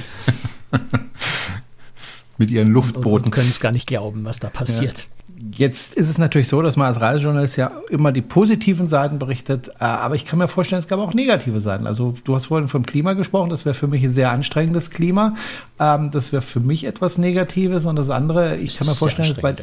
mit 2.38 2.50
ihren 2.50 2.70
Luftbooten. 2.70 3.12
Und, 3.12 3.24
und 3.26 3.30
können 3.30 3.48
es 3.48 3.60
gar 3.60 3.72
nicht 3.72 3.86
glauben, 3.86 4.24
was 4.24 4.40
da 4.40 4.48
passiert. 4.48 4.98
Ja. 4.98 5.13
Jetzt 5.52 5.94
ist 5.94 6.08
es 6.08 6.16
natürlich 6.16 6.48
so, 6.48 6.62
dass 6.62 6.76
man 6.76 6.86
als 6.86 7.00
Reisejournalist 7.00 7.56
ja 7.56 7.70
immer 7.90 8.12
die 8.12 8.22
positiven 8.22 8.88
Seiten 8.88 9.18
berichtet, 9.18 9.68
äh, 9.80 9.84
aber 9.84 10.14
ich 10.14 10.24
kann 10.24 10.38
mir 10.38 10.48
vorstellen, 10.48 10.80
es 10.80 10.88
gab 10.88 11.00
auch 11.00 11.12
negative 11.12 11.60
Seiten. 11.60 11.86
Also 11.86 12.14
du 12.24 12.34
hast 12.34 12.46
vorhin 12.46 12.68
vom 12.68 12.86
Klima 12.86 13.12
gesprochen, 13.12 13.50
das 13.50 13.64
wäre 13.64 13.74
für 13.74 13.88
mich 13.88 14.04
ein 14.04 14.12
sehr 14.12 14.30
anstrengendes 14.30 14.90
Klima. 14.90 15.34
Ähm, 15.78 16.10
das 16.10 16.32
wäre 16.32 16.42
für 16.42 16.60
mich 16.60 16.84
etwas 16.84 17.18
Negatives 17.18 17.84
und 17.84 17.96
das 17.96 18.10
andere, 18.10 18.56
ich 18.56 18.78
kann 18.78 18.86
mir 18.86 18.94
vorstellen, 18.94 19.28
dass 19.28 19.40
bei 19.40 19.54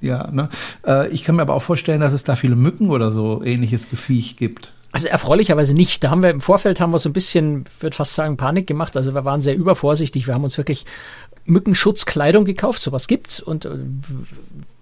ja, 0.00 0.30
ne? 0.30 0.50
Äh, 0.86 1.08
ich 1.08 1.24
kann 1.24 1.36
mir 1.36 1.42
aber 1.42 1.54
auch 1.54 1.62
vorstellen, 1.62 2.00
dass 2.00 2.12
es 2.12 2.24
da 2.24 2.36
viele 2.36 2.56
Mücken 2.56 2.90
oder 2.90 3.10
so 3.10 3.42
ähnliches 3.42 3.88
Gefiech 3.88 4.36
gibt. 4.36 4.72
Also 4.92 5.08
erfreulicherweise 5.08 5.74
nicht. 5.74 6.04
Da 6.04 6.10
haben 6.10 6.22
wir 6.22 6.30
im 6.30 6.40
Vorfeld 6.40 6.78
haben 6.78 6.92
wir 6.92 6.98
so 6.98 7.08
ein 7.08 7.14
bisschen, 7.14 7.64
würde 7.80 7.96
fast 7.96 8.14
sagen, 8.14 8.36
Panik 8.36 8.66
gemacht. 8.66 8.96
Also 8.96 9.14
wir 9.14 9.24
waren 9.24 9.40
sehr 9.40 9.56
übervorsichtig. 9.56 10.26
Wir 10.26 10.34
haben 10.34 10.44
uns 10.44 10.58
wirklich 10.58 10.84
Mückenschutzkleidung 11.46 12.44
gekauft. 12.44 12.80
Sowas 12.80 13.08
gibt's 13.08 13.40
und 13.40 13.64
äh, 13.64 13.70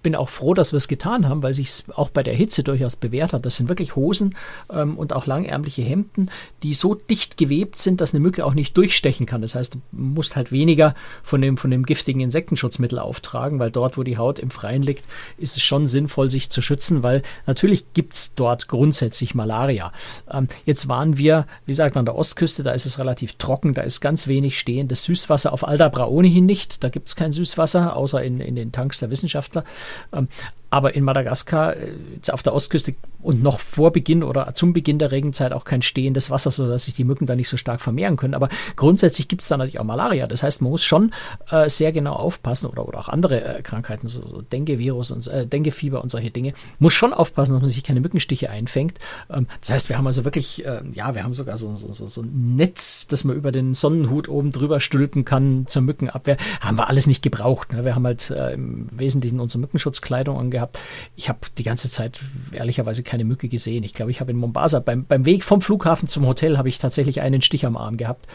bin 0.03 0.15
auch 0.15 0.29
froh, 0.29 0.55
dass 0.55 0.73
wir 0.73 0.79
es 0.79 0.89
getan 0.89 1.29
haben, 1.29 1.43
weil 1.43 1.55
sich 1.55 1.85
auch 1.95 2.11
bei 2.11 2.23
der 2.23 2.35
Hitze 2.35 2.63
durchaus 2.63 2.97
bewährt 2.97 3.33
hat. 3.33 3.47
Das 3.47 3.57
sind 3.57 3.69
wirklich 3.69 3.97
Hosen 3.97 4.35
ähm, 4.73 4.97
und 4.97 5.13
auch 5.13 5.27
langärmliche 5.27 5.83
Hemden, 5.83 6.31
die 6.63 6.75
so 6.75 6.95
dicht 6.95 7.37
gewebt 7.37 7.79
sind, 7.79 8.01
dass 8.01 8.15
eine 8.15 8.21
Mücke 8.21 8.45
auch 8.45 8.55
nicht 8.55 8.77
durchstechen 8.77 9.27
kann. 9.27 9.43
Das 9.43 9.55
heißt, 9.55 9.75
du 9.75 9.81
musst 9.93 10.37
halt 10.37 10.53
weniger 10.53 10.95
von 11.23 11.41
dem, 11.41 11.57
von 11.57 11.71
dem 11.71 11.85
giftigen 11.85 12.21
Insektenschutzmittel 12.21 12.99
auftragen, 12.99 13.59
weil 13.59 13.71
dort, 13.71 13.97
wo 13.97 14.03
die 14.03 14.19
Haut 14.19 14.39
im 14.39 14.51
Freien 14.51 14.83
liegt, 14.83 15.05
ist 15.39 15.57
es 15.57 15.63
schon 15.63 15.87
sinnvoll, 15.87 16.31
sich 16.31 16.51
zu 16.51 16.63
schützen, 16.63 17.03
weil 17.03 17.23
natürlich 17.47 17.93
gibt's 17.93 18.35
dort 18.35 18.69
grundsätzlich 18.69 19.35
Malaria. 19.35 19.93
Ähm, 20.31 20.49
jetzt 20.65 20.89
waren 20.89 21.19
wir, 21.19 21.47
wie 21.67 21.73
gesagt, 21.73 21.97
an 21.97 22.05
der 22.05 22.17
Ostküste, 22.17 22.63
da 22.63 22.73
ist 22.73 22.87
es 22.87 22.99
relativ 22.99 23.35
trocken, 23.35 23.75
da 23.75 23.83
ist 23.83 24.01
ganz 24.01 24.27
wenig 24.27 24.59
stehendes 24.59 25.05
Süßwasser. 25.05 25.53
Auf 25.53 25.67
Aldabra 25.67 26.07
ohnehin 26.07 26.47
nicht, 26.47 26.83
da 26.83 26.89
gibt's 26.89 27.17
kein 27.17 27.33
Süßwasser, 27.33 27.97
außer 27.97 28.23
in, 28.23 28.41
in 28.41 28.57
den 28.57 28.73
Tanks 28.73 28.99
der 28.99 29.11
Wissenschaftler. 29.11 29.65
Ähm, 30.13 30.29
aber 30.73 30.95
in 30.95 31.05
Madagaskar, 31.05 31.77
äh, 31.77 31.93
auf 32.31 32.43
der 32.43 32.55
Ostküste 32.55 32.95
und 33.21 33.43
noch 33.43 33.61
vor 33.61 33.93
Beginn 33.93 34.23
oder 34.23 34.55
zum 34.55 34.73
Beginn 34.73 34.99
der 34.99 35.13
Regenzeit 35.13 35.53
auch 35.53 35.65
kein 35.65 35.83
stehendes 35.83 36.31
Wasser, 36.31 36.51
sodass 36.51 36.87
sich 36.87 36.95
die 36.95 37.05
Mücken 37.05 37.27
da 37.27 37.37
nicht 37.37 37.51
so 37.51 37.59
stark 37.59 37.81
vermehren 37.81 38.17
können. 38.17 38.33
Aber 38.33 38.49
grundsätzlich 38.75 39.29
gibt 39.29 39.43
es 39.43 39.49
da 39.49 39.59
natürlich 39.59 39.79
auch 39.79 39.85
Malaria. 39.85 40.27
Das 40.27 40.43
heißt, 40.43 40.63
man 40.63 40.71
muss 40.71 40.83
schon 40.83 41.13
äh, 41.51 41.69
sehr 41.69 41.93
genau 41.93 42.15
aufpassen 42.15 42.69
oder, 42.69 42.89
oder 42.89 43.01
auch 43.01 43.09
andere 43.11 43.59
äh, 43.59 43.63
Krankheiten, 43.63 44.09
so, 44.09 44.27
so 44.27 44.41
Dengue-Virus 44.41 45.11
und 45.11 45.27
äh, 45.27 45.47
Dengue-Fieber 45.47 46.03
und 46.03 46.11
solche 46.11 46.31
Dinge, 46.31 46.55
muss 46.79 46.95
schon 46.95 47.13
aufpassen, 47.13 47.53
dass 47.53 47.61
man 47.61 47.71
sich 47.71 47.85
keine 47.85 48.01
Mückenstiche 48.01 48.49
einfängt. 48.49 48.99
Ähm, 49.31 49.47
das 49.61 49.71
heißt, 49.71 49.89
wir 49.91 49.99
haben 49.99 50.07
also 50.07 50.25
wirklich, 50.25 50.65
äh, 50.65 50.81
ja, 50.95 51.15
wir 51.15 51.23
haben 51.23 51.35
sogar 51.35 51.59
so, 51.59 51.75
so, 51.75 51.93
so, 51.93 52.07
so 52.07 52.23
ein 52.23 52.57
Netz, 52.57 53.07
das 53.09 53.25
man 53.25 53.37
über 53.37 53.53
den 53.53 53.75
Sonnenhut 53.75 54.27
oben 54.31 54.51
drüber 54.51 54.81
stülpen 54.81 55.27
kann 55.27 55.67
zur 55.67 55.83
Mückenabwehr. 55.83 56.39
Haben 56.61 56.79
wir 56.79 56.89
alles 56.89 57.07
nicht 57.07 57.23
gebraucht. 57.23 57.75
Ne? 57.75 57.85
Wir 57.85 57.95
haben 57.95 58.07
halt 58.07 58.31
äh, 58.31 58.55
im 58.55 58.89
Wesentlichen 58.91 59.39
unsere 59.39 59.61
Mückenschutzkleidung 59.61 60.39
angehabt 60.39 60.62
gehabt. 60.63 60.81
Ich 61.17 61.29
habe 61.29 61.41
die 61.59 61.63
ganze 61.63 61.91
Zeit 61.91 62.21
ehrlicherweise 62.53 63.03
keine 63.03 63.25
Mücke 63.25 63.49
gesehen. 63.49 63.85
Ich 63.85 63.95
glaube, 63.95 64.11
ich 64.11 64.21
habe 64.21 64.31
in 64.31 64.37
Mombasa 64.37 64.79
beim, 64.79 65.05
beim 65.05 65.25
Weg 65.25 65.45
vom 65.45 65.61
Flughafen 65.61 66.09
zum 66.09 66.27
Hotel 66.27 66.59
habe 66.59 66.69
ich 66.69 66.79
tatsächlich 66.79 67.21
einen 67.21 67.43
Stich 67.43 67.67
am 67.67 67.77
Arm 67.77 67.97
gehabt, 67.97 68.27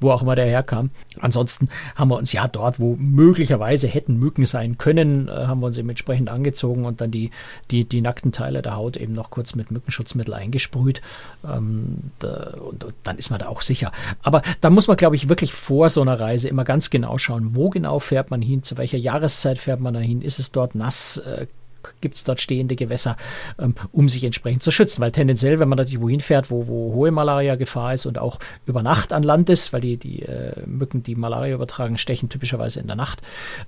wo 0.00 0.10
auch 0.10 0.22
immer 0.22 0.34
der 0.34 0.46
herkam. 0.46 0.90
Ansonsten 1.20 1.68
haben 1.94 2.08
wir 2.08 2.16
uns 2.16 2.32
ja 2.32 2.48
dort, 2.48 2.80
wo 2.80 2.96
möglicherweise 2.96 3.86
hätten 3.88 4.18
Mücken 4.18 4.46
sein 4.46 4.78
können, 4.78 5.28
äh, 5.28 5.46
haben 5.46 5.60
wir 5.60 5.66
uns 5.66 5.78
eben 5.78 5.88
entsprechend 5.88 6.28
angezogen 6.28 6.84
und 6.84 7.00
dann 7.00 7.10
die, 7.10 7.30
die, 7.70 7.84
die 7.84 8.00
nackten 8.00 8.32
Teile 8.32 8.62
der 8.62 8.76
Haut 8.76 8.96
eben 8.96 9.12
noch 9.12 9.30
kurz 9.30 9.54
mit 9.54 9.70
Mückenschutzmittel 9.70 10.34
eingesprüht. 10.34 11.00
Ähm, 11.44 11.98
da, 12.18 12.54
und, 12.60 12.84
und 12.84 12.94
dann 13.04 13.18
ist 13.18 13.30
man 13.30 13.38
da 13.38 13.48
auch 13.48 13.62
sicher. 13.62 13.92
Aber 14.22 14.42
da 14.60 14.70
muss 14.70 14.88
man, 14.88 14.96
glaube 14.96 15.16
ich, 15.16 15.28
wirklich 15.28 15.52
vor 15.52 15.88
so 15.88 16.02
einer 16.02 16.18
Reise 16.18 16.48
immer 16.48 16.64
ganz 16.64 16.90
genau 16.90 17.18
schauen, 17.18 17.54
wo 17.54 17.70
genau 17.70 17.98
fährt 17.98 18.30
man 18.30 18.42
hin, 18.42 18.62
zu 18.62 18.76
welcher 18.76 18.98
Jahreszeit 18.98 19.58
fährt 19.58 19.80
man 19.80 19.94
dahin, 19.94 20.22
ist 20.22 20.38
es 20.38 20.52
dort 20.52 20.74
nass, 20.74 21.18
äh, 21.18 21.46
gibt 22.00 22.16
es 22.16 22.24
dort 22.24 22.40
stehende 22.40 22.76
Gewässer, 22.76 23.16
ähm, 23.58 23.74
um 23.92 24.08
sich 24.08 24.24
entsprechend 24.24 24.62
zu 24.62 24.70
schützen. 24.70 25.00
Weil 25.00 25.12
tendenziell, 25.12 25.58
wenn 25.58 25.68
man 25.68 25.78
natürlich 25.78 26.00
wohin 26.00 26.20
fährt, 26.20 26.50
wo, 26.50 26.66
wo 26.66 26.94
hohe 26.94 27.10
Malaria-Gefahr 27.10 27.94
ist 27.94 28.06
und 28.06 28.18
auch 28.18 28.38
über 28.66 28.82
Nacht 28.82 29.12
an 29.12 29.22
Land 29.22 29.50
ist, 29.50 29.72
weil 29.72 29.80
die, 29.80 29.96
die 29.96 30.22
äh, 30.22 30.66
Mücken, 30.66 31.02
die 31.02 31.14
Malaria 31.14 31.54
übertragen, 31.54 31.98
stechen 31.98 32.28
typischerweise 32.28 32.80
in 32.80 32.86
der 32.86 32.96
Nacht, 32.96 33.22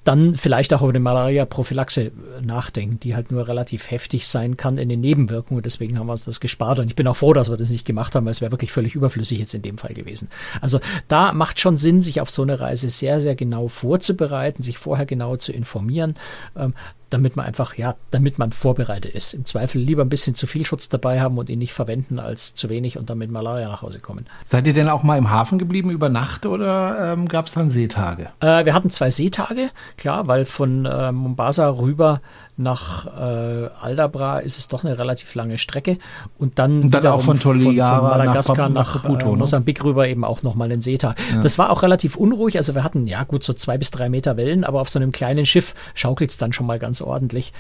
dann 0.05 0.35
vielleicht 0.35 0.73
auch 0.75 0.83
über 0.83 0.91
eine 0.91 1.01
Malaria-Prophylaxe 1.01 2.03
äh, 2.03 2.11
nachdenken, 2.43 3.01
die 3.01 3.15
halt 3.15 3.31
nur 3.31 3.49
relativ 3.49 3.91
heftig 3.91 4.27
sein 4.29 4.57
kann 4.57 4.79
in 4.79 4.89
den 4.89 5.01
Nebenwirkungen. 5.01 5.63
Deswegen 5.63 5.99
haben 5.99 6.07
wir 6.07 6.13
uns 6.13 6.25
das 6.25 6.41
gespart 6.41 6.79
und 6.79 6.89
ich 6.89 6.97
bin 6.97 7.07
auch 7.07 7.17
froh, 7.17 7.33
dass 7.33 7.51
wir 7.51 7.57
das 7.57 7.71
nicht 7.71 7.87
gemacht 7.87 8.15
haben, 8.15 8.25
weil 8.27 8.33
es 8.33 8.41
wäre 8.41 8.53
wirklich 8.53 8.73
völlig 8.73 8.95
überflüssig 8.95 9.39
jetzt 9.39 9.55
in 9.55 9.63
dem 9.63 9.79
Fall 9.79 9.95
gewesen. 9.95 10.29
Also 10.61 10.81
da 11.09 11.33
macht 11.33 11.61
schon 11.61 11.77
Sinn, 11.77 12.01
sich 12.01 12.21
auf 12.21 12.31
so 12.31 12.43
eine 12.43 12.61
Reise 12.61 12.91
sehr, 12.91 13.21
sehr 13.21 13.35
genau 13.35 13.69
vorzubereiten, 13.69 14.63
sich 14.63 14.79
vorher 14.79 15.07
genau 15.07 15.37
zu 15.37 15.53
informieren. 15.53 16.15
Ähm, 16.57 16.75
damit 17.11 17.37
man 17.37 17.47
einfach, 17.47 17.77
ja, 17.77 17.97
damit 18.11 18.39
man 18.39 18.53
vorbereitet 18.53 19.15
ist. 19.15 19.35
Im 19.35 19.45
Zweifel 19.45 19.81
lieber 19.81 20.03
ein 20.03 20.09
bisschen 20.09 20.35
zu 20.35 20.47
viel 20.47 20.65
Schutz 20.65 20.89
dabei 20.89 21.21
haben 21.21 21.39
und 21.39 21.49
ihn 21.49 21.59
nicht 21.59 21.73
verwenden 21.73 22.19
als 22.19 22.55
zu 22.55 22.69
wenig 22.69 22.99
und 22.99 23.11
dann 23.11 23.19
mit 23.19 23.31
Malaria 23.31 23.69
nach 23.69 23.83
Hause 23.83 24.01
kommen. 24.01 24.27
Seid 24.45 24.67
ihr 24.67 24.73
denn 24.73 24.89
auch 24.89 25.03
mal 25.03 25.19
im 25.19 25.31
Hafen 25.31 25.59
geblieben 25.59 25.91
über 25.91 26.09
Nacht 26.09 26.47
oder 26.47 27.13
ähm, 27.13 27.29
gab 27.29 27.47
es 27.47 27.55
dann 27.55 27.71
Seetage? 27.71 28.29
Äh, 28.41 28.65
wir 28.65 28.75
hatten 28.75 28.91
zwei 28.91 29.11
Seetage, 29.11 29.71
klar, 29.97 30.27
weil 30.27 30.45
von 30.45 30.85
äh, 30.85 31.13
Mombasa 31.13 31.69
rüber 31.69 32.21
nach 32.59 33.07
äh, 33.07 33.69
Aldabra 33.81 34.41
ist 34.41 34.59
es 34.59 34.69
doch 34.69 34.85
eine 34.85 34.99
relativ 34.99 35.35
lange 35.35 35.59
Strecke 35.59 35.99
und 36.39 36.59
dann, 36.59 36.83
und 36.83 36.91
dann 36.91 37.07
auch 37.07 37.23
von 37.23 37.39
Toliara 37.39 38.01
von, 38.01 38.09
von 38.09 38.19
Madagaskar 38.19 38.69
nach, 38.69 38.95
nach, 38.95 39.03
Caputo, 39.03 39.29
äh, 39.29 39.31
ne? 39.33 39.37
Mosambik 39.39 39.85
rüber 39.85 40.09
eben 40.09 40.25
auch 40.25 40.43
nochmal 40.43 40.71
einen 40.71 40.81
Seetag. 40.81 41.17
Ja. 41.33 41.43
Das 41.43 41.59
war 41.59 41.71
auch 41.71 41.83
relativ 41.83 42.17
unruhig, 42.17 42.57
also 42.57 42.75
wir 42.75 42.83
hatten 42.83 43.07
ja 43.07 43.23
gut 43.23 43.45
so 43.45 43.53
zwei 43.53 43.79
bis 43.79 43.93
drei 43.93 44.09
Meter 44.09 44.37
Wellen, 44.37 44.65
aber 44.65 44.81
auf 44.81 44.91
so 44.91 44.99
einem 44.99 45.13
kleinen 45.13 45.47
Schiff 45.47 45.75
schaukelt 45.95 46.31
es 46.31 46.37
dann 46.37 46.53
schon 46.53 46.67
mal 46.67 46.81
ganz 46.81 47.01
ordentlich. 47.01 47.53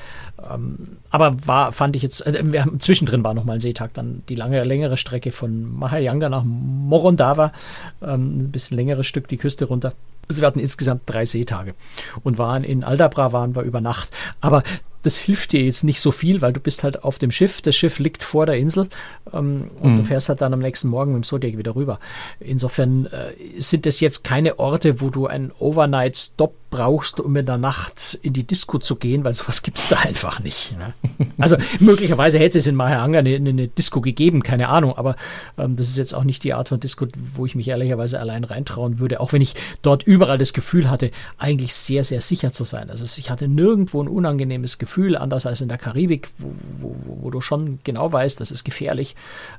Ähm, 0.52 0.98
aber 1.10 1.36
war, 1.46 1.72
fand 1.72 1.94
ich 1.94 2.02
jetzt, 2.02 2.26
äh, 2.26 2.40
wir 2.42 2.62
haben, 2.62 2.80
zwischendrin 2.80 3.22
war 3.22 3.34
nochmal 3.34 3.58
ein 3.58 3.60
Seetag, 3.60 3.94
dann 3.94 4.22
die 4.28 4.34
lange, 4.34 4.64
längere 4.64 4.96
Strecke 4.96 5.30
von 5.30 5.78
Mahayanga 5.78 6.28
nach 6.28 6.42
Morondava, 6.44 7.52
ähm, 8.02 8.38
ein 8.38 8.50
bisschen 8.50 8.76
längeres 8.76 9.06
Stück 9.06 9.28
die 9.28 9.36
Küste 9.36 9.66
runter. 9.66 9.92
Also 10.28 10.42
wir 10.42 10.46
hatten 10.46 10.58
insgesamt 10.58 11.02
drei 11.06 11.24
Seetage 11.24 11.74
und 12.22 12.36
waren 12.36 12.62
in 12.62 12.84
Aldabra 12.84 13.32
waren 13.32 13.56
wir 13.56 13.62
über 13.62 13.80
Nacht. 13.80 14.10
Aber 14.40 14.62
das 15.02 15.16
hilft 15.16 15.52
dir 15.52 15.62
jetzt 15.62 15.84
nicht 15.84 16.00
so 16.00 16.10
viel, 16.12 16.42
weil 16.42 16.52
du 16.52 16.60
bist 16.60 16.82
halt 16.84 17.04
auf 17.04 17.18
dem 17.18 17.30
Schiff, 17.30 17.62
das 17.62 17.76
Schiff 17.76 17.98
liegt 17.98 18.22
vor 18.22 18.46
der 18.46 18.56
Insel 18.56 18.88
ähm, 19.32 19.68
und 19.80 19.92
Mhm. 19.92 19.96
du 19.96 20.04
fährst 20.04 20.28
halt 20.28 20.40
dann 20.40 20.52
am 20.52 20.60
nächsten 20.60 20.88
Morgen 20.88 21.12
mit 21.12 21.22
dem 21.22 21.26
Zodiac 21.26 21.56
wieder 21.56 21.74
rüber. 21.76 21.98
Insofern 22.40 23.06
äh, 23.06 23.60
sind 23.60 23.86
das 23.86 24.00
jetzt 24.00 24.24
keine 24.24 24.58
Orte, 24.58 25.00
wo 25.00 25.10
du 25.10 25.26
einen 25.26 25.52
Overnight-Stop 25.58 26.54
brauchst, 26.70 27.18
um 27.20 27.34
in 27.36 27.46
der 27.46 27.56
Nacht 27.56 28.18
in 28.20 28.34
die 28.34 28.44
Disco 28.44 28.78
zu 28.78 28.96
gehen, 28.96 29.24
weil 29.24 29.32
sowas 29.32 29.62
gibt's 29.62 29.88
da 29.88 29.96
einfach 30.04 30.40
nicht. 30.40 30.76
Ne? 30.76 30.92
Also 31.38 31.56
möglicherweise 31.80 32.38
hätte 32.38 32.58
es 32.58 32.66
in 32.66 32.74
Mahayanga 32.74 33.20
eine, 33.20 33.36
eine 33.36 33.68
Disco 33.68 34.00
gegeben, 34.02 34.42
keine 34.42 34.68
Ahnung, 34.68 34.94
aber 34.96 35.16
ähm, 35.56 35.76
das 35.76 35.88
ist 35.88 35.96
jetzt 35.96 36.12
auch 36.14 36.24
nicht 36.24 36.44
die 36.44 36.52
Art 36.52 36.68
von 36.68 36.78
Disco, 36.80 37.06
wo 37.34 37.46
ich 37.46 37.54
mich 37.54 37.68
ehrlicherweise 37.68 38.20
allein 38.20 38.44
reintrauen 38.44 38.98
würde, 38.98 39.20
auch 39.20 39.32
wenn 39.32 39.40
ich 39.40 39.54
dort 39.80 40.02
überall 40.02 40.36
das 40.36 40.52
Gefühl 40.52 40.90
hatte, 40.90 41.10
eigentlich 41.38 41.74
sehr, 41.74 42.04
sehr 42.04 42.20
sicher 42.20 42.52
zu 42.52 42.64
sein. 42.64 42.90
Also 42.90 43.04
ich 43.18 43.30
hatte 43.30 43.48
nirgendwo 43.48 44.02
ein 44.02 44.08
unangenehmes 44.08 44.76
Gefühl, 44.76 44.87
anders 45.16 45.46
als 45.46 45.60
in 45.60 45.68
der 45.68 45.78
Karibik, 45.78 46.28
wo, 46.38 46.54
wo, 46.80 46.96
wo 47.22 47.30
du 47.30 47.40
schon 47.40 47.78
genau 47.84 48.12
weißt, 48.12 48.40
das 48.40 48.50
ist 48.50 48.64
gefährlich, 48.64 49.16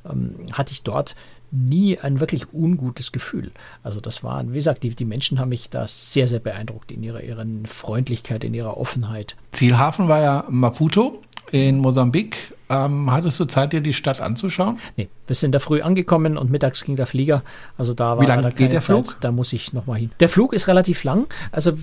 ähm, 0.10 0.36
hatte 0.54 0.74
ich 0.74 0.84
dort 0.84 1.16
nie 1.52 1.98
ein 1.98 2.20
wirklich 2.20 2.54
ungutes 2.54 3.12
Gefühl. 3.12 3.52
Also 3.84 4.02
das 4.02 4.24
waren, 4.24 4.52
wie 4.52 4.58
gesagt, 4.58 4.84
die, 4.84 4.90
die 4.90 5.06
Menschen 5.06 5.40
haben 5.40 5.50
mich 5.50 5.70
da 5.70 5.88
sehr, 5.88 6.28
sehr 6.28 6.40
beeindruckt 6.40 6.92
in 6.92 7.04
ihrer, 7.04 7.24
ihren 7.24 7.66
Freundlichkeit, 7.66 8.44
in 8.44 8.54
ihrer 8.54 8.78
Offenheit. 8.78 9.36
Zielhafen 9.52 10.08
war 10.08 10.22
ja 10.22 10.46
Maputo 10.50 11.22
in 11.52 11.80
Mosambik. 11.80 12.54
Ähm, 12.70 13.12
hattest 13.12 13.40
du 13.40 13.46
Zeit, 13.46 13.74
dir 13.74 13.82
die 13.82 13.94
Stadt 13.94 14.22
anzuschauen? 14.22 14.78
Nee, 14.96 15.10
wir 15.26 15.36
sind 15.36 15.54
da 15.54 15.60
früh 15.60 15.82
angekommen 15.82 16.38
und 16.38 16.52
mittags 16.52 16.84
ging 16.84 16.96
der 16.96 17.08
Flieger. 17.08 17.42
Also 17.78 17.94
da 17.94 18.18
war 18.18 18.22
Wie 18.22 18.26
lang 18.28 18.42
leider 18.42 18.56
geht 18.56 18.74
der 18.74 18.82
Zeit. 18.82 19.08
Flug? 19.08 19.18
Da 19.22 19.32
muss 19.32 19.54
ich 19.54 19.74
nochmal 19.74 20.00
hin. 20.00 20.12
Der 20.20 20.30
Flug 20.30 20.54
ist 20.54 20.68
relativ 20.68 21.04
lang. 21.04 21.26
Also 21.52 21.74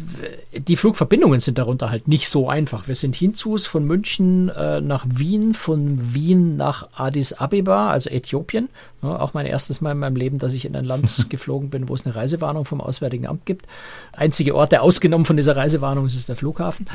die 0.56 0.76
Flugverbindungen 0.76 1.40
sind 1.40 1.58
darunter 1.58 1.90
halt 1.90 2.06
nicht 2.06 2.28
so 2.28 2.48
einfach. 2.48 2.86
Wir 2.86 2.94
sind 2.94 3.16
hinzus 3.16 3.66
von 3.66 3.84
München 3.84 4.48
äh, 4.50 4.80
nach 4.80 5.04
Wien, 5.08 5.54
von 5.54 6.14
Wien 6.14 6.56
nach 6.56 6.88
Addis 6.94 7.32
Abeba, 7.32 7.90
also 7.90 8.10
Äthiopien. 8.10 8.68
Ja, 9.02 9.20
auch 9.20 9.34
mein 9.34 9.46
erstes 9.46 9.80
Mal 9.80 9.92
in 9.92 9.98
meinem 9.98 10.16
Leben, 10.16 10.38
dass 10.38 10.52
ich 10.52 10.64
in 10.64 10.74
ein 10.74 10.84
Land 10.84 11.26
geflogen 11.30 11.70
bin, 11.70 11.88
wo 11.88 11.94
es 11.94 12.06
eine 12.06 12.14
Reisewarnung 12.14 12.64
vom 12.64 12.80
Auswärtigen 12.80 13.26
Amt 13.26 13.44
gibt. 13.44 13.66
Einzige 14.12 14.54
Ort, 14.54 14.72
der 14.72 14.82
ausgenommen 14.82 15.24
von 15.24 15.36
dieser 15.36 15.56
Reisewarnung 15.56 16.06
ist, 16.06 16.16
ist 16.16 16.28
der 16.28 16.36
Flughafen. 16.36 16.86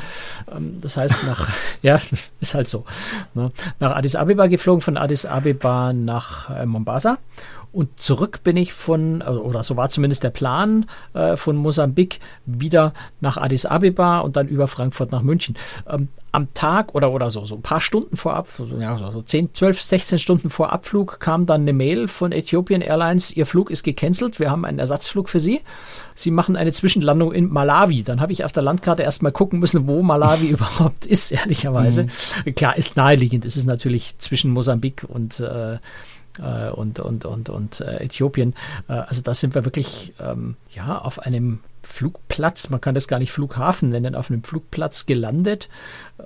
Ähm, 0.54 0.78
das 0.80 0.96
heißt, 0.96 1.24
nach, 1.24 1.48
ja, 1.82 2.00
ist 2.40 2.54
halt 2.54 2.68
so. 2.68 2.84
Ne? 3.34 3.52
Nach 3.82 3.96
Addis 3.96 4.14
Abeba 4.14 4.46
geflogen, 4.46 4.80
von 4.80 4.96
Addis 4.96 5.26
Abeba 5.26 5.92
nach 5.92 6.48
äh, 6.56 6.66
Mombasa. 6.66 7.18
Und 7.72 7.98
zurück 7.98 8.40
bin 8.44 8.56
ich 8.56 8.72
von, 8.72 9.22
also, 9.22 9.42
oder 9.42 9.62
so 9.62 9.76
war 9.76 9.88
zumindest 9.88 10.22
der 10.22 10.30
Plan, 10.30 10.86
äh, 11.14 11.36
von 11.36 11.56
Mosambik 11.56 12.20
wieder 12.44 12.92
nach 13.20 13.38
Addis 13.38 13.64
Abeba 13.64 14.20
und 14.20 14.36
dann 14.36 14.48
über 14.48 14.68
Frankfurt 14.68 15.10
nach 15.10 15.22
München. 15.22 15.56
Ähm, 15.88 16.08
am 16.32 16.52
Tag 16.54 16.94
oder, 16.94 17.12
oder 17.12 17.30
so, 17.30 17.44
so 17.44 17.56
ein 17.56 17.62
paar 17.62 17.80
Stunden 17.80 18.16
vor 18.16 18.34
Abflug, 18.34 18.70
so, 18.70 18.76
ja, 18.78 18.96
so 18.96 19.10
so 19.10 19.20
10, 19.20 19.52
12, 19.52 19.82
16 19.82 20.18
Stunden 20.18 20.50
vor 20.50 20.72
Abflug 20.72 21.20
kam 21.20 21.44
dann 21.46 21.62
eine 21.62 21.74
Mail 21.74 22.08
von 22.08 22.32
Ethiopian 22.32 22.80
Airlines, 22.80 23.36
Ihr 23.36 23.46
Flug 23.46 23.70
ist 23.70 23.82
gecancelt, 23.82 24.40
wir 24.40 24.50
haben 24.50 24.64
einen 24.64 24.78
Ersatzflug 24.78 25.28
für 25.28 25.40
Sie. 25.40 25.60
Sie 26.14 26.30
machen 26.30 26.56
eine 26.56 26.72
Zwischenlandung 26.72 27.32
in 27.32 27.50
Malawi. 27.50 28.02
Dann 28.02 28.20
habe 28.20 28.32
ich 28.32 28.44
auf 28.44 28.52
der 28.52 28.62
Landkarte 28.62 29.02
erstmal 29.02 29.32
gucken 29.32 29.58
müssen, 29.58 29.86
wo 29.86 30.02
Malawi 30.02 30.46
überhaupt 30.48 31.06
ist, 31.06 31.32
ehrlicherweise. 31.32 32.06
Klar, 32.56 32.76
ist 32.76 32.96
naheliegend. 32.96 33.44
Es 33.44 33.56
ist 33.56 33.66
natürlich 33.66 34.16
zwischen 34.18 34.50
Mosambik 34.52 35.04
und 35.08 35.40
äh, 35.40 35.78
äh, 36.40 36.70
und, 36.70 37.00
und, 37.00 37.24
und, 37.24 37.48
und 37.48 37.80
äh, 37.80 38.04
Äthiopien. 38.04 38.54
Äh, 38.88 38.94
also 38.94 39.22
da 39.22 39.34
sind 39.34 39.54
wir 39.54 39.64
wirklich 39.64 40.14
ähm, 40.20 40.56
ja, 40.74 40.98
auf 40.98 41.18
einem 41.18 41.60
Flugplatz, 41.82 42.70
man 42.70 42.80
kann 42.80 42.94
das 42.94 43.08
gar 43.08 43.18
nicht 43.18 43.32
Flughafen 43.32 43.88
nennen, 43.88 44.14
auf 44.14 44.30
einem 44.30 44.44
Flugplatz 44.44 45.06
gelandet. 45.06 45.68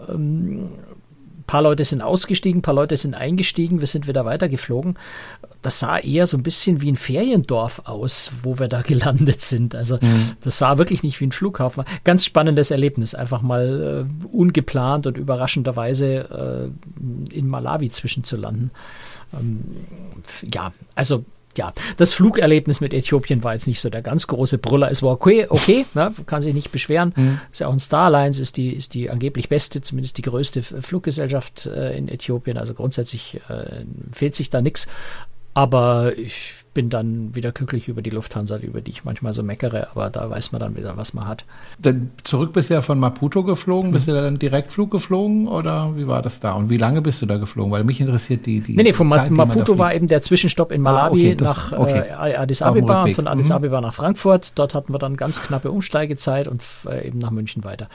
Ähm, 0.09 0.70
paar 1.47 1.62
Leute 1.62 1.84
sind 1.84 2.03
ausgestiegen, 2.03 2.59
ein 2.59 2.62
paar 2.62 2.74
Leute 2.74 2.97
sind 2.97 3.14
eingestiegen, 3.14 3.80
wir 3.80 3.86
sind 3.86 4.07
wieder 4.07 4.24
weitergeflogen. 4.24 4.99
Das 5.62 5.78
sah 5.78 5.99
eher 5.99 6.26
so 6.26 6.36
ein 6.36 6.42
bisschen 6.42 6.82
wie 6.82 6.90
ein 6.90 6.97
Feriendorf 6.97 7.82
aus, 7.84 8.32
wo 8.42 8.59
wir 8.59 8.68
da 8.68 8.82
gelandet 8.82 9.42
sind. 9.42 9.74
Also 9.74 9.97
mhm. 10.01 10.32
das 10.40 10.59
sah 10.59 10.78
wirklich 10.78 11.03
nicht 11.03 11.20
wie 11.20 11.26
ein 11.26 11.32
Flughafen. 11.32 11.84
Ganz 12.05 12.24
spannendes 12.24 12.70
Erlebnis, 12.70 13.14
einfach 13.14 13.42
mal 13.42 14.07
äh, 14.07 14.26
ungeplant 14.26 15.07
und 15.07 15.16
überraschenderweise 15.16 16.72
äh, 17.30 17.34
in 17.36 17.49
Malawi 17.49 17.90
zwischenzulanden. 17.90 18.70
Ähm, 19.32 19.62
ja, 20.53 20.72
also 20.94 21.24
ja, 21.57 21.72
das 21.96 22.12
Flugerlebnis 22.14 22.80
mit 22.80 22.92
Äthiopien 22.92 23.42
war 23.42 23.54
jetzt 23.54 23.66
nicht 23.66 23.80
so 23.80 23.90
der 23.90 24.02
ganz 24.02 24.26
große 24.26 24.59
Brüller. 24.59 24.90
Es 24.90 25.02
war 25.02 25.12
okay, 25.12 25.46
okay, 25.48 25.86
ne, 25.94 26.12
kann 26.26 26.42
sich 26.42 26.54
nicht 26.54 26.72
beschweren. 26.72 27.12
Mhm. 27.16 27.40
Ist 27.50 27.61
ja 27.61 27.68
auch 27.68 27.72
ein 27.72 27.78
Star 27.78 28.07
Alliance, 28.07 28.42
ist 28.42 28.57
die, 28.57 28.72
ist 28.72 28.94
die 28.94 29.11
angeblich 29.11 29.48
beste, 29.48 29.80
zumindest 29.80 30.18
die 30.18 30.22
größte 30.22 30.62
Fluggesellschaft 30.62 31.66
äh, 31.66 31.96
in 31.96 32.09
Äthiopien. 32.09 32.59
Also 32.59 32.74
grundsätzlich 32.74 33.40
äh, 33.48 33.84
fehlt 34.12 34.34
sich 34.34 34.50
da 34.50 34.61
nichts. 34.61 34.86
Aber 35.54 36.12
ich 36.18 36.66
bin 36.77 36.91
dann 36.91 37.35
wieder 37.35 37.53
glücklich 37.53 37.89
über 37.89 38.03
die 38.03 38.11
Lufthansa, 38.11 38.59
über 38.59 38.83
die 38.83 38.91
ich 38.91 39.03
manchmal 39.03 39.33
so 39.33 39.43
meckere, 39.43 39.89
aber 39.93 40.11
da 40.11 40.29
weiß 40.29 40.53
man 40.53 40.61
dann 40.61 40.77
wieder, 40.77 40.99
was 40.99 41.14
man 41.14 41.27
hat. 41.27 41.47
Dann 41.79 42.11
zurück 42.22 42.53
bist 42.53 42.68
du 42.68 42.74
ja 42.74 42.83
von 42.83 42.99
Maputo 42.99 43.45
geflogen, 43.45 43.93
bist 43.93 44.09
mhm. 44.09 44.12
du 44.12 44.20
dann 44.20 44.39
Direktflug 44.39 44.91
geflogen 44.91 45.49
oder 45.49 45.97
wie 45.97 46.07
war 46.07 46.20
das 46.20 46.41
da? 46.41 46.53
Und 46.53 46.68
wie 46.68 46.77
lange 46.77 47.01
bist 47.01 47.22
du 47.22 47.27
da 47.27 47.39
geflogen? 47.39 47.72
Weil 47.72 47.83
mich 47.85 47.99
interessiert 47.99 48.45
die. 48.45 48.61
die 48.61 48.77
nee, 48.77 48.83
nee, 48.83 48.93
von 48.93 49.09
Zeit, 49.09 49.31
Maputo 49.31 49.79
war 49.79 49.95
eben 49.95 50.07
der 50.07 50.20
Zwischenstopp 50.20 50.70
in 50.70 50.83
Malawi 50.83 51.01
ah, 51.01 51.29
okay, 51.29 51.35
das, 51.35 51.49
nach 51.49 51.72
okay. 51.72 52.03
äh, 52.11 52.37
Addis 52.37 52.61
Abeba 52.61 53.05
und 53.05 53.14
von 53.14 53.27
Addis 53.27 53.49
mhm. 53.49 53.55
Abeba 53.55 53.81
nach 53.81 53.95
Frankfurt. 53.95 54.53
Dort 54.57 54.74
hatten 54.74 54.93
wir 54.93 54.99
dann 54.99 55.16
ganz 55.16 55.41
knappe 55.41 55.70
Umsteigezeit 55.70 56.47
und 56.47 56.62
äh, 56.87 57.09
eben 57.09 57.20
nach 57.20 57.31
München 57.31 57.64
weiter. 57.64 57.89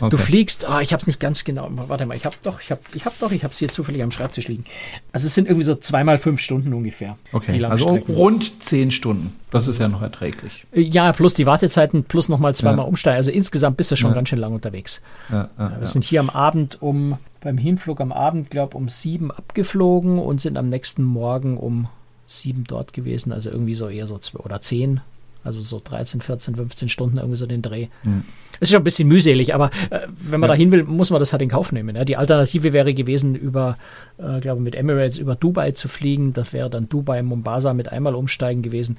Okay. 0.00 0.08
Du 0.08 0.16
fliegst, 0.16 0.66
oh, 0.70 0.80
ich 0.80 0.94
habe 0.94 1.02
es 1.02 1.06
nicht 1.06 1.20
ganz 1.20 1.44
genau, 1.44 1.68
warte 1.70 2.06
mal, 2.06 2.16
ich 2.16 2.24
habe 2.24 2.36
doch, 2.42 2.62
ich 2.62 2.70
habe 2.70 2.80
ich 2.94 3.04
hab 3.04 3.18
doch, 3.18 3.30
ich 3.30 3.44
habe 3.44 3.52
es 3.52 3.58
hier 3.58 3.68
zufällig 3.68 4.02
am 4.02 4.10
Schreibtisch 4.10 4.48
liegen. 4.48 4.64
Also 5.12 5.26
es 5.26 5.34
sind 5.34 5.48
irgendwie 5.48 5.66
so 5.66 5.74
zweimal 5.74 6.16
fünf 6.16 6.40
Stunden 6.40 6.72
ungefähr. 6.72 7.18
Okay, 7.32 7.62
also 7.62 7.98
rund 8.22 8.62
zehn 8.62 8.90
Stunden. 8.90 9.34
Das 9.50 9.66
ist 9.66 9.78
ja 9.78 9.88
noch 9.88 10.00
erträglich. 10.00 10.66
Ja, 10.72 11.12
plus 11.12 11.34
die 11.34 11.44
Wartezeiten, 11.44 12.04
plus 12.04 12.28
nochmal 12.28 12.54
zweimal 12.54 12.84
ja. 12.84 12.88
umsteigen. 12.88 13.16
Also 13.16 13.32
insgesamt 13.32 13.76
bist 13.76 13.90
du 13.90 13.96
schon 13.96 14.10
ja. 14.10 14.14
ganz 14.14 14.28
schön 14.28 14.38
lang 14.38 14.54
unterwegs. 14.54 15.02
Ja, 15.30 15.50
wir 15.56 15.86
sind 15.86 16.04
hier 16.04 16.20
am 16.20 16.30
Abend 16.30 16.80
um, 16.80 17.18
beim 17.40 17.58
Hinflug 17.58 18.00
am 18.00 18.12
Abend, 18.12 18.48
glaube 18.50 18.76
um 18.76 18.88
sieben 18.88 19.30
abgeflogen 19.30 20.18
und 20.18 20.40
sind 20.40 20.56
am 20.56 20.68
nächsten 20.68 21.02
Morgen 21.02 21.56
um 21.56 21.88
sieben 22.26 22.64
dort 22.64 22.92
gewesen. 22.92 23.32
Also 23.32 23.50
irgendwie 23.50 23.74
so 23.74 23.88
eher 23.88 24.06
so 24.06 24.18
zwei 24.18 24.40
oder 24.40 24.60
zehn. 24.60 25.00
Also 25.44 25.60
so 25.60 25.80
13, 25.82 26.20
14, 26.20 26.54
15 26.54 26.88
Stunden 26.88 27.16
irgendwie 27.16 27.36
so 27.36 27.46
den 27.46 27.62
Dreh. 27.62 27.88
Mhm. 28.04 28.22
Es 28.60 28.68
ist 28.68 28.70
schon 28.70 28.82
ein 28.82 28.84
bisschen 28.84 29.08
mühselig, 29.08 29.54
aber 29.54 29.70
äh, 29.90 30.06
wenn 30.16 30.38
man 30.38 30.48
ja. 30.48 30.54
dahin 30.54 30.70
will, 30.70 30.84
muss 30.84 31.10
man 31.10 31.18
das 31.18 31.32
halt 31.32 31.42
in 31.42 31.48
Kauf 31.48 31.72
nehmen. 31.72 31.96
Ja? 31.96 32.04
Die 32.04 32.16
Alternative 32.16 32.72
wäre 32.72 32.94
gewesen, 32.94 33.34
über, 33.34 33.76
äh, 34.22 34.40
glaube 34.40 34.60
mit 34.60 34.74
Emirates 34.74 35.18
über 35.18 35.34
Dubai 35.34 35.72
zu 35.72 35.88
fliegen. 35.88 36.32
Das 36.32 36.52
wäre 36.52 36.70
dann 36.70 36.88
Dubai, 36.88 37.22
Mombasa 37.22 37.74
mit 37.74 37.90
einmal 37.90 38.14
umsteigen 38.14 38.62
gewesen. 38.62 38.98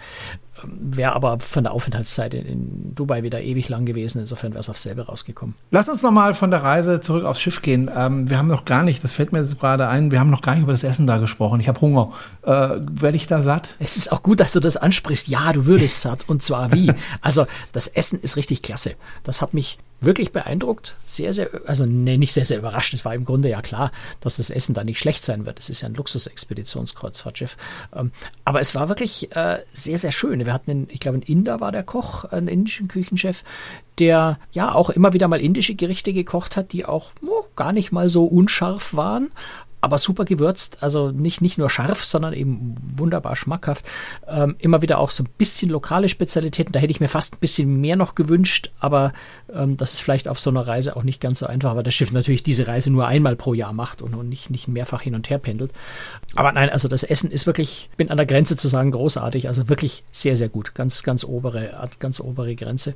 Wäre 0.64 1.14
aber 1.14 1.40
von 1.40 1.64
der 1.64 1.74
Aufenthaltszeit 1.74 2.34
in, 2.34 2.46
in, 2.46 2.96
Dubai 2.96 3.24
wieder 3.24 3.42
ewig 3.42 3.70
lang 3.70 3.86
gewesen. 3.86 4.20
Insofern 4.20 4.52
wäre 4.52 4.60
es 4.60 4.70
aufs 4.70 4.84
selbe 4.84 5.08
rausgekommen. 5.08 5.56
Lass 5.72 5.90
uns 5.90 6.04
nochmal 6.04 6.34
von 6.34 6.52
der 6.52 6.62
Reise 6.62 7.02
zurück 7.02 7.26
aufs 7.26 7.42
Schiff 7.42 7.62
gehen. 7.62 7.90
Ähm, 7.96 8.30
wir 8.30 8.38
haben 8.38 8.48
noch 8.48 8.66
gar 8.66 8.84
nicht, 8.84 9.04
das 9.04 9.14
fällt 9.14 9.32
mir 9.32 9.40
jetzt 9.40 9.60
gerade 9.60 9.88
ein, 9.88 10.12
wir 10.12 10.20
haben 10.20 10.30
noch 10.30 10.42
gar 10.42 10.54
nicht 10.54 10.64
über 10.64 10.74
das 10.74 10.84
Essen 10.84 11.08
da 11.08 11.18
gesprochen. 11.18 11.60
Ich 11.60 11.68
habe 11.68 11.82
Hunger. 11.82 12.12
Äh, 12.44 12.50
Werde 12.50 13.16
ich 13.16 13.28
da 13.28 13.42
satt? 13.42 13.76
Es 13.80 13.98
ist 13.98 14.12
auch 14.12 14.22
gut, 14.22 14.40
dass 14.40 14.52
du 14.52 14.60
das 14.60 14.78
ansprichst. 14.78 15.28
Ja, 15.28 15.52
du 15.54 15.66
würdest 15.66 16.02
satt. 16.02 16.26
Und 16.28 16.44
zwar 16.44 16.72
wie? 16.74 16.92
Also, 17.22 17.46
das 17.72 17.88
Essen 17.88 18.20
ist 18.20 18.38
richtig 18.38 18.62
klasse. 18.62 18.96
Das 19.24 19.42
hat 19.42 19.54
mich 19.54 19.78
wirklich 20.04 20.32
beeindruckt. 20.32 20.96
Sehr, 21.06 21.34
sehr, 21.34 21.50
also 21.66 21.86
nee, 21.86 22.18
nicht 22.18 22.34
sehr, 22.34 22.46
sehr 22.46 22.58
überrascht. 22.58 22.94
Es 22.94 23.06
war 23.06 23.16
im 23.16 23.26
Grunde 23.26 23.50
ja 23.50 23.62
klar, 23.62 23.92
dass 24.20 24.38
das 24.38 24.50
Essen 24.50 24.74
da 24.74 24.84
nicht 24.84 25.00
schlecht 25.00 25.24
sein 25.24 25.46
wird. 25.46 25.60
Es 25.60 25.70
ist 25.70 25.82
ja 25.82 25.90
ein 25.90 25.96
Luxusexpeditionskreuzfahrtschiff. 25.96 27.58
Ähm, 27.96 28.12
aber 28.46 28.60
es 28.62 28.76
war 28.76 28.90
wirklich 28.90 29.36
äh, 29.36 29.60
sehr, 29.72 29.98
sehr 29.98 30.12
schön. 30.12 30.46
Wir 30.46 30.54
hatten, 30.54 30.72
einen, 30.72 30.88
ich 30.92 31.00
glaube, 31.00 31.20
ein 31.20 31.24
Inder 31.24 31.60
war 31.60 31.72
der 31.72 31.84
Koch, 31.84 32.26
einen 32.26 32.48
indischen 32.48 32.88
Küchenchef, 32.88 33.44
der 34.00 34.40
ja 34.52 34.74
auch 34.74 34.90
immer 34.90 35.14
wieder 35.14 35.28
mal 35.28 35.40
indische 35.40 35.76
Gerichte 35.76 36.14
gekocht 36.14 36.58
hat, 36.58 36.74
die 36.74 36.86
auch 36.86 37.12
oh, 37.26 37.44
gar 37.56 37.74
nicht 37.74 37.92
mal 37.92 38.10
so 38.10 38.26
unscharf 38.26 38.96
waren, 38.96 39.30
aber 39.84 39.98
super 39.98 40.24
gewürzt, 40.24 40.78
also 40.80 41.12
nicht, 41.12 41.42
nicht 41.42 41.58
nur 41.58 41.70
scharf, 41.70 42.06
sondern 42.06 42.32
eben 42.32 42.74
wunderbar 42.96 43.36
schmackhaft. 43.36 43.86
Ähm, 44.26 44.56
immer 44.60 44.82
wieder 44.82 44.98
auch 44.98 45.10
so 45.10 45.24
ein 45.24 45.30
bisschen 45.38 45.70
lokale 45.70 46.08
Spezialitäten. 46.08 46.72
Da 46.72 46.80
hätte 46.80 46.92
ich 46.92 47.02
mir 47.02 47.10
fast 47.10 47.34
ein 47.34 47.40
bisschen 47.40 47.82
mehr 47.82 47.98
noch 47.98 48.16
gewünscht, 48.16 48.72
aber 48.80 49.12
ähm, 49.54 49.76
das 49.76 49.92
ist 49.92 50.00
vielleicht 50.00 50.30
auf 50.30 50.40
so 50.40 50.50
einer 50.50 50.66
Reise 50.66 50.96
auch 50.96 51.04
nicht 51.04 51.20
ganz 51.20 51.40
so 51.40 51.48
einfach, 51.48 51.76
weil 51.76 51.84
das 51.84 51.94
Schiff 51.94 52.14
natürlich 52.14 52.44
diese 52.44 52.66
Reise 52.66 52.92
nur 52.92 53.08
einmal 53.08 53.36
pro 53.36 53.54
Jahr 53.54 53.74
macht 53.74 54.02
und, 54.02 54.30
nicht, 54.30 54.50
nicht 54.50 54.70
mehrfach 54.70 55.02
hin 55.02 55.16
und 55.16 55.30
her 55.30 55.38
pendelt. 55.38 55.74
Aber 56.36 56.54
nein, 56.54 56.70
also 56.70 56.88
das 56.88 57.04
Essen 57.04 57.30
ist 57.30 57.46
wirklich, 57.46 57.90
bin 57.98 58.10
an 58.10 58.16
der 58.16 58.26
Grenze 58.26 58.56
zu 58.56 58.70
sagen, 58.70 58.92
großartig, 58.92 59.50
also 59.50 59.68
wirklich 59.68 60.06
sehr, 60.14 60.38
sehr 60.38 60.48
gut. 60.48 60.76
Ganz, 60.76 61.04
ganz 61.04 61.26
obere, 61.26 61.90
ganz 62.00 62.22
obere 62.22 62.56
Grenze. 62.56 62.96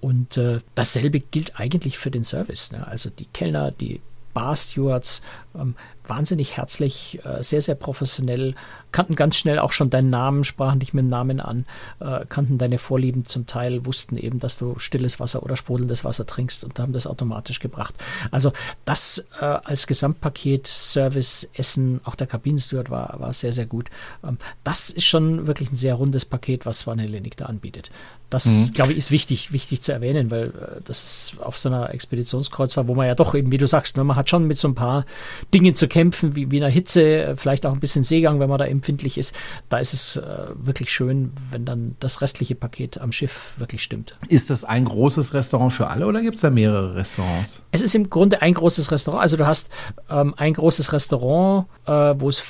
Und 0.00 0.36
äh, 0.38 0.58
dasselbe 0.74 1.20
gilt 1.20 1.60
eigentlich 1.60 1.98
für 1.98 2.10
den 2.10 2.24
Service. 2.24 2.72
Ne? 2.72 2.84
Also 2.84 3.10
die 3.10 3.26
Kellner, 3.26 3.70
die 3.70 4.00
Bar 4.32 4.56
Stewards, 4.56 5.22
ähm, 5.54 5.74
wahnsinnig 6.10 6.56
herzlich, 6.56 7.20
äh, 7.24 7.42
sehr, 7.42 7.62
sehr 7.62 7.76
professionell, 7.76 8.54
kannten 8.92 9.14
ganz 9.14 9.36
schnell 9.36 9.58
auch 9.58 9.72
schon 9.72 9.88
deinen 9.88 10.10
Namen, 10.10 10.44
sprachen 10.44 10.80
dich 10.80 10.92
mit 10.92 11.04
dem 11.04 11.08
Namen 11.08 11.40
an, 11.40 11.64
äh, 12.00 12.26
kannten 12.28 12.58
deine 12.58 12.78
Vorlieben 12.78 13.24
zum 13.24 13.46
Teil, 13.46 13.86
wussten 13.86 14.16
eben, 14.16 14.40
dass 14.40 14.58
du 14.58 14.78
stilles 14.78 15.20
Wasser 15.20 15.42
oder 15.42 15.56
sprudelndes 15.56 16.04
Wasser 16.04 16.26
trinkst 16.26 16.64
und 16.64 16.78
haben 16.78 16.92
das 16.92 17.06
automatisch 17.06 17.60
gebracht. 17.60 17.94
Also 18.30 18.52
das 18.84 19.26
äh, 19.40 19.44
als 19.44 19.86
Gesamtpaket, 19.86 20.66
Service, 20.66 21.48
Essen, 21.54 22.00
auch 22.04 22.16
der 22.16 22.26
Kabinensteward 22.26 22.90
war, 22.90 23.20
war 23.20 23.32
sehr, 23.32 23.52
sehr 23.52 23.66
gut. 23.66 23.88
Ähm, 24.24 24.38
das 24.64 24.90
ist 24.90 25.04
schon 25.04 25.46
wirklich 25.46 25.70
ein 25.70 25.76
sehr 25.76 25.94
rundes 25.94 26.24
Paket, 26.24 26.66
was 26.66 26.86
Van 26.86 26.98
Helenik 26.98 27.36
da 27.36 27.46
anbietet. 27.46 27.90
Das, 28.30 28.46
mhm. 28.46 28.72
glaube 28.74 28.92
ich, 28.92 28.98
ist 28.98 29.10
wichtig, 29.10 29.52
wichtig 29.52 29.82
zu 29.82 29.92
erwähnen, 29.92 30.30
weil 30.30 30.52
das 30.84 31.04
ist 31.04 31.40
auf 31.40 31.58
so 31.58 31.68
einer 31.68 31.92
Expeditionskreuzfahrt, 31.92 32.86
wo 32.86 32.94
man 32.94 33.08
ja 33.08 33.16
doch 33.16 33.34
eben, 33.34 33.50
wie 33.50 33.58
du 33.58 33.66
sagst, 33.66 33.96
ne, 33.96 34.04
man 34.04 34.16
hat 34.16 34.30
schon 34.30 34.46
mit 34.46 34.56
so 34.56 34.68
ein 34.68 34.76
paar 34.76 35.04
Dingen 35.52 35.74
zu 35.74 35.88
kämpfen, 35.88 35.99
wie, 36.22 36.50
wie 36.50 36.56
einer 36.58 36.68
Hitze, 36.68 37.34
vielleicht 37.36 37.66
auch 37.66 37.72
ein 37.72 37.80
bisschen 37.80 38.04
Seegang, 38.04 38.40
wenn 38.40 38.48
man 38.48 38.58
da 38.58 38.66
empfindlich 38.66 39.18
ist. 39.18 39.34
Da 39.68 39.78
ist 39.78 39.94
es 39.94 40.16
äh, 40.16 40.22
wirklich 40.54 40.92
schön, 40.92 41.32
wenn 41.50 41.64
dann 41.64 41.96
das 42.00 42.20
restliche 42.20 42.54
Paket 42.54 42.98
am 42.98 43.12
Schiff 43.12 43.54
wirklich 43.58 43.82
stimmt. 43.82 44.16
Ist 44.28 44.50
das 44.50 44.64
ein 44.64 44.84
großes 44.84 45.34
Restaurant 45.34 45.72
für 45.72 45.88
alle 45.88 46.06
oder 46.06 46.20
gibt 46.22 46.36
es 46.36 46.40
da 46.42 46.50
mehrere 46.50 46.94
Restaurants? 46.94 47.62
Es 47.72 47.82
ist 47.82 47.94
im 47.94 48.10
Grunde 48.10 48.42
ein 48.42 48.54
großes 48.54 48.90
Restaurant. 48.90 49.22
Also 49.22 49.36
du 49.36 49.46
hast 49.46 49.70
ähm, 50.10 50.34
ein 50.36 50.54
großes 50.54 50.92
Restaurant, 50.92 51.66
äh, 51.86 51.90
wo 52.18 52.28
es, 52.28 52.42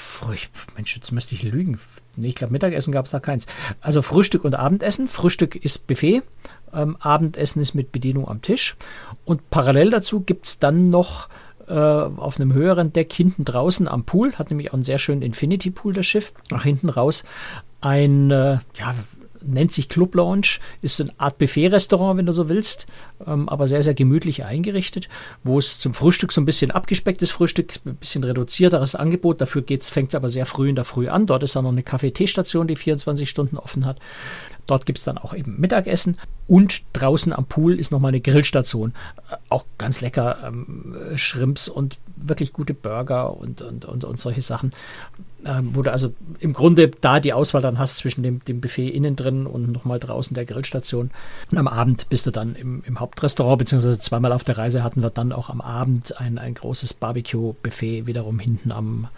Mensch, 0.76 0.96
jetzt 0.96 1.12
müsste 1.12 1.34
ich 1.34 1.42
lügen, 1.42 1.78
Nee, 2.16 2.28
ich 2.28 2.34
glaube, 2.34 2.52
Mittagessen 2.52 2.92
gab 2.92 3.06
es 3.06 3.12
da 3.12 3.20
keins. 3.20 3.46
Also 3.80 4.02
Frühstück 4.02 4.44
und 4.44 4.54
Abendessen. 4.54 5.08
Frühstück 5.08 5.56
ist 5.56 5.86
Buffet, 5.86 6.22
ähm, 6.72 6.96
Abendessen 7.00 7.62
ist 7.62 7.74
mit 7.74 7.92
Bedienung 7.92 8.28
am 8.28 8.42
Tisch. 8.42 8.76
Und 9.24 9.48
parallel 9.50 9.90
dazu 9.90 10.20
gibt 10.20 10.46
es 10.46 10.58
dann 10.58 10.88
noch 10.88 11.28
äh, 11.70 11.74
auf 11.74 12.38
einem 12.38 12.52
höheren 12.52 12.92
Deck 12.92 13.12
hinten 13.12 13.44
draußen 13.44 13.88
am 13.88 14.04
Pool, 14.04 14.34
hat 14.34 14.50
nämlich 14.50 14.70
auch 14.70 14.74
einen 14.74 14.82
sehr 14.82 14.98
schönen 14.98 15.22
Infinity 15.22 15.70
Pool 15.70 15.92
das 15.92 16.06
Schiff, 16.06 16.32
nach 16.50 16.64
hinten 16.64 16.88
raus 16.88 17.24
ein, 17.80 18.30
äh, 18.30 18.58
ja, 18.78 18.94
nennt 19.42 19.72
sich 19.72 19.88
Club 19.88 20.14
Lounge, 20.14 20.58
ist 20.82 21.00
eine 21.00 21.12
Art 21.18 21.38
Buffet-Restaurant, 21.38 22.18
wenn 22.18 22.26
du 22.26 22.32
so 22.32 22.50
willst, 22.50 22.86
ähm, 23.26 23.48
aber 23.48 23.68
sehr, 23.68 23.82
sehr 23.82 23.94
gemütlich 23.94 24.44
eingerichtet, 24.44 25.08
wo 25.44 25.58
es 25.58 25.78
zum 25.78 25.94
Frühstück 25.94 26.32
so 26.32 26.42
ein 26.42 26.44
bisschen 26.44 26.70
abgespecktes 26.70 27.30
Frühstück, 27.30 27.72
ein 27.86 27.96
bisschen 27.96 28.22
reduzierteres 28.22 28.94
Angebot, 28.94 29.40
dafür 29.40 29.64
fängt 29.66 30.10
es 30.10 30.14
aber 30.14 30.28
sehr 30.28 30.44
früh 30.44 30.68
in 30.68 30.74
der 30.74 30.84
Früh 30.84 31.08
an. 31.08 31.24
Dort 31.24 31.42
ist 31.42 31.56
dann 31.56 31.64
noch 31.64 31.72
eine 31.72 31.82
Kaffee-Tee-Station, 31.82 32.66
die 32.66 32.76
24 32.76 33.28
Stunden 33.28 33.56
offen 33.56 33.86
hat. 33.86 33.98
Dort 34.70 34.86
gibt 34.86 34.98
es 34.98 35.04
dann 35.04 35.18
auch 35.18 35.34
eben 35.34 35.58
Mittagessen 35.58 36.16
und 36.46 36.82
draußen 36.92 37.32
am 37.32 37.44
Pool 37.46 37.76
ist 37.76 37.90
nochmal 37.90 38.10
eine 38.10 38.20
Grillstation. 38.20 38.94
Äh, 39.28 39.36
auch 39.48 39.64
ganz 39.78 40.00
lecker 40.00 40.38
ähm, 40.46 40.94
Shrimps 41.16 41.68
und 41.68 41.98
wirklich 42.14 42.52
gute 42.52 42.72
Burger 42.72 43.36
und, 43.36 43.62
und, 43.62 43.84
und, 43.84 44.04
und 44.04 44.20
solche 44.20 44.42
Sachen. 44.42 44.70
Ähm, 45.44 45.70
wo 45.74 45.82
du 45.82 45.90
also 45.90 46.14
im 46.38 46.52
Grunde 46.52 46.88
da 46.88 47.18
die 47.18 47.32
Auswahl 47.32 47.62
dann 47.62 47.80
hast 47.80 47.96
zwischen 47.96 48.22
dem, 48.22 48.44
dem 48.44 48.60
Buffet 48.60 48.90
innen 48.90 49.16
drin 49.16 49.48
und 49.48 49.72
nochmal 49.72 49.98
draußen 49.98 50.36
der 50.36 50.44
Grillstation. 50.44 51.10
Und 51.50 51.58
am 51.58 51.66
Abend 51.66 52.08
bist 52.08 52.26
du 52.26 52.30
dann 52.30 52.54
im, 52.54 52.84
im 52.86 53.00
Hauptrestaurant, 53.00 53.58
beziehungsweise 53.58 53.98
zweimal 53.98 54.30
auf 54.30 54.44
der 54.44 54.56
Reise 54.56 54.84
hatten 54.84 55.02
wir 55.02 55.10
dann 55.10 55.32
auch 55.32 55.50
am 55.50 55.60
Abend 55.60 56.20
ein, 56.20 56.38
ein 56.38 56.54
großes 56.54 56.94
Barbecue-Buffet 56.94 58.06
wiederum 58.06 58.38
hinten 58.38 58.70
am, 58.70 59.08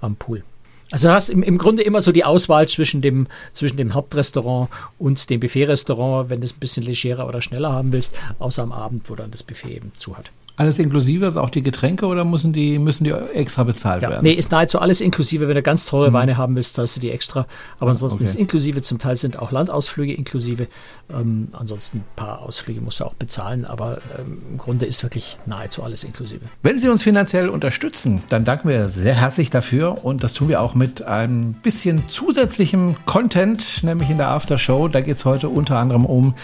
am 0.00 0.14
Pool. 0.14 0.44
Also 0.90 1.08
du 1.08 1.14
hast 1.14 1.28
im, 1.28 1.42
im 1.42 1.58
Grunde 1.58 1.82
immer 1.82 2.00
so 2.00 2.12
die 2.12 2.24
Auswahl 2.24 2.68
zwischen 2.68 3.00
dem, 3.00 3.28
zwischen 3.52 3.76
dem 3.76 3.94
Hauptrestaurant 3.94 4.68
und 4.98 5.30
dem 5.30 5.40
Buffet-Restaurant, 5.40 6.30
wenn 6.30 6.40
du 6.40 6.44
es 6.44 6.54
ein 6.54 6.60
bisschen 6.60 6.84
legerer 6.84 7.28
oder 7.28 7.42
schneller 7.42 7.72
haben 7.72 7.92
willst, 7.92 8.14
außer 8.38 8.62
am 8.62 8.72
Abend, 8.72 9.08
wo 9.08 9.14
dann 9.14 9.30
das 9.30 9.42
Buffet 9.42 9.76
eben 9.76 9.92
zu 9.94 10.16
hat. 10.16 10.30
Alles 10.60 10.78
inklusive, 10.78 11.24
also 11.24 11.40
auch 11.40 11.48
die 11.48 11.62
Getränke 11.62 12.04
oder 12.04 12.26
müssen 12.26 12.52
die, 12.52 12.78
müssen 12.78 13.04
die 13.04 13.12
extra 13.12 13.64
bezahlt 13.64 14.02
Ja, 14.02 14.10
werden? 14.10 14.24
nee, 14.24 14.32
ist 14.32 14.50
nahezu 14.50 14.78
alles 14.78 15.00
inklusive. 15.00 15.48
Wenn 15.48 15.54
du 15.54 15.62
ganz 15.62 15.86
teure 15.86 16.12
Weine 16.12 16.36
haben 16.36 16.54
willst, 16.54 16.76
hast 16.76 16.96
du 16.96 17.00
die 17.00 17.10
extra. 17.10 17.46
Aber 17.78 17.92
ansonsten 17.92 18.16
okay. 18.16 18.24
ist 18.24 18.34
inklusive. 18.34 18.82
Zum 18.82 18.98
Teil 18.98 19.16
sind 19.16 19.38
auch 19.38 19.52
Landausflüge 19.52 20.12
inklusive. 20.12 20.68
Ähm, 21.08 21.48
ansonsten 21.54 22.00
ein 22.00 22.04
paar 22.14 22.40
Ausflüge 22.40 22.82
musst 22.82 23.00
du 23.00 23.06
auch 23.06 23.14
bezahlen. 23.14 23.64
Aber 23.64 24.02
ähm, 24.18 24.42
im 24.50 24.58
Grunde 24.58 24.84
ist 24.84 25.02
wirklich 25.02 25.38
nahezu 25.46 25.82
alles 25.82 26.04
inklusive. 26.04 26.42
Wenn 26.62 26.78
Sie 26.78 26.90
uns 26.90 27.02
finanziell 27.02 27.48
unterstützen, 27.48 28.22
dann 28.28 28.44
danken 28.44 28.68
wir 28.68 28.90
sehr 28.90 29.14
herzlich 29.14 29.48
dafür 29.48 30.04
und 30.04 30.22
das 30.22 30.34
tun 30.34 30.48
wir 30.48 30.60
auch 30.60 30.74
mit 30.74 31.00
einem 31.00 31.54
bisschen 31.54 32.06
zusätzlichem 32.06 32.96
Content, 33.06 33.82
nämlich 33.82 34.10
in 34.10 34.18
der 34.18 34.28
Aftershow. 34.28 34.88
Da 34.88 35.00
geht 35.00 35.16
es 35.16 35.24
heute 35.24 35.48
unter 35.48 35.78
anderem 35.78 36.04
um 36.04 36.34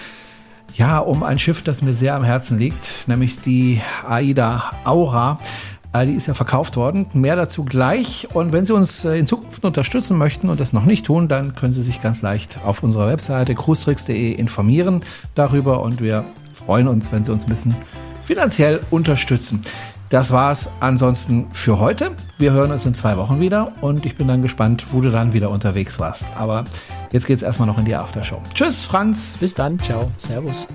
ja, 0.77 0.99
um 0.99 1.23
ein 1.23 1.39
Schiff, 1.39 1.63
das 1.63 1.83
mir 1.83 1.93
sehr 1.93 2.15
am 2.15 2.25
Herzen 2.25 2.59
liegt, 2.59 3.09
nämlich 3.09 3.41
die 3.41 3.81
Aida 4.07 4.71
Aura. 4.85 5.39
Äh, 5.93 6.07
Die 6.07 6.13
ist 6.13 6.27
ja 6.27 6.35
verkauft 6.35 6.77
worden. 6.77 7.07
Mehr 7.15 7.37
dazu 7.37 7.65
gleich. 7.65 8.29
Und 8.35 8.53
wenn 8.53 8.67
Sie 8.67 8.75
uns 8.75 9.05
äh, 9.05 9.17
in 9.17 9.27
Zukunft 9.27 9.65
unterstützen 9.65 10.19
möchten 10.19 10.51
und 10.51 10.61
das 10.61 10.73
noch 10.73 10.85
nicht 10.85 11.07
tun, 11.07 11.29
dann 11.29 11.55
können 11.55 11.73
Sie 11.73 11.83
sich 11.83 12.03
ganz 12.03 12.23
leicht 12.23 12.59
auf 12.65 12.83
unserer 12.83 13.09
Webseite 13.09 13.55
cruestricks.de 13.55 14.33
informieren 14.33 15.01
darüber. 15.35 15.83
Und 15.83 16.01
wir 16.01 16.25
freuen 16.55 16.89
uns, 16.89 17.11
wenn 17.13 17.23
Sie 17.23 17.33
uns 17.33 17.45
ein 17.45 17.49
bisschen 17.49 17.75
finanziell 18.25 18.81
unterstützen. 18.91 19.63
Das 20.09 20.31
war's 20.31 20.69
ansonsten 20.81 21.49
für 21.53 21.81
heute. 21.81 22.13
Wir 22.39 22.53
hören 22.53 22.71
uns 22.71 22.87
in 22.87 22.95
zwei 22.95 23.17
Wochen 23.17 23.41
wieder 23.41 23.73
und 23.81 24.07
ich 24.07 24.17
bin 24.17 24.29
dann 24.29 24.41
gespannt, 24.41 24.87
wo 24.93 25.01
du 25.01 25.11
dann 25.11 25.33
wieder 25.33 25.51
unterwegs 25.51 25.99
warst. 25.99 26.27
Aber 26.37 26.65
jetzt 27.13 27.27
geht's 27.27 27.43
erstmal 27.43 27.67
noch 27.67 27.79
in 27.79 27.85
die 27.85 27.95
Aftershow. 27.95 28.41
Tschüss, 28.55 28.85
Franz. 28.85 29.39
Bis 29.39 29.55
dann. 29.55 29.79
Ciao. 29.79 30.11
Servus. 30.19 30.67